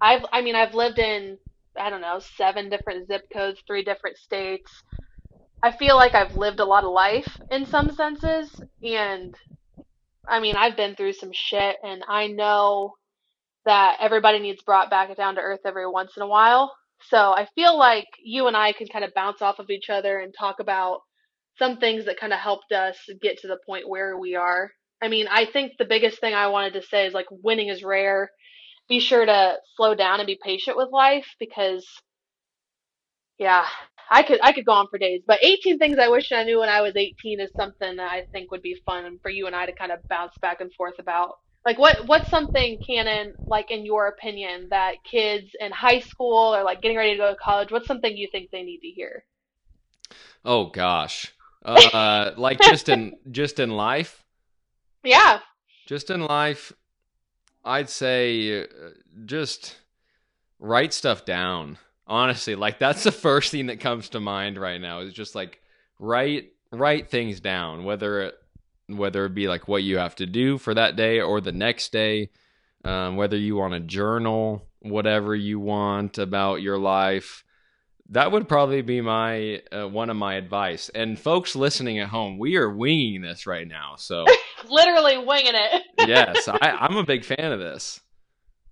I've, 0.01 0.25
I 0.33 0.43
mean, 0.43 0.55
I've 0.55 0.75
lived 0.75 0.99
in, 0.99 1.39
I 1.79 1.91
don't 1.91 2.01
know, 2.01 2.21
seven 2.37 2.69
different 2.69 3.07
zip 3.07 3.23
codes, 3.33 3.61
three 3.67 3.85
different 3.85 4.19
states. 4.19 4.71
I 5.63 5.73
feel 5.73 5.97
like 5.97 6.15
I've 6.15 6.37
lived 6.37 6.61
a 6.61 6.65
lot 6.65 6.85
of 6.85 6.93
life 6.93 7.39
in 7.51 7.67
some 7.67 7.91
senses, 7.93 8.51
and 8.83 9.35
I 10.29 10.41
mean, 10.41 10.57
I've 10.57 10.77
been 10.77 10.95
through 10.95 11.13
some 11.15 11.33
shit, 11.33 11.77
and 11.83 12.03
I 12.09 12.29
know 12.29 12.95
that 13.67 13.99
everybody 14.01 14.39
needs 14.39 14.63
brought 14.63 14.91
back 14.91 15.15
down 15.17 15.35
to 15.35 15.41
earth 15.41 15.61
every 15.67 15.89
once 15.89 16.17
in 16.17 16.23
a 16.23 16.27
while. 16.27 16.73
So 17.09 17.17
I 17.19 17.47
feel 17.55 17.79
like 17.79 18.07
you 18.23 18.47
and 18.47 18.57
I 18.57 18.73
can 18.73 18.87
kind 18.87 19.05
of 19.05 19.15
bounce 19.15 19.43
off 19.43 19.59
of 19.59 19.71
each 19.71 19.91
other 19.91 20.19
and 20.19 20.35
talk 20.39 20.61
about 20.61 21.01
some 21.59 21.79
things 21.79 22.07
that 22.07 22.19
kind 22.19 22.33
of 22.33 22.39
helped 22.39 22.73
us 22.73 22.97
get 23.21 23.39
to 23.39 23.49
the 23.49 23.59
point 23.67 23.89
where 23.89 24.19
we 24.19 24.35
are. 24.35 24.71
I 25.03 25.09
mean, 25.09 25.27
I 25.31 25.47
think 25.47 25.73
the 25.79 25.85
biggest 25.85 26.21
thing 26.21 26.35
I 26.35 26.49
wanted 26.49 26.75
to 26.75 26.83
say 26.83 27.07
is 27.07 27.15
like 27.15 27.27
winning 27.31 27.69
is 27.69 27.83
rare. 27.83 28.31
Be 28.91 29.01
sure 29.01 29.25
to 29.25 29.57
slow 29.77 29.95
down 29.95 30.21
and 30.21 30.27
be 30.27 30.39
patient 30.43 30.77
with 30.77 30.91
life 30.93 31.27
because 31.39 31.87
yeah, 33.39 33.65
I 34.11 34.23
could 34.23 34.41
I 34.43 34.53
could 34.53 34.67
go 34.67 34.73
on 34.73 34.89
for 34.91 34.99
days, 34.99 35.23
but 35.27 35.43
18 35.43 35.79
things 35.79 35.99
I 35.99 36.09
wish 36.09 36.33
I 36.33 36.45
knew 36.45 36.59
when 36.59 36.69
I 36.69 36.83
was 36.83 36.95
18 36.97 37.41
is 37.41 37.51
something 37.57 37.97
that 37.97 38.11
I 38.13 38.25
think 38.33 38.51
would 38.51 38.63
be 38.63 38.83
fun 38.85 39.19
for 39.23 39.31
you 39.31 39.47
and 39.47 39.57
I 39.57 39.65
to 39.67 39.73
kind 39.73 39.93
of 39.93 40.01
bounce 40.11 40.35
back 40.43 40.61
and 40.61 40.73
forth 40.75 40.99
about. 40.99 41.37
Like 41.65 41.79
what 41.79 42.07
what's 42.07 42.29
something 42.29 42.79
Cannon 42.87 43.35
like 43.49 43.71
in 43.71 43.87
your 43.87 44.09
opinion 44.09 44.69
that 44.71 44.97
kids 45.11 45.47
in 45.61 45.73
high 45.73 46.01
school 46.01 46.55
or 46.55 46.65
like 46.65 46.83
getting 46.83 46.97
ready 46.99 47.13
to 47.13 47.19
go 47.19 47.31
to 47.31 47.37
college, 47.43 47.71
what's 47.71 47.87
something 47.87 48.15
you 48.17 48.29
think 48.33 48.51
they 48.51 48.63
need 48.63 48.81
to 48.81 48.89
hear? 48.89 49.25
Oh 50.45 50.67
gosh, 50.67 51.33
uh, 51.65 52.33
like 52.37 52.61
just 52.61 52.89
in 52.89 53.15
just 53.31 53.61
in 53.61 53.71
life, 53.71 54.25
Yeah. 55.05 55.41
just 55.87 56.11
in 56.11 56.23
life, 56.23 56.73
I'd 57.65 57.91
say 57.91 58.63
uh, 58.63 58.67
just 59.25 59.77
write 60.59 60.93
stuff 60.93 61.25
down. 61.25 61.79
Honestly, 62.07 62.55
like 62.55 62.79
that's 62.79 63.05
the 63.05 63.13
first 63.13 63.51
thing 63.53 63.67
that 63.67 63.81
comes 63.81 64.09
to 64.11 64.21
mind 64.21 64.59
right 64.59 64.81
now. 64.81 65.01
Is 65.01 65.13
just 65.13 65.35
like 65.35 65.61
write 65.99 66.53
write 66.73 67.11
things 67.11 67.41
down, 67.41 67.85
whether 67.85 68.23
it 68.23 68.35
whether 68.89 69.25
it 69.27 69.35
be 69.35 69.49
like 69.49 69.69
what 69.69 69.83
you 69.83 69.99
have 69.99 70.17
to 70.17 70.27
do 70.27 70.59
for 70.59 70.75
that 70.75 70.97
day 70.97 71.21
or 71.21 71.41
the 71.41 71.53
next 71.53 71.93
day, 71.93 72.31
um, 72.85 73.17
whether 73.17 73.37
you 73.37 73.57
want 73.57 73.75
to 73.75 73.81
journal 73.81 74.67
whatever 74.81 75.35
you 75.35 75.61
want 75.61 76.19
about 76.19 76.63
your 76.63 76.79
life. 76.79 77.45
That 78.11 78.33
would 78.33 78.49
probably 78.49 78.83
be 78.83 79.01
my 79.01 79.63
uh, 79.73 79.89
one 79.89 80.11
of 80.11 80.17
my 80.17 80.35
advice. 80.35 80.89
And 80.89 81.19
folks 81.19 81.55
listening 81.55 81.99
at 82.01 82.09
home, 82.09 82.39
we 82.39 82.57
are 82.57 82.69
winging 82.69 83.23
this 83.23 83.47
right 83.47 83.67
now, 83.67 83.95
so 83.97 84.27
Literally 84.69 85.19
winging 85.19 85.55
it. 85.55 85.83
yes, 86.09 86.49
I, 86.49 86.59
I'm 86.81 86.97
a 86.97 87.05
big 87.05 87.25
fan 87.25 87.53
of 87.53 87.61
this. 87.61 88.01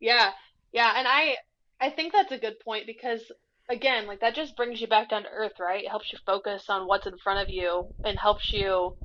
Yeah, 0.01 0.30
yeah, 0.72 0.93
and 0.97 1.07
I 1.09 1.36
I 1.80 1.91
think 1.91 2.12
that's 2.12 2.32
a 2.32 2.39
good 2.39 2.61
point 2.61 2.86
because 2.86 3.20
again, 3.68 4.07
like 4.07 4.20
that 4.20 4.34
just 4.34 4.57
brings 4.57 4.80
you 4.80 4.86
back 4.86 5.11
down 5.11 5.22
to 5.22 5.28
earth, 5.28 5.53
right? 5.59 5.84
It 5.84 5.91
helps 5.91 6.12
you 6.12 6.18
focus 6.26 6.64
on 6.68 6.86
what's 6.86 7.07
in 7.07 7.18
front 7.18 7.41
of 7.47 7.53
you 7.53 7.89
and 8.05 8.18
helps 8.18 8.53
you, 8.53 8.97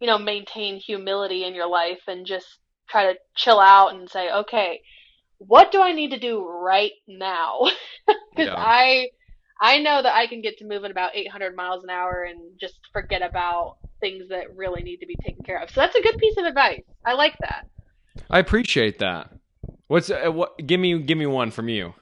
you 0.00 0.06
know, 0.06 0.18
maintain 0.18 0.76
humility 0.78 1.44
in 1.44 1.54
your 1.54 1.68
life 1.68 2.00
and 2.06 2.26
just 2.26 2.46
try 2.88 3.12
to 3.12 3.18
chill 3.34 3.60
out 3.60 3.94
and 3.94 4.08
say, 4.08 4.30
okay, 4.30 4.80
what 5.38 5.72
do 5.72 5.80
I 5.80 5.92
need 5.92 6.10
to 6.10 6.18
do 6.18 6.46
right 6.46 6.92
now? 7.08 7.60
Because 8.36 8.48
Yeah. 8.48 8.56
I 8.58 9.10
I 9.60 9.78
know 9.78 10.02
that 10.02 10.14
I 10.14 10.26
can 10.26 10.42
get 10.42 10.58
to 10.58 10.64
moving 10.64 10.90
about 10.90 11.14
800 11.14 11.54
miles 11.54 11.84
an 11.84 11.90
hour 11.90 12.24
and 12.24 12.40
just 12.60 12.78
forget 12.92 13.22
about 13.22 13.76
things 14.00 14.28
that 14.28 14.54
really 14.56 14.82
need 14.82 14.98
to 14.98 15.06
be 15.06 15.16
taken 15.24 15.44
care 15.44 15.62
of. 15.62 15.70
So 15.70 15.80
that's 15.80 15.94
a 15.94 16.02
good 16.02 16.18
piece 16.18 16.36
of 16.36 16.44
advice. 16.44 16.82
I 17.04 17.14
like 17.14 17.36
that. 17.40 17.68
I 18.30 18.38
appreciate 18.38 18.98
that. 18.98 19.30
What's 19.86 20.10
uh, 20.10 20.30
what? 20.30 20.56
Give 20.66 20.80
me 20.80 20.98
give 21.00 21.18
me 21.18 21.26
one 21.26 21.50
from 21.50 21.68
you. 21.68 21.94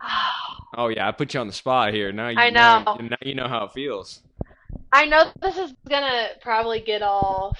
Oh 0.76 0.86
yeah, 0.86 1.08
I 1.08 1.10
put 1.10 1.34
you 1.34 1.40
on 1.40 1.48
the 1.48 1.52
spot 1.52 1.92
here. 1.92 2.12
Now 2.12 2.28
you 2.28 2.38
I 2.38 2.48
know. 2.48 2.96
now 3.00 3.16
you 3.22 3.34
know 3.34 3.48
how 3.48 3.64
it 3.64 3.72
feels. 3.72 4.22
I 4.92 5.04
know 5.04 5.32
this 5.42 5.56
is 5.56 5.74
gonna 5.88 6.28
probably 6.40 6.80
get 6.80 7.02
all 7.02 7.56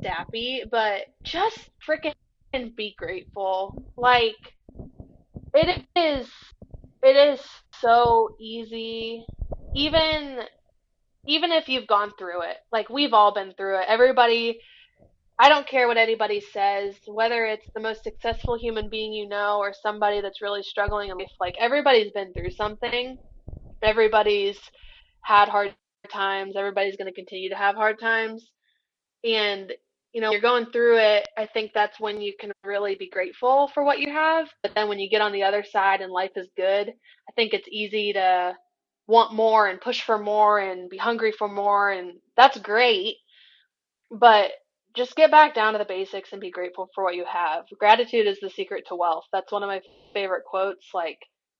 sappy, 0.00 0.62
but 0.70 1.06
just 1.24 1.58
freaking 1.86 2.14
be 2.76 2.94
grateful. 2.96 3.82
Like, 3.96 4.36
it 5.54 5.84
is, 5.96 6.28
it 7.02 7.16
is 7.16 7.40
so 7.80 8.30
easy. 8.40 9.24
Even, 9.74 10.40
even 11.26 11.52
if 11.52 11.68
you've 11.68 11.86
gone 11.86 12.12
through 12.18 12.42
it, 12.42 12.56
like 12.70 12.88
we've 12.88 13.12
all 13.12 13.32
been 13.34 13.52
through 13.54 13.80
it. 13.80 13.86
Everybody, 13.88 14.60
I 15.38 15.48
don't 15.48 15.66
care 15.66 15.88
what 15.88 15.96
anybody 15.96 16.40
says, 16.40 16.94
whether 17.06 17.44
it's 17.44 17.66
the 17.74 17.80
most 17.80 18.04
successful 18.04 18.58
human 18.58 18.88
being 18.88 19.12
you 19.12 19.28
know 19.28 19.58
or 19.58 19.72
somebody 19.82 20.20
that's 20.20 20.42
really 20.42 20.62
struggling 20.62 21.10
in 21.10 21.18
life. 21.18 21.30
Like 21.40 21.56
everybody's 21.58 22.12
been 22.12 22.32
through 22.32 22.50
something. 22.52 23.18
Everybody's 23.82 24.58
had 25.22 25.48
hard 25.48 25.74
times. 26.10 26.54
Everybody's 26.56 26.96
going 26.96 27.08
to 27.08 27.14
continue 27.14 27.48
to 27.48 27.56
have 27.56 27.74
hard 27.74 27.98
times. 27.98 28.50
And, 29.24 29.72
you 30.12 30.20
know, 30.20 30.30
you're 30.30 30.40
going 30.40 30.66
through 30.66 30.98
it. 30.98 31.28
I 31.38 31.46
think 31.46 31.72
that's 31.74 31.98
when 31.98 32.20
you 32.20 32.34
can 32.38 32.52
really 32.64 32.94
be 32.94 33.08
grateful 33.08 33.70
for 33.72 33.82
what 33.82 33.98
you 33.98 34.12
have. 34.12 34.48
But 34.62 34.74
then 34.74 34.88
when 34.88 34.98
you 34.98 35.08
get 35.08 35.22
on 35.22 35.32
the 35.32 35.42
other 35.42 35.64
side 35.64 36.00
and 36.00 36.12
life 36.12 36.32
is 36.36 36.48
good, 36.56 36.88
I 36.88 37.32
think 37.34 37.52
it's 37.52 37.68
easy 37.70 38.12
to 38.12 38.54
want 39.06 39.34
more 39.34 39.68
and 39.68 39.80
push 39.80 40.02
for 40.02 40.18
more 40.18 40.58
and 40.58 40.90
be 40.90 40.98
hungry 40.98 41.32
for 41.32 41.48
more. 41.48 41.90
And 41.90 42.18
that's 42.36 42.58
great. 42.58 43.16
But 44.10 44.50
just 44.94 45.16
get 45.16 45.30
back 45.30 45.54
down 45.54 45.72
to 45.72 45.78
the 45.78 45.86
basics 45.86 46.32
and 46.32 46.40
be 46.40 46.50
grateful 46.50 46.90
for 46.94 47.02
what 47.02 47.16
you 47.16 47.24
have. 47.24 47.64
Gratitude 47.78 48.26
is 48.26 48.38
the 48.40 48.50
secret 48.50 48.84
to 48.88 48.96
wealth. 48.96 49.24
That's 49.32 49.50
one 49.50 49.62
of 49.62 49.68
my 49.68 49.80
favorite 50.12 50.44
quotes. 50.44 50.88
Like, 50.92 51.18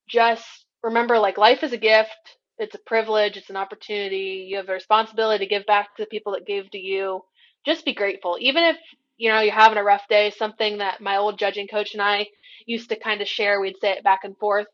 just 0.08 0.44
remember, 0.82 1.18
like, 1.18 1.38
life 1.38 1.62
is 1.62 1.72
a 1.72 1.78
gift 1.78 2.36
it's 2.58 2.74
a 2.74 2.80
privilege, 2.86 3.36
it's 3.36 3.50
an 3.50 3.56
opportunity. 3.56 4.46
You 4.48 4.58
have 4.58 4.68
a 4.68 4.72
responsibility 4.72 5.44
to 5.44 5.48
give 5.48 5.66
back 5.66 5.96
to 5.96 6.02
the 6.02 6.06
people 6.06 6.32
that 6.32 6.46
gave 6.46 6.70
to 6.70 6.78
you. 6.78 7.20
Just 7.64 7.84
be 7.84 7.94
grateful. 7.94 8.36
Even 8.40 8.64
if, 8.64 8.76
you 9.16 9.30
know, 9.30 9.40
you're 9.40 9.54
having 9.54 9.78
a 9.78 9.84
rough 9.84 10.08
day, 10.08 10.30
something 10.30 10.78
that 10.78 11.00
my 11.00 11.16
old 11.16 11.38
judging 11.38 11.68
coach 11.68 11.94
and 11.94 12.02
I 12.02 12.28
used 12.66 12.88
to 12.88 12.96
kind 12.96 13.20
of 13.20 13.28
share, 13.28 13.60
we'd 13.60 13.80
say 13.80 13.92
it 13.92 14.04
back 14.04 14.20
and 14.24 14.36
forth. 14.36 14.66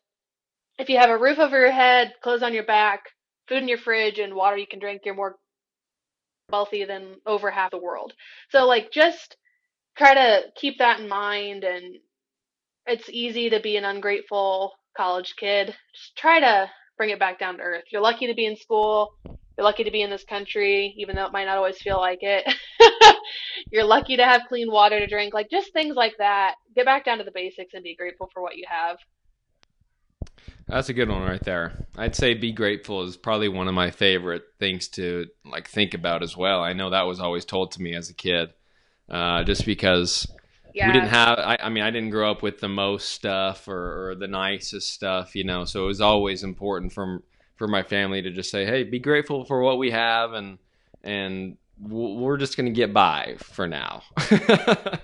If 0.78 0.88
you 0.88 0.98
have 0.98 1.10
a 1.10 1.18
roof 1.18 1.38
over 1.38 1.58
your 1.58 1.72
head, 1.72 2.14
clothes 2.22 2.42
on 2.42 2.54
your 2.54 2.64
back, 2.64 3.02
food 3.48 3.62
in 3.62 3.68
your 3.68 3.78
fridge, 3.78 4.18
and 4.18 4.34
water 4.34 4.56
you 4.56 4.66
can 4.66 4.78
drink, 4.78 5.02
you're 5.04 5.14
more 5.14 5.36
wealthy 6.50 6.84
than 6.84 7.16
over 7.26 7.50
half 7.50 7.70
the 7.70 7.78
world. 7.78 8.12
So, 8.50 8.66
like, 8.66 8.90
just 8.92 9.36
try 9.96 10.14
to 10.14 10.42
keep 10.54 10.78
that 10.78 11.00
in 11.00 11.08
mind. 11.08 11.64
And 11.64 11.96
it's 12.86 13.10
easy 13.10 13.50
to 13.50 13.60
be 13.60 13.76
an 13.76 13.84
ungrateful 13.84 14.72
college 14.96 15.34
kid. 15.36 15.74
Just 15.94 16.16
try 16.16 16.40
to 16.40 16.70
bring 16.96 17.10
it 17.10 17.18
back 17.18 17.38
down 17.38 17.56
to 17.56 17.62
earth. 17.62 17.84
You're 17.90 18.02
lucky 18.02 18.28
to 18.28 18.34
be 18.34 18.46
in 18.46 18.56
school. 18.56 19.12
You're 19.58 19.64
lucky 19.64 19.82
to 19.84 19.90
be 19.90 20.02
in 20.02 20.10
this 20.10 20.22
country, 20.24 20.94
even 20.98 21.16
though 21.16 21.26
it 21.26 21.32
might 21.32 21.46
not 21.46 21.56
always 21.56 21.78
feel 21.82 21.98
like 21.98 22.20
it. 22.22 22.48
You're 23.72 23.84
lucky 23.84 24.16
to 24.16 24.24
have 24.24 24.42
clean 24.48 24.70
water 24.70 25.00
to 25.00 25.08
drink. 25.08 25.34
Like 25.34 25.50
just 25.50 25.72
things 25.72 25.96
like 25.96 26.16
that. 26.18 26.54
Get 26.76 26.86
back 26.86 27.04
down 27.04 27.18
to 27.18 27.24
the 27.24 27.32
basics 27.32 27.74
and 27.74 27.82
be 27.82 27.96
grateful 27.96 28.30
for 28.32 28.40
what 28.40 28.56
you 28.56 28.64
have. 28.68 28.98
That's 30.66 30.88
a 30.90 30.92
good 30.94 31.08
one 31.08 31.22
right 31.22 31.42
there. 31.42 31.86
I'd 31.96 32.14
say 32.14 32.34
be 32.34 32.52
grateful 32.52 33.02
is 33.02 33.16
probably 33.16 33.48
one 33.48 33.68
of 33.68 33.74
my 33.74 33.90
favorite 33.90 34.44
things 34.58 34.88
to 34.88 35.26
like 35.44 35.68
think 35.68 35.94
about 35.94 36.22
as 36.22 36.36
well. 36.36 36.62
I 36.62 36.74
know 36.74 36.90
that 36.90 37.02
was 37.02 37.20
always 37.20 37.44
told 37.44 37.72
to 37.72 37.82
me 37.82 37.94
as 37.94 38.10
a 38.10 38.14
kid, 38.14 38.50
uh, 39.08 39.44
just 39.44 39.64
because 39.64 40.26
Yeah. 40.74 40.86
we 40.86 40.92
didn't 40.92 41.08
have. 41.08 41.38
I, 41.38 41.58
I 41.62 41.68
mean, 41.70 41.84
I 41.84 41.90
didn't 41.90 42.10
grow 42.10 42.30
up 42.30 42.42
with 42.42 42.60
the 42.60 42.68
most 42.68 43.08
stuff 43.10 43.66
or, 43.66 44.10
or 44.10 44.14
the 44.14 44.28
nicest 44.28 44.92
stuff, 44.92 45.34
you 45.34 45.44
know. 45.44 45.64
So 45.64 45.84
it 45.84 45.86
was 45.86 46.00
always 46.02 46.44
important 46.44 46.92
from 46.92 47.22
for 47.58 47.68
my 47.68 47.82
family 47.82 48.22
to 48.22 48.30
just 48.30 48.50
say, 48.50 48.64
"Hey, 48.64 48.84
be 48.84 48.98
grateful 48.98 49.44
for 49.44 49.60
what 49.60 49.78
we 49.78 49.90
have," 49.90 50.32
and 50.32 50.58
and 51.04 51.58
we're 51.80 52.38
just 52.38 52.56
gonna 52.56 52.70
get 52.70 52.92
by 52.92 53.36
for 53.38 53.66
now. 53.66 54.02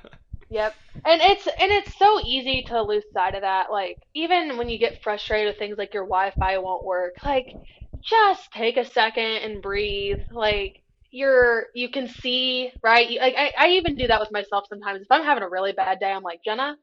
Yep. 0.55 0.75
And 1.05 1.21
it's 1.21 1.47
and 1.49 1.73
it's 1.73 1.99
so 1.99 2.21
easy 2.21 2.63
to 2.69 2.81
lose 2.81 3.03
sight 3.13 3.35
of 3.35 3.41
that. 3.41 3.73
Like 3.73 3.99
even 4.15 4.57
when 4.57 4.69
you 4.69 4.79
get 4.79 5.03
frustrated 5.03 5.49
with 5.49 5.59
things 5.59 5.79
like 5.79 5.93
your 5.93 6.05
Wi-Fi 6.05 6.59
won't 6.59 6.85
work, 6.85 7.15
like 7.25 7.57
just 8.01 8.53
take 8.53 8.77
a 8.77 8.85
second 8.85 9.25
and 9.43 9.61
breathe. 9.61 10.21
Like 10.31 10.83
you're, 11.11 11.67
you 11.75 11.89
can 11.89 12.07
see, 12.09 12.71
right? 12.85 13.19
Like 13.21 13.35
I, 13.37 13.53
I 13.59 13.69
even 13.71 13.97
do 13.97 14.07
that 14.07 14.21
with 14.21 14.31
myself 14.31 14.67
sometimes. 14.69 15.03
If 15.03 15.11
I'm 15.11 15.25
having 15.25 15.43
a 15.43 15.49
really 15.49 15.73
bad 15.73 15.99
day, 15.99 16.13
I'm 16.13 16.23
like, 16.23 16.41
Jenna, 16.45 16.77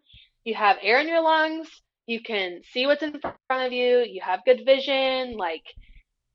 you 0.43 0.53
have 0.53 0.77
air 0.81 0.99
in 0.99 1.07
your 1.07 1.23
lungs. 1.23 1.69
You 2.11 2.19
can 2.19 2.59
see 2.73 2.85
what's 2.87 3.03
in 3.03 3.15
front 3.47 3.67
of 3.67 3.71
you. 3.71 3.99
You 3.99 4.19
have 4.21 4.43
good 4.43 4.63
vision. 4.65 5.37
Like 5.37 5.63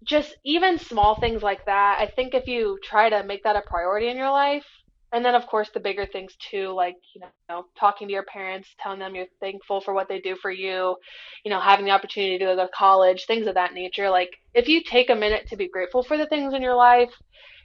just 0.05 0.35
even 0.43 0.79
small 0.79 1.17
things 1.17 1.43
like 1.43 1.67
that. 1.67 1.99
I 2.01 2.07
think 2.07 2.33
if 2.33 2.47
you 2.47 2.79
try 2.83 3.11
to 3.11 3.23
make 3.25 3.43
that 3.45 3.57
a 3.57 3.63
priority 3.67 4.09
in 4.09 4.17
your 4.17 4.31
life, 4.31 4.65
and 5.13 5.23
then 5.23 5.35
of 5.35 5.47
course 5.47 5.69
the 5.75 5.81
bigger 5.81 6.07
things 6.07 6.35
too, 6.51 6.69
like 6.71 6.97
you 7.15 7.21
know, 7.51 7.67
talking 7.79 8.09
to 8.09 8.15
your 8.15 8.25
parents, 8.25 8.75
telling 8.81 9.01
them 9.01 9.15
you're 9.15 9.27
thankful 9.39 9.83
for 9.83 9.93
what 9.93 10.09
they 10.09 10.19
do 10.19 10.35
for 10.41 10.51
you, 10.51 10.97
you 11.45 11.51
know, 11.51 11.61
having 11.61 11.85
the 11.85 11.91
opportunity 11.91 12.39
to 12.39 12.47
go 12.47 12.57
to 12.57 12.69
college, 12.75 13.27
things 13.27 13.47
of 13.47 13.55
that 13.55 13.75
nature. 13.75 14.09
Like 14.09 14.31
if 14.55 14.69
you 14.69 14.83
take 14.83 15.11
a 15.11 15.15
minute 15.15 15.47
to 15.51 15.57
be 15.57 15.69
grateful 15.69 16.03
for 16.03 16.17
the 16.17 16.27
things 16.27 16.55
in 16.55 16.63
your 16.63 16.77
life, 16.77 17.13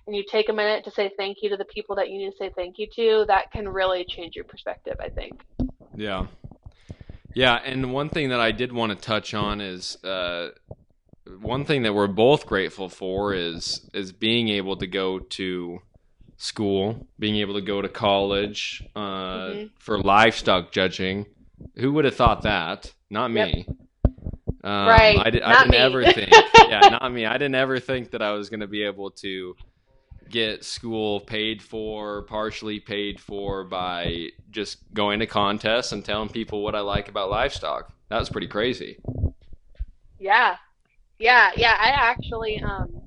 and 0.06 0.16
you 0.18 0.26
take 0.30 0.50
a 0.50 0.54
minute 0.54 0.84
to 0.84 0.92
say 0.92 1.12
thank 1.16 1.38
you 1.42 1.50
to 1.50 1.58
the 1.58 1.72
people 1.74 1.96
that 1.96 2.10
you 2.10 2.18
need 2.18 2.32
to 2.32 2.38
say 2.38 2.52
thank 2.58 2.78
you 2.78 2.88
to, 2.96 3.24
that 3.28 3.52
can 3.54 3.70
really 3.70 4.04
change 4.04 4.36
your 4.36 4.46
perspective. 4.46 4.98
I 5.00 5.08
think. 5.08 5.34
Yeah. 5.96 6.28
Yeah, 7.34 7.56
and 7.64 7.94
one 7.94 8.10
thing 8.10 8.30
that 8.30 8.40
I 8.40 8.52
did 8.52 8.74
want 8.74 8.92
to 8.92 8.96
touch 8.98 9.34
on 9.34 9.62
is 9.62 10.02
uh, 10.04 10.50
one 11.40 11.66
thing 11.66 11.84
that 11.84 11.94
we're 11.94 12.08
both 12.08 12.46
grateful 12.46 12.90
for 12.90 13.34
is 13.34 13.90
is 13.94 14.12
being 14.12 14.50
able 14.50 14.76
to 14.78 14.88
go 14.88 15.20
to 15.20 15.80
school, 16.38 17.08
being 17.20 17.38
able 17.38 17.54
to 17.54 17.62
go 17.62 17.82
to 17.82 17.88
college 17.90 18.84
uh, 18.96 19.00
Mhm. 19.52 19.70
for 19.80 20.00
livestock 20.00 20.72
judging. 20.72 21.26
Who 21.76 21.94
would 21.94 22.06
have 22.06 22.16
thought 22.16 22.42
that? 22.44 22.92
Not 23.10 23.32
me. 23.32 23.66
Um, 24.64 24.88
Right, 24.88 25.18
I, 25.18 25.30
did, 25.30 25.42
I 25.44 25.52
not 25.54 25.60
didn't 25.66 25.72
me. 25.72 25.78
ever 25.78 26.04
think. 26.12 26.30
Yeah, 26.72 26.80
not 26.90 27.12
me. 27.12 27.26
I 27.26 27.34
didn't 27.34 27.56
ever 27.56 27.80
think 27.80 28.12
that 28.12 28.22
I 28.22 28.32
was 28.32 28.50
going 28.50 28.62
to 28.62 28.68
be 28.68 28.84
able 28.84 29.12
to 29.12 29.56
get 30.32 30.64
school 30.64 31.20
paid 31.20 31.62
for, 31.62 32.24
partially 32.24 32.80
paid 32.80 33.20
for 33.20 33.64
by 33.64 34.30
just 34.50 34.78
going 34.94 35.20
to 35.20 35.28
contests 35.28 35.92
and 35.92 36.04
telling 36.04 36.30
people 36.30 36.64
what 36.64 36.76
I 36.76 36.80
like 36.80 37.10
about 37.10 37.30
livestock. 37.30 37.94
That 38.10 38.20
was 38.20 38.30
pretty 38.30 38.48
crazy. 38.48 38.98
Yeah. 40.20 40.56
Yeah, 41.20 41.52
yeah. 41.56 41.76
I 41.80 41.90
actually, 41.90 42.62
um, 42.62 43.02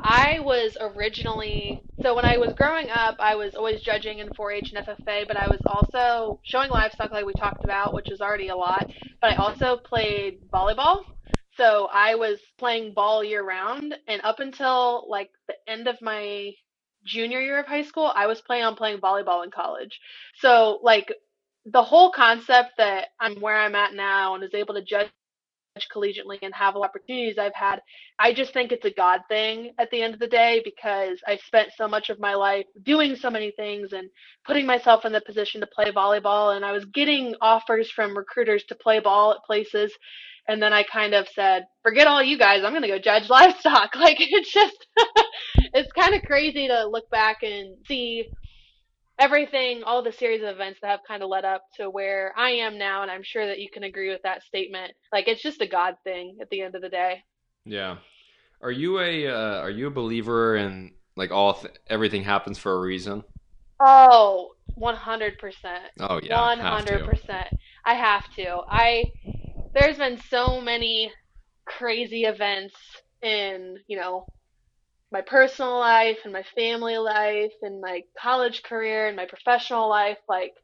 I 0.00 0.38
was 0.40 0.76
originally, 0.80 1.82
so 2.00 2.14
when 2.14 2.24
I 2.24 2.36
was 2.36 2.52
growing 2.52 2.88
up, 2.90 3.16
I 3.18 3.34
was 3.34 3.54
always 3.54 3.80
judging 3.80 4.20
in 4.20 4.28
4-H 4.28 4.72
and 4.72 4.86
FFA, 4.86 5.26
but 5.26 5.36
I 5.36 5.48
was 5.48 5.60
also 5.66 6.38
showing 6.44 6.70
livestock 6.70 7.10
like 7.10 7.26
we 7.26 7.32
talked 7.32 7.64
about, 7.64 7.92
which 7.92 8.10
is 8.10 8.20
already 8.20 8.48
a 8.48 8.56
lot, 8.56 8.88
but 9.20 9.32
I 9.32 9.36
also 9.36 9.76
played 9.76 10.48
volleyball. 10.52 11.04
So 11.56 11.88
I 11.92 12.14
was 12.16 12.38
playing 12.58 12.92
ball 12.94 13.24
year 13.24 13.42
round, 13.42 13.94
and 14.08 14.20
up 14.24 14.40
until 14.40 15.06
like 15.08 15.30
the 15.48 15.54
end 15.66 15.88
of 15.88 16.00
my 16.02 16.52
junior 17.04 17.40
year 17.40 17.60
of 17.60 17.66
high 17.66 17.82
school, 17.82 18.12
I 18.14 18.26
was 18.26 18.40
planning 18.42 18.64
on 18.64 18.76
playing 18.76 18.98
volleyball 18.98 19.44
in 19.44 19.50
college. 19.50 19.98
So 20.40 20.80
like 20.82 21.12
the 21.64 21.82
whole 21.82 22.12
concept 22.12 22.72
that 22.78 23.08
I'm 23.20 23.40
where 23.40 23.56
I'm 23.56 23.74
at 23.74 23.94
now 23.94 24.34
and 24.34 24.44
is 24.44 24.54
able 24.54 24.74
to 24.74 24.82
judge 24.84 25.08
collegiately 25.94 26.38
and 26.42 26.54
have 26.54 26.76
opportunities 26.76 27.38
I've 27.38 27.54
had, 27.54 27.80
I 28.18 28.32
just 28.32 28.52
think 28.52 28.72
it's 28.72 28.84
a 28.84 28.90
God 28.90 29.20
thing 29.28 29.72
at 29.78 29.90
the 29.90 30.02
end 30.02 30.14
of 30.14 30.20
the 30.20 30.26
day 30.26 30.62
because 30.64 31.18
I've 31.26 31.40
spent 31.40 31.70
so 31.76 31.86
much 31.86 32.08
of 32.10 32.18
my 32.18 32.34
life 32.34 32.66
doing 32.82 33.14
so 33.16 33.30
many 33.30 33.50
things 33.52 33.92
and 33.92 34.08
putting 34.46 34.66
myself 34.66 35.04
in 35.04 35.12
the 35.12 35.20
position 35.20 35.60
to 35.60 35.66
play 35.66 35.92
volleyball 35.92 36.56
and 36.56 36.64
I 36.64 36.72
was 36.72 36.86
getting 36.86 37.34
offers 37.42 37.90
from 37.90 38.16
recruiters 38.16 38.64
to 38.64 38.74
play 38.74 39.00
ball 39.00 39.32
at 39.32 39.44
places 39.46 39.92
and 40.48 40.62
then 40.62 40.72
I 40.72 40.84
kind 40.84 41.14
of 41.14 41.26
said, 41.34 41.66
forget 41.82 42.06
all 42.06 42.22
you 42.22 42.38
guys, 42.38 42.62
I'm 42.64 42.72
going 42.72 42.82
to 42.82 42.88
go 42.88 42.98
judge 42.98 43.28
livestock. 43.30 43.94
Like 43.96 44.18
it's 44.20 44.52
just 44.52 44.86
it's 45.74 45.92
kind 45.92 46.14
of 46.14 46.22
crazy 46.22 46.68
to 46.68 46.86
look 46.86 47.10
back 47.10 47.42
and 47.42 47.76
see 47.86 48.26
everything, 49.18 49.82
all 49.84 50.02
the 50.02 50.12
series 50.12 50.42
of 50.42 50.48
events 50.48 50.78
that 50.82 50.90
have 50.90 51.00
kind 51.08 51.22
of 51.22 51.28
led 51.28 51.44
up 51.44 51.62
to 51.78 51.90
where 51.90 52.32
I 52.36 52.50
am 52.50 52.78
now, 52.78 53.02
and 53.02 53.10
I'm 53.10 53.22
sure 53.24 53.46
that 53.46 53.58
you 53.58 53.68
can 53.72 53.82
agree 53.82 54.10
with 54.10 54.22
that 54.22 54.42
statement. 54.42 54.92
Like 55.12 55.28
it's 55.28 55.42
just 55.42 55.60
a 55.60 55.66
God 55.66 55.94
thing 56.04 56.36
at 56.40 56.50
the 56.50 56.62
end 56.62 56.74
of 56.74 56.82
the 56.82 56.88
day. 56.88 57.22
Yeah. 57.64 57.96
Are 58.62 58.70
you 58.70 59.00
a 59.00 59.26
uh, 59.26 59.60
are 59.60 59.70
you 59.70 59.88
a 59.88 59.90
believer 59.90 60.56
in 60.56 60.92
like 61.16 61.30
all 61.30 61.54
th- 61.54 61.74
everything 61.88 62.22
happens 62.22 62.58
for 62.58 62.72
a 62.72 62.80
reason? 62.80 63.24
Oh, 63.80 64.52
100%. 64.78 65.32
Oh 66.00 66.20
yeah, 66.22 66.56
100%. 66.56 67.44
I 67.84 67.94
have 67.94 68.24
to. 68.36 68.60
I 68.68 69.04
there's 69.76 69.98
been 69.98 70.18
so 70.30 70.60
many 70.60 71.12
crazy 71.66 72.24
events 72.24 72.74
in, 73.22 73.76
you 73.86 73.98
know, 73.98 74.26
my 75.12 75.20
personal 75.20 75.78
life 75.78 76.18
and 76.24 76.32
my 76.32 76.44
family 76.54 76.96
life 76.96 77.52
and 77.60 77.80
my 77.80 78.00
college 78.18 78.62
career 78.62 79.06
and 79.06 79.16
my 79.16 79.26
professional 79.26 79.88
life. 79.88 80.16
Like 80.28 80.54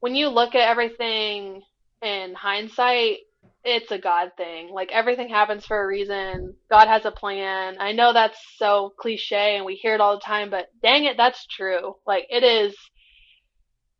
when 0.00 0.14
you 0.14 0.28
look 0.28 0.54
at 0.54 0.68
everything 0.68 1.62
in 2.02 2.34
hindsight 2.34 3.18
it's 3.66 3.90
a 3.90 3.98
god 3.98 4.30
thing. 4.36 4.70
Like 4.70 4.90
everything 4.92 5.28
happens 5.30 5.64
for 5.64 5.82
a 5.82 5.86
reason. 5.86 6.54
God 6.70 6.86
has 6.86 7.06
a 7.06 7.10
plan. 7.10 7.76
I 7.78 7.92
know 7.92 8.12
that's 8.12 8.38
so 8.58 8.92
cliche 8.98 9.56
and 9.56 9.64
we 9.64 9.74
hear 9.74 9.94
it 9.94 10.00
all 10.02 10.16
the 10.16 10.24
time 10.24 10.50
but 10.50 10.66
dang 10.82 11.04
it 11.04 11.16
that's 11.18 11.46
true. 11.46 11.94
Like 12.06 12.26
it 12.30 12.42
is 12.42 12.74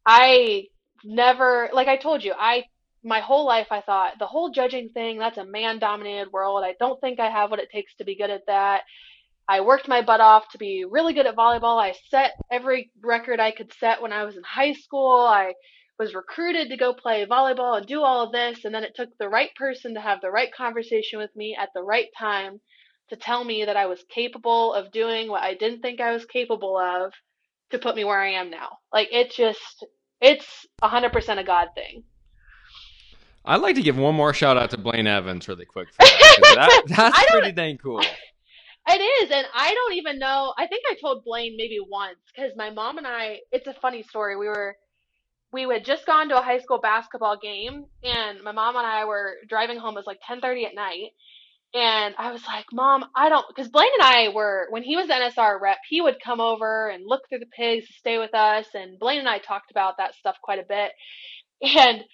i 0.07 0.65
never 1.03 1.71
like 1.73 1.89
i 1.89 1.97
told 1.97 2.23
you 2.23 2.35
i 2.39 2.63
my 3.05 3.21
whole 3.21 3.47
life 3.47 3.69
I 3.71 3.83
thought 3.83 4.19
the 4.19 4.27
whole 4.27 4.51
judging 4.51 4.89
thing 4.89 5.19
that's 5.19 5.39
a 5.39 5.45
man 5.45 5.79
dominated 5.79 6.33
world. 6.33 6.65
I 6.65 6.75
don't 6.79 7.01
think 7.01 7.21
I 7.21 7.31
have 7.31 7.51
what 7.51 7.61
it 7.61 7.71
takes 7.71 7.95
to 7.97 8.05
be 8.05 8.17
good 8.17 8.31
at 8.31 8.47
that. 8.47 8.83
I 9.47 9.61
worked 9.61 9.89
my 9.89 10.01
butt 10.01 10.21
off 10.21 10.49
to 10.53 10.59
be 10.59 10.87
really 10.89 11.13
good 11.13 11.27
at 11.27 11.37
volleyball. 11.37 11.81
I 11.81 11.95
set 12.09 12.33
every 12.51 12.91
record 13.03 13.41
I 13.41 13.51
could 13.51 13.73
set 13.75 14.01
when 14.01 14.13
I 14.13 14.25
was 14.25 14.37
in 14.37 14.43
high 14.43 14.73
school. 14.73 15.19
I 15.19 15.53
was 15.99 16.15
recruited 16.15 16.71
to 16.71 16.77
go 16.79 16.95
play 16.95 17.27
volleyball 17.27 17.77
and 17.77 17.87
do 17.87 18.03
all 18.03 18.25
of 18.25 18.33
this. 18.33 18.65
And 18.65 18.75
then 18.75 18.85
it 18.85 18.95
took 18.97 19.11
the 19.19 19.29
right 19.29 19.55
person 19.55 19.95
to 19.95 20.01
have 20.01 20.21
the 20.23 20.31
right 20.31 20.53
conversation 20.53 21.19
with 21.19 21.31
me 21.37 21.57
at 21.61 21.69
the 21.75 21.83
right 21.83 22.09
time 22.19 22.61
to 23.11 23.17
tell 23.17 23.45
me 23.45 23.67
that 23.67 23.77
I 23.77 23.87
was 23.87 24.03
capable 24.13 24.73
of 24.73 24.91
doing 24.93 25.29
what 25.29 25.43
I 25.43 25.55
didn't 25.55 25.83
think 25.83 26.01
I 26.01 26.13
was 26.13 26.25
capable 26.25 26.79
of 26.79 27.13
to 27.71 27.79
put 27.79 27.97
me 27.97 28.05
where 28.05 28.21
I 28.21 28.33
am 28.33 28.51
now. 28.51 28.79
Like 28.95 29.09
it 29.13 29.31
just, 29.31 29.85
it's 30.23 30.67
100% 30.83 31.39
a 31.39 31.45
God 31.45 31.69
thing. 31.75 32.05
I'd 33.45 33.61
like 33.61 33.77
to 33.77 33.83
give 33.83 33.99
one 33.99 34.15
more 34.15 34.33
shout 34.33 34.57
out 34.57 34.71
to 34.71 34.79
Blaine 34.79 35.07
Evans 35.07 35.49
really 35.49 35.67
quick 35.67 35.89
for 35.93 36.03
that. 36.05 36.37
'cause 36.39 36.55
that 36.55 36.83
that's 36.87 37.31
pretty 37.31 37.53
dang 37.53 37.79
cool. 37.79 38.03
It 38.87 39.01
is, 39.01 39.31
and 39.31 39.47
I 39.55 39.73
don't 39.75 39.95
even 39.95 40.19
know. 40.19 40.53
I 40.59 40.67
think 40.67 40.85
I 40.91 40.95
told 41.01 41.25
Blaine 41.25 41.57
maybe 41.57 41.79
once 41.81 42.19
because 42.35 42.53
my 42.57 42.71
mom 42.71 42.99
and 42.99 43.07
I. 43.07 43.41
It's 43.53 43.67
a 43.67 43.75
funny 43.75 44.03
story. 44.03 44.37
We 44.37 44.47
were, 44.49 44.77
we 45.53 45.63
had 45.63 45.85
just 45.85 46.07
gone 46.07 46.29
to 46.31 46.39
a 46.39 46.43
high 46.43 46.59
school 46.59 46.81
basketball 46.81 47.39
game, 47.39 47.87
and 48.03 48.43
my 48.43 48.53
mom 48.53 48.77
and 48.77 48.87
I 48.87 49.05
were 49.07 49.37
driving 49.49 49.79
home. 49.79 49.95
It 49.97 50.01
was 50.01 50.07
like 50.07 50.21
ten 50.27 50.41
thirty 50.41 50.67
at 50.67 50.75
night, 50.75 51.13
and 51.75 52.15
I 52.19 52.33
was 52.33 52.45
like, 52.47 52.67
"Mom, 52.73 53.05
I 53.17 53.31
don't," 53.31 53.47
because 53.49 53.71
Blaine 53.71 53.93
and 54.01 54.03
I 54.09 54.29
were 54.35 54.67
when 54.71 54.83
he 54.83 54.97
was 54.97 55.09
the 55.09 55.15
NSR 55.15 55.61
rep, 55.61 55.79
he 55.89 56.01
would 56.03 56.21
come 56.23 56.41
over 56.41 56.89
and 56.89 57.05
look 57.07 57.23
through 57.29 57.41
the 57.41 57.47
pigs, 57.57 57.87
stay 57.99 58.19
with 58.19 58.35
us, 58.35 58.67
and 58.75 58.99
Blaine 58.99 59.21
and 59.21 59.29
I 59.29 59.39
talked 59.39 59.71
about 59.71 59.97
that 59.99 60.15
stuff 60.15 60.37
quite 60.43 60.59
a 60.59 60.67
bit, 60.69 60.93
and. 61.63 62.05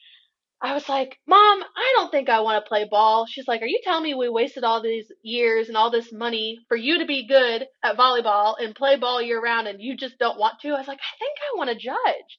I 0.63 0.75
was 0.75 0.89
like, 0.91 1.19
Mom, 1.27 1.63
I 1.63 1.93
don't 1.97 2.11
think 2.11 2.29
I 2.29 2.41
want 2.41 2.63
to 2.63 2.69
play 2.69 2.87
ball. 2.91 3.27
She's 3.27 3.49
like, 3.49 3.63
Are 3.63 3.67
you 3.67 3.81
telling 3.83 4.05
me 4.05 4.15
we 4.15 4.29
wasted 4.29 4.63
all 4.63 4.83
these 4.83 5.11
years 5.23 5.69
and 5.69 5.77
all 5.77 5.91
this 5.91 6.13
money 6.13 6.59
for 6.69 6.77
you 6.77 6.99
to 6.99 7.07
be 7.07 7.27
good 7.27 7.67
at 7.83 7.97
volleyball 7.97 8.57
and 8.59 8.75
play 8.75 8.97
ball 8.97 9.23
year 9.23 9.41
round 9.41 9.69
and 9.69 9.81
you 9.81 9.97
just 9.97 10.19
don't 10.19 10.39
want 10.39 10.61
to? 10.61 10.69
I 10.69 10.79
was 10.79 10.89
like, 10.89 10.99
I 10.99 11.19
think 11.19 11.39
I 11.41 11.57
want 11.57 11.71
to 11.71 11.77
judge. 11.77 12.39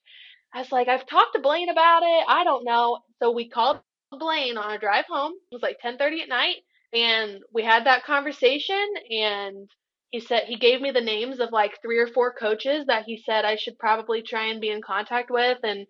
I 0.53 0.59
was 0.59 0.71
like, 0.71 0.87
I've 0.87 1.07
talked 1.07 1.33
to 1.33 1.41
Blaine 1.41 1.69
about 1.69 2.03
it. 2.03 2.25
I 2.27 2.43
don't 2.43 2.65
know. 2.65 2.99
So 3.19 3.31
we 3.31 3.49
called 3.49 3.79
Blaine 4.11 4.57
on 4.57 4.69
our 4.69 4.77
drive 4.77 5.05
home. 5.09 5.33
It 5.51 5.55
was 5.55 5.63
like 5.63 5.79
10:30 5.83 6.23
at 6.23 6.29
night 6.29 6.57
and 6.93 7.41
we 7.53 7.63
had 7.63 7.85
that 7.85 8.03
conversation 8.03 8.85
and 9.09 9.69
he 10.11 10.19
said 10.19 10.43
he 10.43 10.57
gave 10.57 10.81
me 10.81 10.91
the 10.91 11.01
names 11.01 11.39
of 11.39 11.51
like 11.51 11.81
three 11.81 11.99
or 11.99 12.07
four 12.07 12.33
coaches 12.33 12.85
that 12.87 13.05
he 13.05 13.23
said 13.25 13.45
I 13.45 13.55
should 13.55 13.79
probably 13.79 14.21
try 14.21 14.47
and 14.47 14.59
be 14.61 14.69
in 14.69 14.81
contact 14.81 15.31
with 15.31 15.57
and 15.63 15.87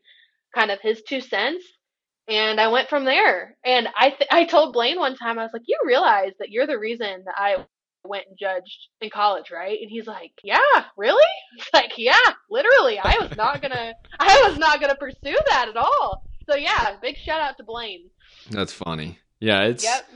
kind 0.53 0.69
of 0.71 0.79
his 0.82 1.01
two 1.01 1.21
cents 1.21 1.65
and 2.28 2.59
I 2.59 2.67
went 2.69 2.89
from 2.89 3.05
there. 3.05 3.55
And 3.65 3.88
I 3.95 4.09
th- 4.11 4.30
I 4.32 4.45
told 4.45 4.74
Blaine 4.74 4.99
one 4.99 5.15
time 5.15 5.39
I 5.39 5.43
was 5.43 5.51
like, 5.53 5.63
"You 5.67 5.78
realize 5.86 6.32
that 6.39 6.49
you're 6.49 6.67
the 6.67 6.80
reason 6.80 7.24
that 7.26 7.36
I 7.38 7.65
went 8.03 8.26
and 8.28 8.38
judged 8.39 8.88
in 9.01 9.09
college, 9.09 9.51
right?" 9.51 9.78
And 9.82 9.89
he's 9.89 10.07
like, 10.07 10.32
"Yeah, 10.43 10.59
really?" 10.97 11.24
It's 11.57 11.69
like, 11.74 11.93
"Yeah, 11.97 12.15
literally. 12.49 12.99
I 12.99 13.17
was 13.19 13.36
not 13.38 13.61
gonna 13.61 13.93
I 14.19 14.47
was 14.49 14.57
not 14.57 14.80
gonna 14.82 14.95
pursue 14.95 15.38
that 15.49 15.67
at 15.69 15.78
all." 15.78 16.24
So 16.49 16.55
yeah, 16.55 16.95
big 17.01 17.17
shout 17.17 17.41
out 17.41 17.57
to 17.57 17.63
Blaine. 17.63 18.09
That's 18.49 18.74
funny. 18.74 19.19
Yeah, 19.39 19.63
it's 19.63 19.84
Yep. 19.84 20.09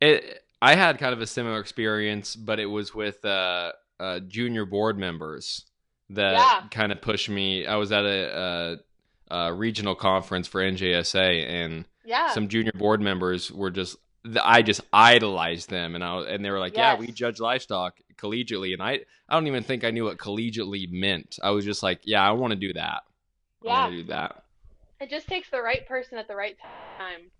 it. 0.00 0.40
I 0.62 0.76
had 0.76 0.98
kind 0.98 1.12
of 1.12 1.20
a 1.20 1.26
similar 1.26 1.60
experience, 1.60 2.36
but 2.36 2.58
it 2.58 2.66
was 2.66 2.94
with 2.94 3.22
uh, 3.24 3.72
uh, 4.00 4.20
junior 4.20 4.64
board 4.64 4.98
members 4.98 5.64
that 6.10 6.32
Yeah. 6.32 6.62
kind 6.70 6.90
of 6.90 7.02
pushed 7.02 7.28
me. 7.28 7.66
I 7.66 7.76
was 7.76 7.92
at 7.92 8.04
a, 8.06 8.38
a, 8.38 8.76
a 9.30 9.52
regional 9.52 9.94
conference 9.94 10.46
for 10.48 10.60
NJSA, 10.60 11.46
and 11.46 11.84
Yeah. 12.04 12.28
some 12.30 12.48
junior 12.48 12.72
board 12.72 13.00
members 13.00 13.50
were 13.50 13.70
just 13.70 13.96
I 14.42 14.62
just 14.62 14.80
idolized 14.90 15.68
them, 15.68 15.94
and 15.94 16.02
I 16.02 16.14
was, 16.16 16.26
and 16.28 16.42
they 16.42 16.50
were 16.50 16.58
like, 16.58 16.74
"Yeah, 16.74 16.94
we 16.94 17.08
judge 17.08 17.40
livestock 17.40 17.98
collegiately," 18.16 18.72
and 18.72 18.82
I 18.82 19.00
I 19.28 19.34
don't 19.34 19.46
even 19.46 19.62
think 19.62 19.84
I 19.84 19.90
knew 19.90 20.04
what 20.04 20.16
collegiately 20.16 20.90
meant. 20.90 21.38
I 21.42 21.50
was 21.50 21.64
just 21.64 21.82
like, 21.82 22.00
"Yeah, 22.04 22.26
I 22.26 22.32
want 22.32 22.52
to 22.52 22.58
do 22.58 22.72
that. 22.72 23.02
I 23.04 23.66
Yeah. 23.66 23.80
want 23.82 23.92
to 23.92 23.96
do 23.98 24.08
that." 24.08 24.44
It 25.00 25.10
just 25.10 25.28
takes 25.28 25.50
the 25.50 25.60
right 25.60 25.86
person 25.86 26.16
at 26.16 26.26
the 26.26 26.36
right 26.36 26.56
time. 26.96 27.30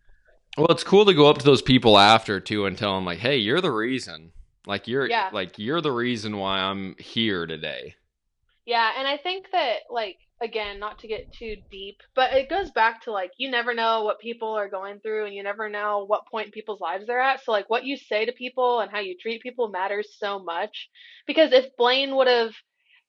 Well, 0.59 0.67
it's 0.69 0.85
cool 0.85 1.07
to 1.07 1.15
go 1.15 1.27
up 1.27 1.39
to 1.39 1.45
those 1.45 1.63
people 1.63 1.97
after 1.99 2.39
too 2.39 2.67
and 2.67 2.77
tell 2.77 2.95
them 2.95 3.07
like, 3.07 3.19
"Hey, 3.19 3.39
you're 3.39 3.63
the 3.63 3.73
reason. 3.73 4.33
Like 4.67 4.87
you're 4.87 5.09
Yeah. 5.09 5.31
like 5.33 5.59
you're 5.59 5.81
the 5.81 5.91
reason 5.93 6.37
why 6.37 6.59
I'm 6.59 6.97
here 6.99 7.47
today." 7.47 7.95
Yeah, 8.67 8.93
and 8.99 9.09
I 9.09 9.17
think 9.17 9.51
that 9.53 9.85
like 9.91 10.19
again, 10.45 10.79
not 10.79 10.99
to 11.01 11.09
get 11.09 11.33
too 11.33 11.57
deep, 11.71 11.97
but 12.15 12.33
it 12.35 12.51
goes 12.51 12.71
back 12.71 13.03
to 13.03 13.13
like 13.13 13.33
you 13.39 13.51
never 13.51 13.75
know 13.75 14.05
what 14.05 14.21
people 14.21 14.51
are 14.51 14.69
going 14.69 15.01
through 15.01 15.27
and 15.27 15.35
you 15.35 15.43
never 15.43 15.69
know 15.69 16.05
what 16.07 16.27
point 16.29 16.47
in 16.47 16.53
people's 16.53 16.81
lives 16.81 17.07
they're 17.07 17.21
at. 17.21 17.45
So 17.45 17.53
like 17.53 17.71
what 17.71 17.85
you 17.85 17.97
say 17.97 18.25
to 18.27 18.33
people 18.33 18.81
and 18.81 18.91
how 18.91 19.01
you 19.01 19.17
treat 19.19 19.43
people 19.43 19.69
matters 19.69 20.17
so 20.19 20.39
much. 20.39 20.89
Because 21.27 21.53
if 21.53 21.77
Blaine 21.77 22.17
would 22.17 22.29
have, 22.29 22.53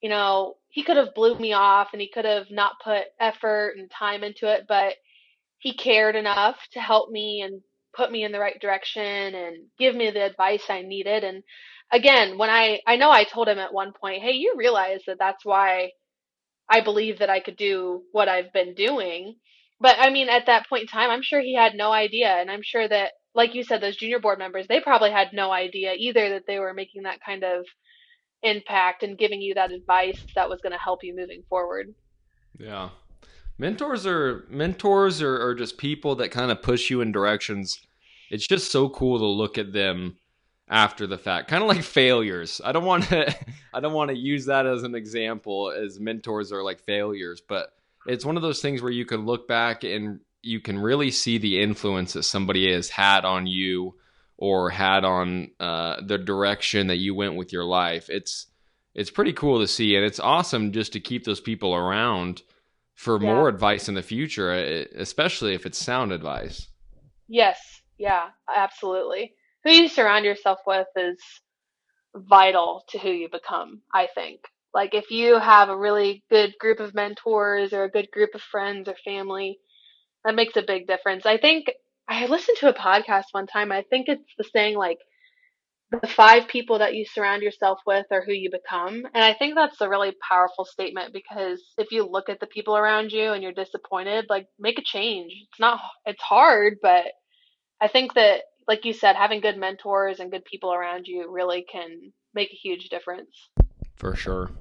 you 0.02 0.10
know, 0.10 0.56
he 0.70 0.84
could 0.84 0.98
have 0.98 1.14
blew 1.16 1.38
me 1.38 1.54
off 1.54 1.90
and 1.94 2.02
he 2.02 2.10
could 2.10 2.26
have 2.26 2.48
not 2.52 2.74
put 2.84 3.04
effort 3.20 3.76
and 3.78 3.92
time 3.92 4.24
into 4.24 4.52
it, 4.52 4.66
but 4.68 4.96
he 5.60 5.74
cared 5.74 6.16
enough 6.16 6.58
to 6.74 6.80
help 6.80 7.12
me 7.12 7.42
and 7.42 7.62
put 7.96 8.12
me 8.12 8.24
in 8.24 8.32
the 8.32 8.40
right 8.40 8.60
direction 8.62 9.04
and 9.36 9.58
give 9.80 9.96
me 9.96 10.12
the 10.12 10.26
advice 10.26 10.64
I 10.70 10.82
needed 10.82 11.24
and 11.24 11.44
again, 11.92 12.38
when 12.38 12.50
I 12.50 12.80
I 12.88 12.96
know 12.98 13.12
I 13.12 13.24
told 13.24 13.48
him 13.48 13.60
at 13.60 13.74
one 13.74 13.94
point, 13.94 14.22
"Hey, 14.24 14.34
you 14.34 14.56
realize 14.58 15.02
that 15.08 15.20
that's 15.20 15.46
why 15.46 15.92
I 16.70 16.82
believe 16.82 17.20
that 17.20 17.30
I 17.30 17.40
could 17.40 17.58
do 17.58 18.04
what 18.12 18.30
I've 18.30 18.54
been 18.54 18.74
doing." 18.74 19.36
But 19.80 19.98
I 20.00 20.10
mean, 20.10 20.30
at 20.30 20.46
that 20.46 20.68
point 20.70 20.84
in 20.84 20.88
time, 20.88 21.12
I'm 21.12 21.22
sure 21.22 21.42
he 21.42 21.56
had 21.56 21.76
no 21.76 21.92
idea, 21.92 22.30
and 22.30 22.50
I'm 22.50 22.64
sure 22.64 22.88
that 22.88 23.12
like 23.36 23.54
you 23.54 23.64
said 23.64 23.82
those 23.82 23.98
junior 23.98 24.20
board 24.20 24.40
members, 24.40 24.66
they 24.68 24.80
probably 24.80 25.12
had 25.12 25.34
no 25.34 25.52
idea 25.52 25.94
either 25.98 26.30
that 26.30 26.44
they 26.48 26.58
were 26.58 26.74
making 26.74 27.04
that 27.04 27.20
kind 27.24 27.44
of 27.44 27.66
impact 28.42 29.04
and 29.04 29.18
giving 29.18 29.42
you 29.42 29.54
that 29.56 29.72
advice 29.72 30.20
that 30.36 30.50
was 30.50 30.62
going 30.62 30.72
to 30.72 30.80
help 30.80 31.04
you 31.04 31.16
moving 31.16 31.44
forward. 31.50 31.94
Yeah. 32.58 32.90
Mentors 33.58 34.06
are 34.06 34.46
mentors 34.50 35.22
are, 35.22 35.42
are 35.42 35.56
just 35.56 35.78
people 35.78 36.16
that 36.16 36.30
kind 36.30 36.52
of 36.52 36.62
push 36.62 36.90
you 36.90 37.02
in 37.02 37.12
directions. 37.12 37.80
It's 38.30 38.48
just 38.48 38.72
so 38.72 38.90
cool 38.90 39.20
to 39.20 39.26
look 39.26 39.58
at 39.58 39.74
them 39.74 40.18
after 40.68 41.08
the 41.08 41.18
fact. 41.18 41.48
Kind 41.48 41.64
of 41.64 41.70
like 41.70 41.84
failures. 41.84 42.62
I 42.64 42.72
don't 42.72 42.86
want 42.86 43.06
to 43.06 43.36
I 43.74 43.80
don't 43.80 43.94
want 43.94 44.10
to 44.12 44.18
use 44.18 44.46
that 44.46 44.66
as 44.66 44.84
an 44.84 44.96
example 44.96 45.72
as 45.72 46.00
mentors 46.00 46.52
are 46.52 46.64
like 46.64 46.82
failures, 46.82 47.42
but 47.48 47.70
it's 48.08 48.26
one 48.26 48.38
of 48.38 48.44
those 48.44 48.62
things 48.62 48.82
where 48.82 48.92
you 48.92 49.06
can 49.06 49.26
look 49.26 49.48
back 49.48 49.84
and 49.84 50.20
you 50.42 50.60
can 50.60 50.78
really 50.78 51.10
see 51.12 51.38
the 51.40 51.60
influence 51.62 52.14
that 52.14 52.24
somebody 52.24 52.72
has 52.72 52.90
had 52.90 53.26
on 53.26 53.48
you 53.48 53.96
or 54.38 54.70
had 54.70 55.04
on 55.04 55.50
uh, 55.60 56.02
the 56.06 56.18
direction 56.18 56.88
that 56.88 56.98
you 56.98 57.16
went 57.16 57.36
with 57.36 57.52
your 57.54 57.64
life. 57.64 58.10
It's 58.10 58.48
it's 58.94 59.10
pretty 59.12 59.34
cool 59.34 59.60
to 59.60 59.68
see, 59.68 59.96
and 59.96 60.06
it's 60.06 60.20
awesome 60.20 60.72
just 60.72 60.94
to 60.94 61.00
keep 61.00 61.26
those 61.26 61.42
people 61.42 61.74
around 61.76 62.44
for 62.94 63.22
Yeah. 63.22 63.34
more 63.34 63.50
advice 63.50 63.90
in 63.90 63.96
the 63.96 64.02
future, 64.04 64.54
especially 64.96 65.54
if 65.54 65.66
it's 65.66 65.78
sound 65.78 66.14
advice. 66.14 66.68
Yes, 67.28 67.82
yeah, 67.98 68.30
absolutely. 68.54 69.34
Who 69.66 69.72
you 69.72 69.90
surround 69.90 70.26
yourself 70.26 70.60
with 70.66 70.88
is 70.96 71.18
vital 72.16 72.84
to 72.90 73.00
who 73.00 73.10
you 73.10 73.30
become, 73.30 73.82
I 73.94 74.08
think. 74.14 74.42
Like 74.74 74.94
if 74.94 75.10
you 75.12 75.40
have 75.40 75.70
a 75.70 75.78
really 75.78 76.24
good 76.30 76.54
group 76.60 76.80
of 76.80 76.94
mentors 76.94 77.74
or 77.74 77.84
a 77.84 77.92
good 77.92 78.12
group 78.12 78.36
of 78.36 78.42
friends 78.42 78.88
or 78.88 78.96
family, 79.04 79.60
that 80.24 80.36
makes 80.36 80.56
a 80.56 80.62
big 80.62 80.88
difference. 80.88 81.26
I 81.26 81.38
think 81.38 81.66
I 82.08 82.26
listened 82.28 82.58
to 82.60 82.70
a 82.70 82.74
podcast 82.74 83.26
one 83.32 83.48
time. 83.48 83.72
I 83.72 83.84
think 83.90 84.08
it's 84.08 84.34
the 84.38 84.44
saying 84.44 84.78
like 84.78 85.00
the 85.92 86.08
five 86.08 86.48
people 86.48 86.80
that 86.80 86.96
you 86.96 87.06
surround 87.06 87.42
yourself 87.42 87.80
with 87.86 88.06
are 88.12 88.24
who 88.24 88.34
you 88.34 88.50
become. 88.52 89.06
And 89.14 89.24
I 89.24 89.34
think 89.34 89.56
that's 89.56 89.82
a 89.82 89.90
really 89.90 90.14
powerful 90.28 90.66
statement 90.66 91.14
because 91.14 91.64
if 91.78 91.92
you 91.92 92.06
look 92.06 92.30
at 92.30 92.40
the 92.40 92.48
people 92.48 92.76
around 92.78 93.12
you 93.12 93.32
and 93.34 93.42
you're 93.42 93.52
disappointed, 93.54 94.26
like 94.30 94.48
make 94.60 94.78
a 94.80 94.84
change. 94.84 95.32
It's 95.50 95.60
not, 95.60 95.80
it's 96.06 96.22
hard, 96.22 96.78
but 96.82 97.06
I 97.82 97.88
think 97.88 98.14
that, 98.16 98.42
like 98.68 98.86
you 98.86 98.94
said, 98.94 99.16
having 99.16 99.42
good 99.42 99.58
mentors 99.58 100.20
and 100.20 100.32
good 100.32 100.46
people 100.46 100.74
around 100.74 101.08
you 101.08 101.30
really 101.32 101.66
can 101.72 102.12
make 102.34 102.50
a 102.52 102.56
huge 102.56 102.90
difference. 102.90 103.50
For 103.96 104.16
sure. 104.16 104.52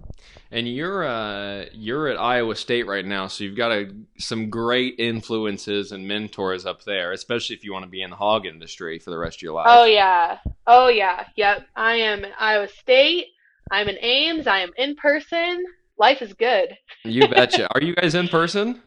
And 0.50 0.68
you're 0.68 1.04
uh, 1.04 1.66
you're 1.72 2.08
at 2.08 2.18
Iowa 2.18 2.54
State 2.54 2.86
right 2.86 3.04
now, 3.04 3.26
so 3.26 3.44
you've 3.44 3.56
got 3.56 3.72
a, 3.72 3.90
some 4.18 4.48
great 4.48 4.94
influences 4.98 5.92
and 5.92 6.06
mentors 6.06 6.64
up 6.64 6.84
there, 6.84 7.12
especially 7.12 7.56
if 7.56 7.64
you 7.64 7.72
want 7.72 7.84
to 7.84 7.90
be 7.90 8.02
in 8.02 8.10
the 8.10 8.16
hog 8.16 8.46
industry 8.46 8.98
for 8.98 9.10
the 9.10 9.18
rest 9.18 9.38
of 9.38 9.42
your 9.42 9.54
life. 9.54 9.66
Oh, 9.68 9.84
yeah. 9.84 10.38
Oh, 10.66 10.88
yeah. 10.88 11.26
Yep. 11.36 11.66
I 11.76 11.96
am 11.96 12.24
at 12.24 12.32
Iowa 12.38 12.68
State. 12.68 13.26
I'm 13.70 13.88
in 13.88 13.98
Ames. 14.00 14.46
I 14.46 14.60
am 14.60 14.70
in 14.76 14.94
person. 14.94 15.64
Life 15.98 16.22
is 16.22 16.32
good. 16.34 16.76
You 17.02 17.28
betcha. 17.28 17.68
Are 17.74 17.80
you 17.82 17.94
guys 17.94 18.14
in 18.14 18.28
person? 18.28 18.80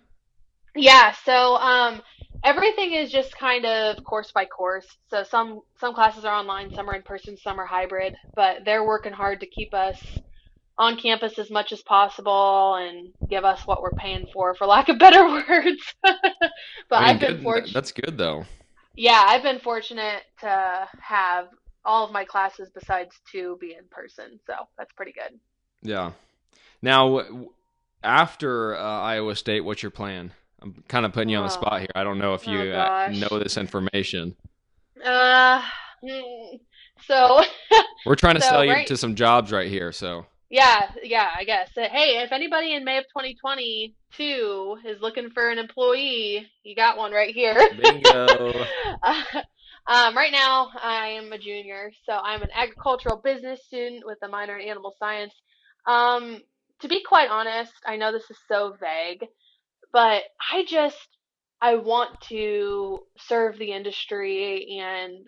Yeah, 0.77 1.13
so 1.25 1.55
um 1.55 2.01
everything 2.43 2.93
is 2.93 3.11
just 3.11 3.37
kind 3.37 3.65
of 3.65 4.03
course 4.03 4.31
by 4.31 4.45
course. 4.45 4.87
So 5.09 5.23
some 5.23 5.61
some 5.79 5.93
classes 5.93 6.25
are 6.25 6.35
online, 6.35 6.73
some 6.73 6.89
are 6.89 6.95
in 6.95 7.03
person, 7.03 7.37
some 7.37 7.59
are 7.59 7.65
hybrid, 7.65 8.15
but 8.35 8.57
they're 8.65 8.85
working 8.85 9.13
hard 9.13 9.39
to 9.41 9.47
keep 9.47 9.73
us 9.73 9.99
on 10.77 10.95
campus 10.95 11.39
as 11.39 11.49
much 11.49 11.71
as 11.71 11.81
possible 11.81 12.75
and 12.75 13.11
give 13.29 13.43
us 13.43 13.65
what 13.65 13.81
we're 13.81 13.91
paying 13.91 14.27
for 14.31 14.53
for 14.53 14.67
lack 14.67 14.89
of 14.89 14.99
better 14.99 15.25
words. 15.49 15.81
but 16.03 16.13
I 16.91 16.99
mean, 16.99 17.09
I've 17.09 17.19
been 17.19 17.41
fortunate 17.41 17.73
That's 17.73 17.91
good 17.91 18.17
though. 18.17 18.45
Yeah, 18.95 19.23
I've 19.27 19.43
been 19.43 19.59
fortunate 19.59 20.23
to 20.41 20.87
have 20.99 21.47
all 21.85 22.05
of 22.05 22.11
my 22.11 22.25
classes 22.25 22.69
besides 22.73 23.15
two 23.31 23.57
be 23.61 23.73
in 23.73 23.85
person. 23.89 24.39
So 24.45 24.53
that's 24.77 24.91
pretty 24.93 25.13
good. 25.13 25.39
Yeah. 25.81 26.11
Now, 26.81 27.23
after 28.03 28.75
uh, 28.75 28.81
Iowa 28.81 29.35
State, 29.35 29.61
what's 29.61 29.83
your 29.83 29.91
plan? 29.91 30.33
I'm 30.61 30.83
kind 30.87 31.05
of 31.05 31.13
putting 31.13 31.29
you 31.29 31.37
on 31.37 31.43
the 31.47 31.51
Oh. 31.53 31.61
spot 31.61 31.79
here. 31.81 31.89
I 31.95 32.03
don't 32.03 32.17
know 32.19 32.33
if 32.33 32.47
you 32.47 32.59
Oh, 32.73 32.79
uh, 32.79 33.13
know 33.13 33.39
this 33.39 33.57
information. 33.57 34.35
Uh 35.03 35.61
mm, 36.03 36.59
so 37.05 37.43
We're 38.05 38.15
trying 38.15 38.35
to 38.35 38.41
So, 38.41 38.49
sell 38.49 38.65
you 38.65 38.71
right- 38.71 38.87
to 38.87 38.97
some 38.97 39.15
jobs 39.15 39.51
right 39.51 39.69
here. 39.69 39.91
So 39.91 40.25
Yeah, 40.49 40.89
yeah, 41.03 41.29
I 41.37 41.43
guess. 41.43 41.69
Hey, 41.75 42.21
if 42.23 42.31
anybody 42.31 42.73
in 42.73 42.83
May 42.85 42.97
of 42.97 43.03
2022 43.15 44.77
is 44.85 45.01
looking 45.01 45.29
for 45.31 45.49
an 45.49 45.57
employee, 45.59 46.47
you 46.63 46.75
got 46.75 46.97
one 46.97 47.11
right 47.11 47.33
here. 47.33 47.55
bingo. 47.81 48.65
Uh, 49.03 49.23
um, 49.87 50.17
right 50.17 50.31
now, 50.31 50.69
I 50.81 51.09
am 51.09 51.31
a 51.31 51.37
junior, 51.37 51.91
so 52.05 52.13
I'm 52.13 52.41
an 52.41 52.49
agricultural 52.53 53.21
business 53.23 53.63
student 53.67 54.05
with 54.05 54.17
a 54.23 54.27
minor 54.27 54.57
in 54.57 54.67
animal 54.69 54.93
science. 54.99 55.33
Um, 55.85 56.41
to 56.81 56.87
be 56.89 57.03
quite 57.07 57.29
honest, 57.29 57.71
I 57.85 57.95
know 57.95 58.11
this 58.11 58.29
is 58.29 58.37
so 58.49 58.75
vague, 58.79 59.25
but 59.97 60.21
I 60.53 60.63
just 60.67 61.07
I 61.59 61.73
want 61.73 62.11
to 62.29 62.99
serve 63.17 63.57
the 63.57 63.71
industry 63.71 64.77
and 64.79 65.27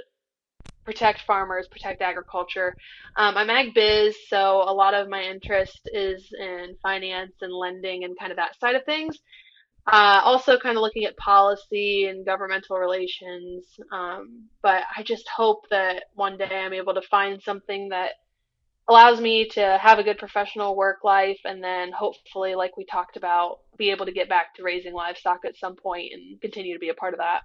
protect 0.86 1.22
farmers, 1.26 1.68
protect 1.72 2.04
agriculture. 2.04 2.76
Um, 3.18 3.36
I'm 3.36 3.50
ag 3.50 3.74
biz, 3.74 4.16
so 4.28 4.62
a 4.62 4.72
lot 4.72 4.94
of 4.94 5.10
my 5.10 5.24
interest 5.24 5.90
is 5.92 6.24
in 6.40 6.76
finance 6.84 7.34
and 7.42 7.52
lending 7.52 8.04
and 8.04 8.16
kind 8.20 8.32
of 8.32 8.36
that 8.36 8.60
side 8.60 8.76
of 8.76 8.86
things. 8.86 9.18
Uh, 9.92 10.22
also, 10.24 10.60
kind 10.60 10.78
of 10.78 10.84
looking 10.84 11.06
at 11.06 11.18
policy 11.18 12.06
and 12.06 12.24
governmental 12.24 12.78
relations. 12.78 13.66
Um, 13.92 14.50
but 14.62 14.84
I 14.96 15.02
just 15.02 15.28
hope 15.36 15.68
that 15.72 16.04
one 16.14 16.38
day 16.38 16.46
I'm 16.52 16.74
able 16.74 16.94
to 16.94 17.02
find 17.02 17.42
something 17.42 17.90
that 17.90 18.12
allows 18.90 19.22
me 19.22 19.48
to 19.48 19.78
have 19.80 20.00
a 20.00 20.04
good 20.04 20.18
professional 20.18 20.76
work 20.76 21.04
life 21.04 21.40
and 21.46 21.64
then 21.64 21.92
hopefully, 21.92 22.56
like 22.56 22.76
we 22.76 22.86
talked 22.86 23.16
about, 23.16 23.60
be 23.78 23.92
able 23.92 24.06
to 24.06 24.12
get 24.12 24.28
back 24.28 24.56
to 24.56 24.64
raising 24.64 24.94
livestock 24.94 25.46
at 25.46 25.58
some 25.58 25.76
point 25.76 26.12
and 26.14 26.42
continue 26.42 26.74
to 26.74 26.80
be 26.80 26.90
a 26.90 26.94
part 26.94 27.14
of 27.14 27.20
that. 27.20 27.42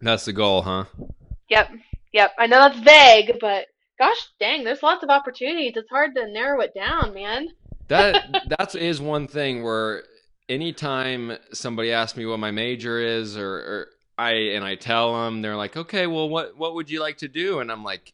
That's 0.00 0.24
the 0.24 0.32
goal, 0.32 0.62
huh? 0.62 0.84
Yep. 1.50 1.70
Yep. 2.12 2.32
I 2.38 2.46
know 2.46 2.58
that's 2.58 2.80
vague, 2.80 3.38
but 3.40 3.66
gosh 3.98 4.28
dang, 4.40 4.64
there's 4.64 4.82
lots 4.82 5.02
of 5.02 5.10
opportunities. 5.10 5.74
It's 5.76 5.90
hard 5.90 6.14
to 6.16 6.26
narrow 6.26 6.60
it 6.60 6.74
down, 6.74 7.14
man. 7.14 7.48
That 7.88 8.46
that 8.58 8.74
is 8.74 8.98
one 8.98 9.28
thing 9.28 9.62
where 9.62 10.04
anytime 10.48 11.36
somebody 11.52 11.92
asks 11.92 12.16
me 12.16 12.24
what 12.24 12.38
my 12.38 12.50
major 12.50 12.98
is, 12.98 13.36
or, 13.36 13.56
or 13.56 13.88
I 14.16 14.30
and 14.54 14.64
I 14.64 14.76
tell 14.76 15.12
them, 15.12 15.42
they're 15.42 15.54
like, 15.54 15.76
"Okay, 15.76 16.06
well, 16.06 16.26
what 16.30 16.56
what 16.56 16.74
would 16.76 16.88
you 16.88 17.00
like 17.00 17.18
to 17.18 17.28
do?" 17.28 17.60
And 17.60 17.70
I'm 17.70 17.84
like, 17.84 18.13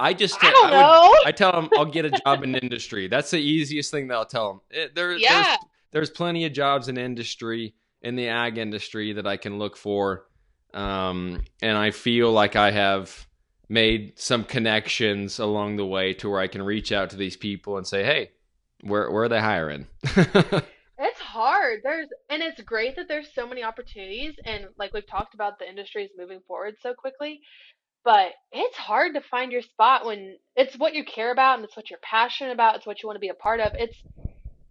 I 0.00 0.14
just 0.14 0.42
I 0.42 0.50
don't 0.50 0.70
would- 0.70 0.76
know. 0.76 1.14
I 1.26 1.32
tell 1.32 1.52
them 1.52 1.68
I'll 1.76 1.84
get 1.84 2.04
a 2.06 2.10
job 2.10 2.42
in 2.42 2.54
industry. 2.54 3.06
That's 3.08 3.30
the 3.30 3.38
easiest 3.40 3.90
thing 3.90 4.08
that 4.08 4.14
I'll 4.14 4.24
tell 4.26 4.48
them. 4.48 4.60
It, 4.70 4.94
there, 4.94 5.12
Yeah. 5.12 5.42
there's, 5.44 5.58
there's 5.92 6.10
plenty 6.10 6.44
of 6.46 6.52
jobs 6.52 6.88
in 6.88 6.96
industry, 6.98 7.74
in 8.02 8.16
the 8.16 8.28
ag 8.28 8.58
industry 8.58 9.12
that 9.12 9.26
I 9.26 9.36
can 9.36 9.58
look 9.58 9.76
for. 9.76 10.26
Um, 10.72 11.42
and 11.62 11.76
I 11.76 11.90
feel 11.90 12.32
like 12.32 12.56
I 12.56 12.70
have 12.70 13.26
made 13.68 14.18
some 14.18 14.44
connections 14.44 15.38
along 15.38 15.76
the 15.76 15.86
way 15.86 16.14
to 16.14 16.30
where 16.30 16.40
I 16.40 16.46
can 16.46 16.62
reach 16.62 16.92
out 16.92 17.10
to 17.10 17.16
these 17.16 17.36
people 17.36 17.76
and 17.76 17.86
say, 17.86 18.02
hey, 18.04 18.30
where, 18.82 19.10
where 19.10 19.24
are 19.24 19.28
they 19.28 19.40
hiring? 19.40 19.86
It's 21.02 21.18
hard. 21.18 21.80
There's 21.82 22.08
and 22.28 22.42
it's 22.42 22.60
great 22.60 22.94
that 22.96 23.08
there's 23.08 23.32
so 23.34 23.46
many 23.46 23.62
opportunities 23.62 24.34
and 24.44 24.66
like 24.76 24.92
we've 24.92 25.06
talked 25.06 25.32
about 25.32 25.58
the 25.58 25.66
industry 25.66 26.04
is 26.04 26.10
moving 26.14 26.40
forward 26.46 26.74
so 26.82 26.92
quickly. 26.92 27.40
But 28.04 28.28
it's 28.50 28.76
hard 28.76 29.14
to 29.14 29.20
find 29.20 29.52
your 29.52 29.62
spot 29.62 30.06
when 30.06 30.36
it's 30.56 30.76
what 30.78 30.94
you 30.94 31.04
care 31.04 31.32
about 31.32 31.56
and 31.56 31.64
it's 31.64 31.76
what 31.76 31.90
you're 31.90 31.98
passionate 32.02 32.52
about, 32.52 32.76
it's 32.76 32.86
what 32.86 33.02
you 33.02 33.06
want 33.06 33.16
to 33.16 33.20
be 33.20 33.28
a 33.28 33.34
part 33.34 33.60
of. 33.60 33.72
It's 33.74 33.96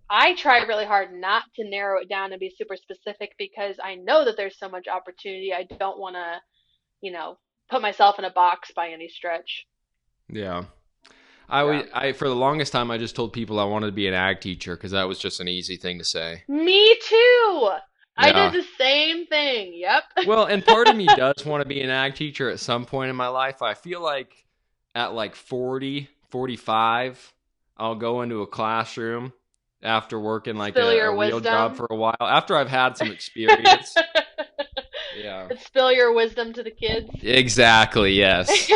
I 0.09 0.33
try 0.33 0.63
really 0.63 0.85
hard 0.85 1.13
not 1.13 1.43
to 1.57 1.69
narrow 1.69 2.01
it 2.01 2.09
down 2.09 2.31
and 2.31 2.39
be 2.39 2.51
super 2.57 2.75
specific 2.75 3.33
because 3.37 3.75
I 3.83 3.93
know 3.95 4.25
that 4.25 4.35
there's 4.37 4.57
so 4.57 4.67
much 4.67 4.87
opportunity. 4.87 5.53
I 5.53 5.63
don't 5.77 5.99
want 5.99 6.15
to, 6.15 6.41
you 7.01 7.11
know, 7.11 7.37
put 7.69 7.83
myself 7.83 8.17
in 8.17 8.25
a 8.25 8.31
box 8.31 8.71
by 8.75 8.89
any 8.89 9.07
stretch. 9.07 9.67
Yeah. 10.27 10.63
I, 11.47 11.59
Yeah. 11.59 11.65
would- 11.65 11.91
I 11.93 12.11
for 12.13 12.27
the 12.27 12.35
longest 12.35 12.73
time 12.73 12.89
I 12.89 12.97
just 12.97 13.15
told 13.15 13.33
people 13.33 13.59
I 13.59 13.63
wanted 13.65 13.87
to 13.87 13.91
be 13.91 14.07
an 14.07 14.15
ag 14.15 14.41
teacher 14.41 14.75
because 14.75 14.91
that 14.91 15.07
was 15.07 15.19
just 15.19 15.39
an 15.39 15.47
easy 15.47 15.77
thing 15.77 15.99
to 15.99 16.03
say. 16.05 16.43
Me 16.47 16.95
too. 17.07 17.69
I 18.17 18.29
Yeah. 18.29 18.51
did 18.51 18.61
the 18.63 18.67
same 18.77 19.25
thing. 19.27 19.73
Yep. 19.75 20.03
Well, 20.27 20.45
and 20.45 20.65
part 20.65 20.87
of 20.87 20.95
me 20.95 21.05
does 21.07 21.45
want 21.45 21.61
to 21.63 21.67
be 21.67 21.81
an 21.81 21.89
ag 21.89 22.15
teacher 22.15 22.49
at 22.49 22.59
some 22.59 22.85
point 22.85 23.09
in 23.09 23.15
my 23.15 23.27
life. 23.29 23.61
I 23.61 23.73
feel 23.73 24.01
like 24.01 24.45
at 24.95 25.13
like 25.13 25.35
40, 25.35 26.09
45, 26.29 27.33
I'll 27.77 27.95
go 27.95 28.21
into 28.21 28.41
a 28.41 28.47
classroom 28.47 29.31
after 29.81 30.19
working 30.19 30.55
like 30.57 30.73
Spill 30.73 30.89
a, 30.89 30.97
a 30.99 31.17
real 31.17 31.39
job 31.39 31.77
for 31.77 31.87
a 31.89 31.95
while. 31.95 32.15
After 32.19 32.55
I've 32.55 32.67
had 32.69 32.97
some 32.97 33.11
experience. 33.11 33.95
yeah. 35.17 35.47
Spill 35.61 35.91
your 35.91 36.13
wisdom 36.13 36.51
to 36.53 36.63
the 36.63 36.71
kids. 36.71 37.09
Exactly, 37.21 38.13
yes. 38.13 38.69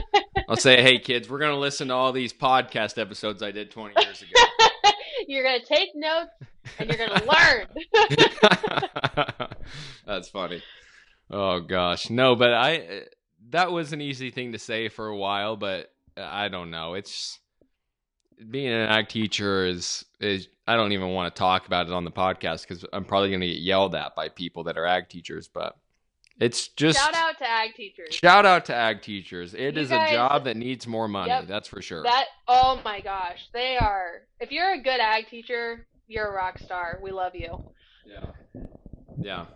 I'll 0.48 0.56
say, 0.56 0.82
"Hey 0.82 0.98
kids, 0.98 1.30
we're 1.30 1.38
going 1.38 1.52
to 1.54 1.58
listen 1.58 1.88
to 1.88 1.94
all 1.94 2.12
these 2.12 2.32
podcast 2.34 2.98
episodes 3.00 3.42
I 3.42 3.52
did 3.52 3.70
20 3.70 3.94
years 4.04 4.20
ago." 4.22 4.30
you're 5.28 5.44
gonna 5.44 5.64
take 5.64 5.90
notes 5.94 6.30
and 6.82 6.90
you're 6.98 7.08
gonna 7.08 7.24
learn. 7.24 7.66
That's 10.06 10.28
funny. 10.28 10.62
Oh 11.30 11.60
gosh, 11.60 12.10
no, 12.10 12.36
but 12.36 12.52
I 12.52 13.02
that 13.50 13.72
was 13.72 13.92
an 13.92 14.00
easy 14.00 14.30
thing 14.30 14.52
to 14.52 14.58
say 14.58 14.88
for 14.88 15.08
a 15.08 15.16
while, 15.16 15.56
but 15.56 15.92
I 16.16 16.48
don't 16.48 16.70
know. 16.70 16.94
It's 16.94 17.38
being 18.50 18.68
an 18.72 18.88
ag 18.88 19.08
teacher 19.08 19.64
is 19.66 20.04
is 20.20 20.48
I 20.66 20.76
don't 20.76 20.92
even 20.92 21.08
want 21.10 21.34
to 21.34 21.38
talk 21.38 21.66
about 21.66 21.86
it 21.86 21.92
on 21.92 22.04
the 22.04 22.10
podcast 22.10 22.66
because 22.68 22.84
I'm 22.92 23.04
probably 23.04 23.30
going 23.30 23.40
to 23.40 23.46
get 23.48 23.58
yelled 23.58 23.94
at 23.94 24.14
by 24.14 24.28
people 24.28 24.64
that 24.64 24.76
are 24.78 24.86
ag 24.86 25.08
teachers. 25.08 25.48
But 25.48 25.76
it's 26.40 26.68
just 26.68 26.98
Shout 26.98 27.14
out 27.14 27.38
to 27.38 27.48
ag 27.48 27.74
teachers. 27.74 28.14
shout 28.14 28.46
out 28.46 28.64
to 28.66 28.74
ag 28.74 29.02
teachers. 29.02 29.54
It 29.54 29.74
You 29.76 29.82
is 29.82 29.88
guys- 29.90 30.10
a 30.10 30.14
job 30.14 30.44
that 30.44 30.56
needs 30.56 30.86
more 30.86 31.08
money. 31.08 31.30
Yep. 31.30 31.46
That's 31.46 31.68
for 31.68 31.82
sure. 31.82 32.02
That 32.02 32.26
oh 32.48 32.80
my 32.84 33.00
gosh, 33.00 33.48
they 33.52 33.76
are. 33.76 34.22
If 34.40 34.50
you're 34.52 34.72
a 34.74 34.82
good 34.82 35.00
ag 35.00 35.28
teacher, 35.28 35.86
you're 36.12 36.28
a 36.28 36.32
rock 36.32 36.58
star. 36.58 36.98
We 37.02 37.10
love 37.10 37.34
you. 37.34 37.64
Yeah. 38.06 38.26
Yeah. 39.18 39.46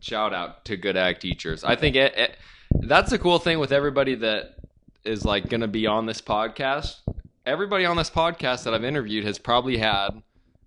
Shout 0.00 0.34
out 0.34 0.64
to 0.66 0.76
good 0.76 0.96
ag 0.96 1.20
teachers. 1.20 1.64
I 1.64 1.76
think 1.76 1.96
it, 1.96 2.16
it, 2.16 2.36
that's 2.80 3.10
the 3.10 3.18
cool 3.18 3.38
thing 3.38 3.58
with 3.58 3.72
everybody 3.72 4.14
that 4.16 4.56
is 5.04 5.24
like 5.24 5.48
going 5.48 5.62
to 5.62 5.68
be 5.68 5.86
on 5.86 6.06
this 6.06 6.20
podcast. 6.20 6.96
Everybody 7.46 7.86
on 7.86 7.96
this 7.96 8.10
podcast 8.10 8.64
that 8.64 8.74
I've 8.74 8.84
interviewed 8.84 9.24
has 9.24 9.38
probably 9.38 9.78
had 9.78 10.22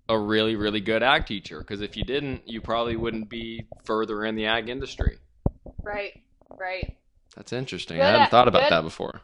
a 0.08 0.18
really, 0.18 0.56
really 0.56 0.80
good 0.80 1.02
ag 1.02 1.26
teacher. 1.26 1.60
Because 1.60 1.80
if 1.80 1.96
you 1.96 2.04
didn't, 2.04 2.48
you 2.48 2.60
probably 2.60 2.96
wouldn't 2.96 3.28
be 3.28 3.66
further 3.84 4.24
in 4.24 4.34
the 4.34 4.46
ag 4.46 4.68
industry. 4.68 5.18
Right, 5.82 6.20
right. 6.50 6.96
That's 7.36 7.52
interesting. 7.52 7.98
Good 7.98 8.04
I 8.04 8.10
hadn't 8.10 8.30
thought 8.30 8.48
about 8.48 8.64
good- 8.64 8.72
that 8.72 8.82
before. 8.82 9.20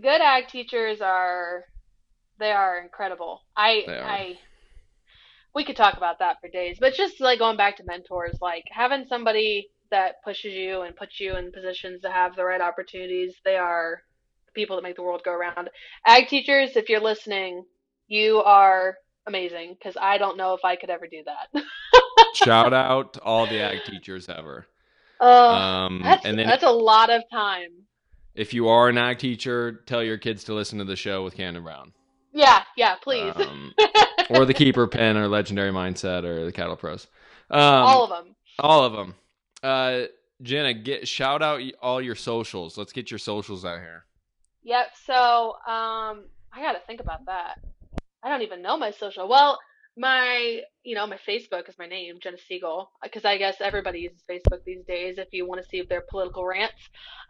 Good 0.00 0.20
ag 0.20 0.48
teachers 0.48 1.00
are 1.00 1.64
they 2.38 2.52
are 2.52 2.78
incredible. 2.78 3.42
I 3.56 3.84
are. 3.86 4.02
I 4.02 4.38
we 5.54 5.64
could 5.64 5.76
talk 5.76 5.96
about 5.96 6.18
that 6.20 6.36
for 6.40 6.48
days, 6.48 6.78
but 6.80 6.94
just 6.94 7.20
like 7.20 7.38
going 7.38 7.56
back 7.56 7.76
to 7.78 7.84
mentors, 7.84 8.38
like 8.40 8.64
having 8.70 9.04
somebody 9.08 9.68
that 9.90 10.22
pushes 10.24 10.52
you 10.52 10.82
and 10.82 10.94
puts 10.94 11.18
you 11.18 11.36
in 11.36 11.50
positions 11.52 12.02
to 12.02 12.10
have 12.10 12.36
the 12.36 12.44
right 12.44 12.60
opportunities, 12.60 13.34
they 13.44 13.56
are 13.56 14.02
the 14.46 14.52
people 14.52 14.76
that 14.76 14.82
make 14.82 14.96
the 14.96 15.02
world 15.02 15.22
go 15.24 15.32
around. 15.32 15.68
Ag 16.06 16.28
teachers, 16.28 16.76
if 16.76 16.88
you're 16.88 17.00
listening, 17.00 17.64
you 18.06 18.38
are 18.38 18.96
amazing 19.26 19.74
because 19.78 19.96
I 20.00 20.18
don't 20.18 20.36
know 20.36 20.54
if 20.54 20.64
I 20.64 20.76
could 20.76 20.90
ever 20.90 21.06
do 21.10 21.22
that. 21.26 21.62
Shout 22.34 22.72
out 22.72 23.14
to 23.14 23.20
all 23.22 23.46
the 23.46 23.60
ag 23.60 23.84
teachers 23.84 24.28
ever. 24.28 24.66
Oh, 25.20 25.48
Um, 25.54 26.00
that's 26.02 26.24
and 26.24 26.38
then 26.38 26.46
that's 26.46 26.62
a 26.62 26.70
lot 26.70 27.10
of 27.10 27.22
time. 27.30 27.68
if 28.34 28.54
you 28.54 28.68
are 28.68 28.88
an 28.88 28.96
ag 28.98 29.18
teacher, 29.18 29.82
tell 29.86 30.02
your 30.02 30.16
kids 30.18 30.44
to 30.44 30.54
listen 30.54 30.78
to 30.78 30.84
the 30.84 30.96
show 30.96 31.22
with 31.24 31.34
Cannon 31.34 31.62
Brown. 31.64 31.92
Yeah, 32.32 32.62
yeah, 32.76 32.94
please. 33.02 33.34
Um, 33.36 33.74
or 34.30 34.44
the 34.44 34.54
keeper 34.54 34.86
pen 34.86 35.16
or 35.16 35.26
legendary 35.28 35.72
mindset 35.72 36.24
or 36.24 36.44
the 36.44 36.52
cattle 36.52 36.76
pros 36.76 37.06
um, 37.50 37.60
All 37.60 38.04
of 38.04 38.10
them. 38.10 38.34
all 38.58 38.84
of 38.84 38.92
them 38.92 39.14
uh 39.62 40.02
jenna 40.42 40.72
get 40.72 41.06
shout 41.08 41.42
out 41.42 41.60
all 41.82 42.00
your 42.00 42.14
socials 42.14 42.78
let's 42.78 42.92
get 42.92 43.10
your 43.10 43.18
socials 43.18 43.64
out 43.64 43.78
here 43.80 44.04
Yep. 44.62 44.86
So, 45.06 45.14
um, 45.66 46.24
I 46.52 46.60
got 46.60 46.72
to 46.72 46.80
think 46.86 47.00
about 47.00 47.24
that. 47.26 47.60
I 48.22 48.28
don't 48.28 48.42
even 48.42 48.60
know 48.60 48.76
my 48.76 48.90
social. 48.90 49.26
Well, 49.26 49.58
my, 50.00 50.62
you 50.82 50.94
know, 50.94 51.06
my 51.06 51.18
Facebook 51.28 51.68
is 51.68 51.74
my 51.78 51.86
name, 51.86 52.16
Jenna 52.22 52.38
Siegel, 52.48 52.90
because 53.02 53.26
I 53.26 53.36
guess 53.36 53.56
everybody 53.60 54.00
uses 54.00 54.22
Facebook 54.28 54.64
these 54.64 54.82
days 54.86 55.18
if 55.18 55.28
you 55.30 55.46
want 55.46 55.62
to 55.62 55.68
see 55.68 55.82
their 55.82 56.02
political 56.08 56.46
rants. 56.46 56.74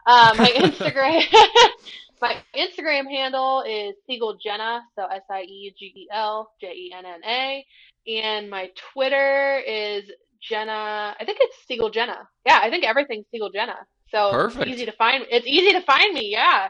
Um, 0.07 0.37
my 0.37 0.47
Instagram, 0.55 1.21
my 2.21 2.37
Instagram 2.55 3.09
handle 3.09 3.63
is 3.67 3.95
Siegel 4.07 4.37
Jenna, 4.41 4.83
so 4.95 5.05
S 5.05 5.23
I 5.29 5.41
E 5.41 5.73
G 5.77 5.93
E 5.95 6.07
L 6.13 6.49
J 6.61 6.67
E 6.67 6.93
N 6.97 7.05
N 7.05 7.19
A, 7.25 7.65
and 8.07 8.49
my 8.49 8.71
Twitter 8.93 9.59
is 9.67 10.05
Jenna. 10.41 11.13
I 11.19 11.25
think 11.25 11.39
it's 11.41 11.57
Siegel 11.67 11.89
Jenna. 11.89 12.25
Yeah, 12.45 12.59
I 12.63 12.69
think 12.69 12.85
everything's 12.85 13.25
Siegel 13.31 13.49
Jenna. 13.51 13.75
So 14.11 14.31
Perfect. 14.31 14.63
it's 14.63 14.71
easy 14.71 14.85
to 14.85 14.93
find. 14.93 15.25
It's 15.29 15.45
easy 15.45 15.73
to 15.73 15.81
find 15.81 16.13
me. 16.13 16.31
Yeah. 16.31 16.69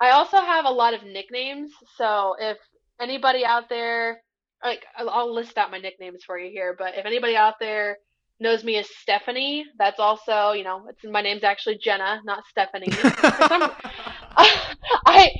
I 0.00 0.10
also 0.10 0.36
have 0.36 0.66
a 0.66 0.70
lot 0.70 0.92
of 0.92 1.02
nicknames, 1.04 1.70
so 1.96 2.34
if 2.38 2.58
anybody 3.00 3.44
out 3.44 3.68
there, 3.68 4.20
like, 4.64 4.84
I'll- 4.96 5.32
list 5.32 5.58
out 5.58 5.70
my 5.70 5.78
nicknames 5.78 6.24
for 6.24 6.38
you 6.38 6.50
here, 6.50 6.74
but 6.78 6.96
if 6.96 7.06
anybody 7.06 7.36
out 7.36 7.54
there 7.60 7.98
knows 8.40 8.64
me 8.64 8.76
as 8.76 8.88
Stephanie, 8.88 9.64
that's 9.78 10.00
also, 10.00 10.52
you 10.52 10.64
know, 10.64 10.86
it's 10.88 11.04
my 11.04 11.22
name's 11.22 11.44
actually 11.44 11.78
Jenna, 11.78 12.20
not 12.24 12.44
Stephanie. 12.46 12.90
Some- 12.90 13.70
I, 15.06 15.30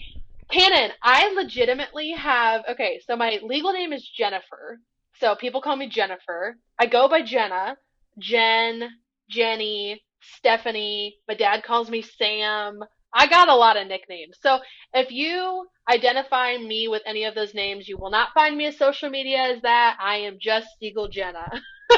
Cannon, 0.51 0.93
I 1.03 1.33
legitimately 1.35 2.13
have, 2.13 2.63
okay, 2.71 3.01
so 3.07 3.17
my 3.17 3.41
legal 3.43 3.73
name 3.73 3.93
is 3.93 4.09
Jennifer, 4.09 4.79
so 5.21 5.35
people 5.35 5.61
call 5.61 5.77
me 5.77 5.89
Jennifer. 5.89 6.57
I 6.79 6.87
go 6.87 7.09
by 7.09 7.23
Jenna, 7.23 7.77
Jen, 8.19 8.89
Jenny, 9.29 10.01
Stephanie. 10.39 11.17
My 11.29 11.35
dad 11.35 11.63
calls 11.65 11.91
me 11.91 12.03
Sam. 12.03 12.81
I 13.15 13.27
got 13.29 13.49
a 13.49 13.55
lot 13.55 13.77
of 13.77 13.87
nicknames. 13.87 14.37
So 14.43 14.59
if 14.93 15.13
you 15.13 15.67
identify 15.89 16.57
me 16.57 16.89
with 16.89 17.03
any 17.07 17.25
of 17.25 17.35
those 17.35 17.55
names, 17.55 17.89
you 17.89 17.97
will 17.97 18.11
not 18.11 18.31
find 18.35 18.57
me 18.57 18.67
as 18.67 18.77
social 18.77 19.09
media 19.09 19.39
as 19.55 19.63
that. 19.63 19.97
I 20.01 20.17
am 20.17 20.39
just 20.41 20.67
Siegel 20.81 21.09
Jenna. 21.09 21.49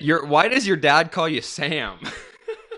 your 0.00 0.24
why 0.26 0.48
does 0.48 0.66
your 0.66 0.76
dad 0.76 1.10
call 1.10 1.28
you 1.28 1.40
sam 1.40 1.98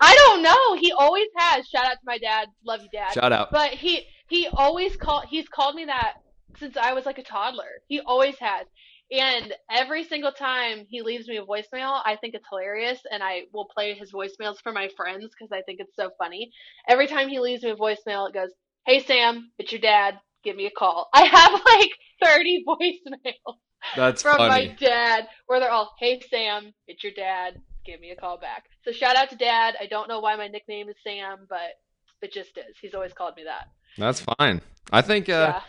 I 0.02 0.14
don't 0.14 0.42
know. 0.42 0.76
He 0.80 0.92
always 0.92 1.26
has. 1.36 1.68
Shout 1.68 1.84
out 1.84 1.92
to 1.92 1.98
my 2.06 2.16
dad. 2.16 2.48
Love 2.64 2.80
you, 2.80 2.88
dad. 2.90 3.12
shout 3.12 3.32
out 3.32 3.50
But 3.50 3.72
he 3.72 4.06
he 4.28 4.48
always 4.48 4.96
called. 4.96 5.26
he's 5.28 5.46
called 5.46 5.74
me 5.74 5.84
that 5.84 6.14
since 6.58 6.78
I 6.78 6.94
was 6.94 7.04
like 7.04 7.18
a 7.18 7.22
toddler. 7.22 7.82
He 7.86 8.00
always 8.00 8.34
has. 8.38 8.66
And 9.10 9.52
every 9.70 10.04
single 10.04 10.30
time 10.30 10.86
he 10.88 11.02
leaves 11.02 11.26
me 11.26 11.36
a 11.38 11.44
voicemail, 11.44 12.00
I 12.04 12.16
think 12.20 12.34
it's 12.34 12.46
hilarious 12.48 13.00
and 13.10 13.22
I 13.22 13.42
will 13.52 13.66
play 13.66 13.94
his 13.94 14.12
voicemails 14.12 14.60
for 14.62 14.72
my 14.72 14.88
friends 14.96 15.30
because 15.36 15.50
I 15.52 15.62
think 15.62 15.80
it's 15.80 15.96
so 15.96 16.10
funny. 16.18 16.52
Every 16.88 17.08
time 17.08 17.28
he 17.28 17.40
leaves 17.40 17.62
me 17.64 17.70
a 17.70 17.76
voicemail, 17.76 18.28
it 18.28 18.34
goes, 18.34 18.50
"Hey 18.86 19.02
Sam, 19.02 19.50
it's 19.58 19.72
your 19.72 19.80
dad. 19.80 20.20
Give 20.44 20.56
me 20.56 20.66
a 20.66 20.70
call." 20.70 21.08
I 21.14 21.24
have 21.24 21.60
like 21.66 21.90
30 22.22 22.64
voicemails 22.68 23.56
that's 23.96 24.22
from 24.22 24.36
funny 24.36 24.68
my 24.68 24.74
dad 24.78 25.28
where 25.46 25.58
they're 25.58 25.70
all, 25.70 25.92
"Hey 25.98 26.20
Sam, 26.30 26.72
it's 26.86 27.02
your 27.02 27.12
dad. 27.12 27.60
Give 27.84 28.00
me 28.00 28.10
a 28.10 28.16
call 28.16 28.38
back." 28.38 28.64
So 28.84 28.92
shout 28.92 29.16
out 29.16 29.30
to 29.30 29.36
dad. 29.36 29.74
I 29.80 29.86
don't 29.86 30.08
know 30.08 30.20
why 30.20 30.36
my 30.36 30.46
nickname 30.46 30.88
is 30.88 30.96
Sam, 31.02 31.46
but 31.48 31.80
it 32.22 32.32
just 32.32 32.56
is. 32.56 32.76
He's 32.80 32.94
always 32.94 33.12
called 33.12 33.34
me 33.36 33.44
that. 33.44 33.68
that's 33.98 34.20
fine 34.38 34.60
i 34.92 35.00
think 35.02 35.28
uh 35.28 35.32
yeah. 35.32 35.62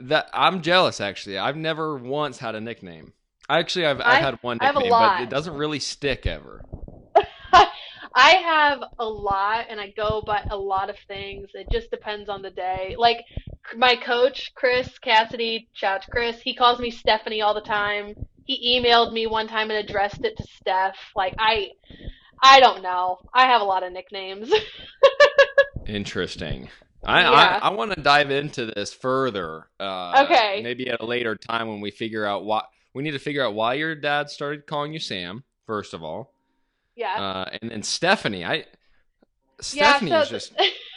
That 0.00 0.28
i'm 0.32 0.62
jealous 0.62 1.00
actually 1.00 1.38
i've 1.38 1.56
never 1.56 1.96
once 1.96 2.38
had 2.38 2.54
a 2.54 2.60
nickname 2.60 3.12
actually 3.48 3.86
i've, 3.86 4.00
I've 4.00 4.06
I- 4.06 4.20
had 4.20 4.38
one 4.42 4.58
I 4.60 4.66
have 4.66 4.76
a 4.76 4.80
nickname 4.80 4.98
but 4.98 5.20
it 5.22 5.30
doesn't 5.30 5.54
really 5.54 5.80
stick 5.80 6.26
ever 6.26 6.62
I 8.18 8.30
have 8.30 8.80
a 8.98 9.04
lot 9.04 9.66
and 9.68 9.78
I 9.78 9.92
go 9.94 10.22
by 10.26 10.40
a 10.50 10.56
lot 10.56 10.88
of 10.88 10.96
things. 11.06 11.50
It 11.52 11.70
just 11.70 11.90
depends 11.90 12.30
on 12.30 12.40
the 12.40 12.50
day. 12.50 12.94
Like 12.96 13.18
my 13.76 13.94
coach, 13.96 14.52
Chris 14.54 14.98
Cassidy, 14.98 15.68
shout 15.74 15.96
out 15.96 16.02
to 16.02 16.08
Chris, 16.08 16.40
he 16.40 16.54
calls 16.54 16.78
me 16.78 16.90
Stephanie 16.90 17.42
all 17.42 17.52
the 17.52 17.60
time. 17.60 18.14
He 18.44 18.80
emailed 18.80 19.12
me 19.12 19.26
one 19.26 19.48
time 19.48 19.70
and 19.70 19.86
addressed 19.86 20.24
it 20.24 20.36
to 20.38 20.44
Steph. 20.44 20.96
Like 21.14 21.34
I 21.38 21.68
I 22.42 22.60
don't 22.60 22.82
know. 22.82 23.18
I 23.34 23.46
have 23.48 23.60
a 23.60 23.64
lot 23.64 23.82
of 23.82 23.92
nicknames. 23.92 24.50
Interesting. 25.86 26.70
I 27.06 27.20
Yeah. 27.22 27.30
I, 27.30 27.68
I 27.68 27.70
want 27.70 27.92
to 27.94 28.00
dive 28.00 28.30
into 28.30 28.66
this 28.66 28.92
further. 28.92 29.68
Uh, 29.80 30.24
Okay. 30.26 30.60
Maybe 30.62 30.88
at 30.88 31.00
a 31.00 31.06
later 31.06 31.36
time 31.36 31.68
when 31.68 31.80
we 31.80 31.90
figure 31.90 32.24
out 32.26 32.44
what 32.44 32.68
we 32.94 33.02
need 33.02 33.12
to 33.12 33.18
figure 33.18 33.44
out 33.44 33.54
why 33.54 33.74
your 33.74 33.94
dad 33.94 34.30
started 34.30 34.66
calling 34.66 34.92
you 34.92 34.98
Sam. 34.98 35.44
First 35.66 35.94
of 35.94 36.02
all, 36.02 36.32
Yeah. 36.94 37.14
uh, 37.14 37.50
and 37.60 37.70
then 37.70 37.82
Stephanie. 37.82 38.44
I 38.44 38.64
yeah. 39.72 39.98
So 40.00 40.20
is 40.20 40.28
just 40.28 40.52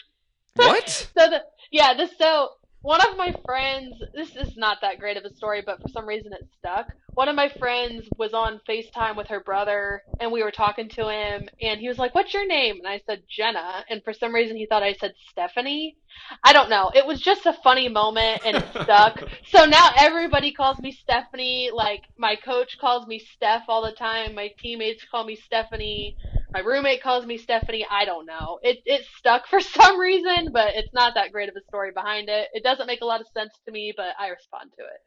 what? 0.56 0.90
so 0.90 1.30
the 1.30 1.44
yeah 1.72 1.94
the 1.94 2.10
so 2.18 2.50
one 2.82 3.02
of 3.02 3.18
my 3.18 3.34
friends 3.46 3.96
this 4.14 4.36
is 4.36 4.56
not 4.58 4.80
that 4.82 5.00
great 5.00 5.18
of 5.18 5.26
a 5.26 5.34
story 5.36 5.62
but 5.66 5.82
for 5.82 5.90
some 5.90 6.06
reason 6.08 6.34
it 6.34 6.48
stuck. 6.60 6.88
One 7.16 7.28
of 7.28 7.36
my 7.36 7.50
friends 7.60 8.10
was 8.18 8.34
on 8.34 8.62
facetime 8.70 9.18
with 9.18 9.28
her 9.28 9.42
brother 9.42 10.02
and 10.22 10.32
we 10.32 10.44
were 10.44 10.52
talking 10.52 10.88
to 10.90 11.10
him 11.10 11.50
and 11.62 11.80
he 11.80 11.90
was 11.90 12.00
like 12.00 12.16
what's 12.16 12.34
your 12.34 12.48
name? 12.48 12.78
And 12.78 12.88
i 12.88 13.02
said 13.06 13.24
jenna. 13.30 13.86
And 13.90 14.04
for 14.04 14.14
some 14.14 14.34
reason 14.34 14.58
he 14.58 14.66
thought 14.68 14.84
i 14.84 14.94
said 14.94 15.14
stephanie. 15.30 15.98
I 16.44 16.54
don't 16.54 16.70
know. 16.70 16.92
It 16.96 17.06
was 17.06 17.22
just 17.22 17.46
a 17.46 17.54
funny 17.64 17.90
moment 17.90 18.44
and 18.46 18.58
it 18.58 18.66
stuck. 18.84 19.22
So 19.48 19.66
now 19.66 19.90
everybody 19.98 20.54
calls 20.54 20.80
me 20.80 20.92
stephanie. 20.92 21.72
Like 21.74 22.02
my 22.18 22.36
coach 22.38 22.78
calls 22.80 23.08
me 23.08 23.20
steph 23.20 23.64
all 23.68 23.84
the 23.84 23.92
time. 23.94 24.36
My 24.36 24.50
teammates 24.60 25.06
call 25.12 25.26
me 25.26 25.36
stephanie 25.36 26.16
my 26.52 26.60
roommate 26.60 27.02
calls 27.04 27.26
me 27.26 27.38
Stephanie. 27.38 27.86
I 27.90 28.06
don't 28.06 28.26
know. 28.26 28.60
It 28.62 28.80
it 28.86 29.06
stuck 29.18 29.48
for 29.48 29.60
some 29.78 30.00
reason, 30.00 30.50
but 30.52 30.70
it's 30.76 30.94
not 30.94 31.14
that 31.16 31.32
great 31.32 31.50
of 31.50 31.56
a 31.56 31.64
story 31.68 31.92
behind 31.94 32.30
it. 32.30 32.48
It 32.54 32.64
doesn't 32.64 32.88
make 32.88 33.02
a 33.02 33.06
lot 33.06 33.22
of 33.22 33.28
sense 33.36 33.52
to 33.66 33.72
me, 33.72 33.94
but 33.96 34.08
I 34.20 34.28
respond 34.30 34.72
to 34.78 34.84
it. 34.84 35.00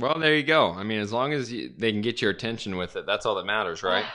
Well, 0.00 0.18
there 0.20 0.34
you 0.36 0.44
go. 0.44 0.70
I 0.72 0.84
mean, 0.84 1.00
as 1.00 1.12
long 1.12 1.32
as 1.32 1.50
you, 1.50 1.70
they 1.76 1.90
can 1.90 2.02
get 2.02 2.22
your 2.22 2.30
attention 2.30 2.76
with 2.76 2.94
it, 2.94 3.04
that's 3.04 3.26
all 3.26 3.34
that 3.36 3.46
matters, 3.46 3.82
right? 3.82 4.04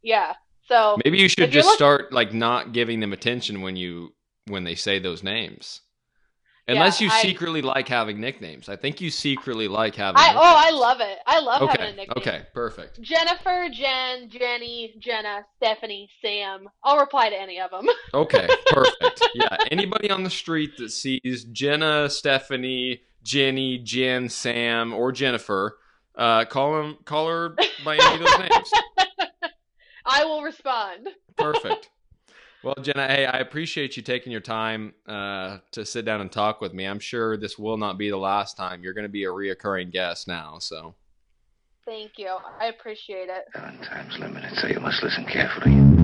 Yeah. 0.00 0.34
So 0.68 0.96
Maybe 1.04 1.18
you 1.18 1.28
should 1.28 1.50
just 1.50 1.66
look- 1.66 1.74
start 1.76 2.12
like 2.12 2.32
not 2.32 2.72
giving 2.72 3.00
them 3.00 3.12
attention 3.12 3.62
when 3.62 3.74
you 3.74 4.14
when 4.46 4.62
they 4.62 4.76
say 4.76 5.00
those 5.00 5.24
names. 5.24 5.80
Unless 6.68 7.00
Yeah, 7.00 7.06
you 7.06 7.12
I- 7.12 7.22
secretly 7.22 7.62
like 7.62 7.88
having 7.88 8.20
nicknames. 8.20 8.68
I 8.68 8.76
think 8.76 9.00
you 9.00 9.10
secretly 9.10 9.68
like 9.68 9.94
having 9.94 10.18
I 10.20 10.32
oh 10.34 10.38
I 10.56 10.70
love 10.70 11.00
it. 11.00 11.18
I 11.26 11.40
love 11.40 11.60
having 11.68 11.80
a 11.80 11.88
Okay. 11.88 11.96
nickname. 11.96 12.14
Okay, 12.18 12.42
perfect. 12.52 13.00
Jennifer, 13.00 13.68
Jen, 13.72 14.28
Jenny, 14.28 14.94
Jenna, 14.98 15.46
Stephanie, 15.56 16.10
Sam. 16.22 16.68
I'll 16.84 16.98
reply 16.98 17.30
to 17.30 17.40
any 17.40 17.58
of 17.60 17.70
them. 17.70 17.86
Okay, 18.14 18.46
perfect. 18.68 19.26
yeah, 19.34 19.56
anybody 19.70 20.10
on 20.10 20.22
the 20.24 20.30
street 20.30 20.76
that 20.78 20.90
sees 20.90 21.44
Jenna, 21.52 22.08
Stephanie, 22.10 23.00
Jenny, 23.22 23.78
Jen, 23.78 24.28
Sam, 24.28 24.92
or 24.92 25.10
Jennifer, 25.12 25.78
uh, 26.16 26.44
call 26.46 26.74
them 26.74 26.98
call 27.04 27.28
her 27.28 27.56
by 27.84 27.96
any 27.96 28.14
of 28.14 28.20
those 28.20 28.38
names. 28.38 28.70
I 30.06 30.24
will 30.24 30.42
respond. 30.42 31.08
Perfect. 31.36 31.90
Well, 32.62 32.74
Jenna, 32.82 33.06
hey, 33.06 33.24
I 33.24 33.38
appreciate 33.38 33.96
you 33.96 34.02
taking 34.02 34.32
your 34.32 34.40
time 34.40 34.94
uh, 35.06 35.58
to 35.72 35.86
sit 35.86 36.04
down 36.04 36.20
and 36.20 36.30
talk 36.30 36.60
with 36.60 36.74
me. 36.74 36.86
I'm 36.86 36.98
sure 36.98 37.36
this 37.36 37.56
will 37.56 37.76
not 37.76 37.98
be 37.98 38.10
the 38.10 38.16
last 38.16 38.56
time. 38.56 38.82
You're 38.82 38.94
going 38.94 39.04
to 39.04 39.08
be 39.08 39.24
a 39.24 39.28
reoccurring 39.28 39.92
guest 39.92 40.26
now, 40.26 40.58
so 40.58 40.94
Thank 41.88 42.18
you. 42.18 42.36
I 42.60 42.66
appreciate 42.66 43.30
it. 43.30 43.46
Seven 43.54 43.78
times 43.78 44.18
limited, 44.18 44.58
so 44.58 44.66
you 44.66 44.78
must 44.78 45.02
listen 45.02 45.24
carefully. 45.24 45.97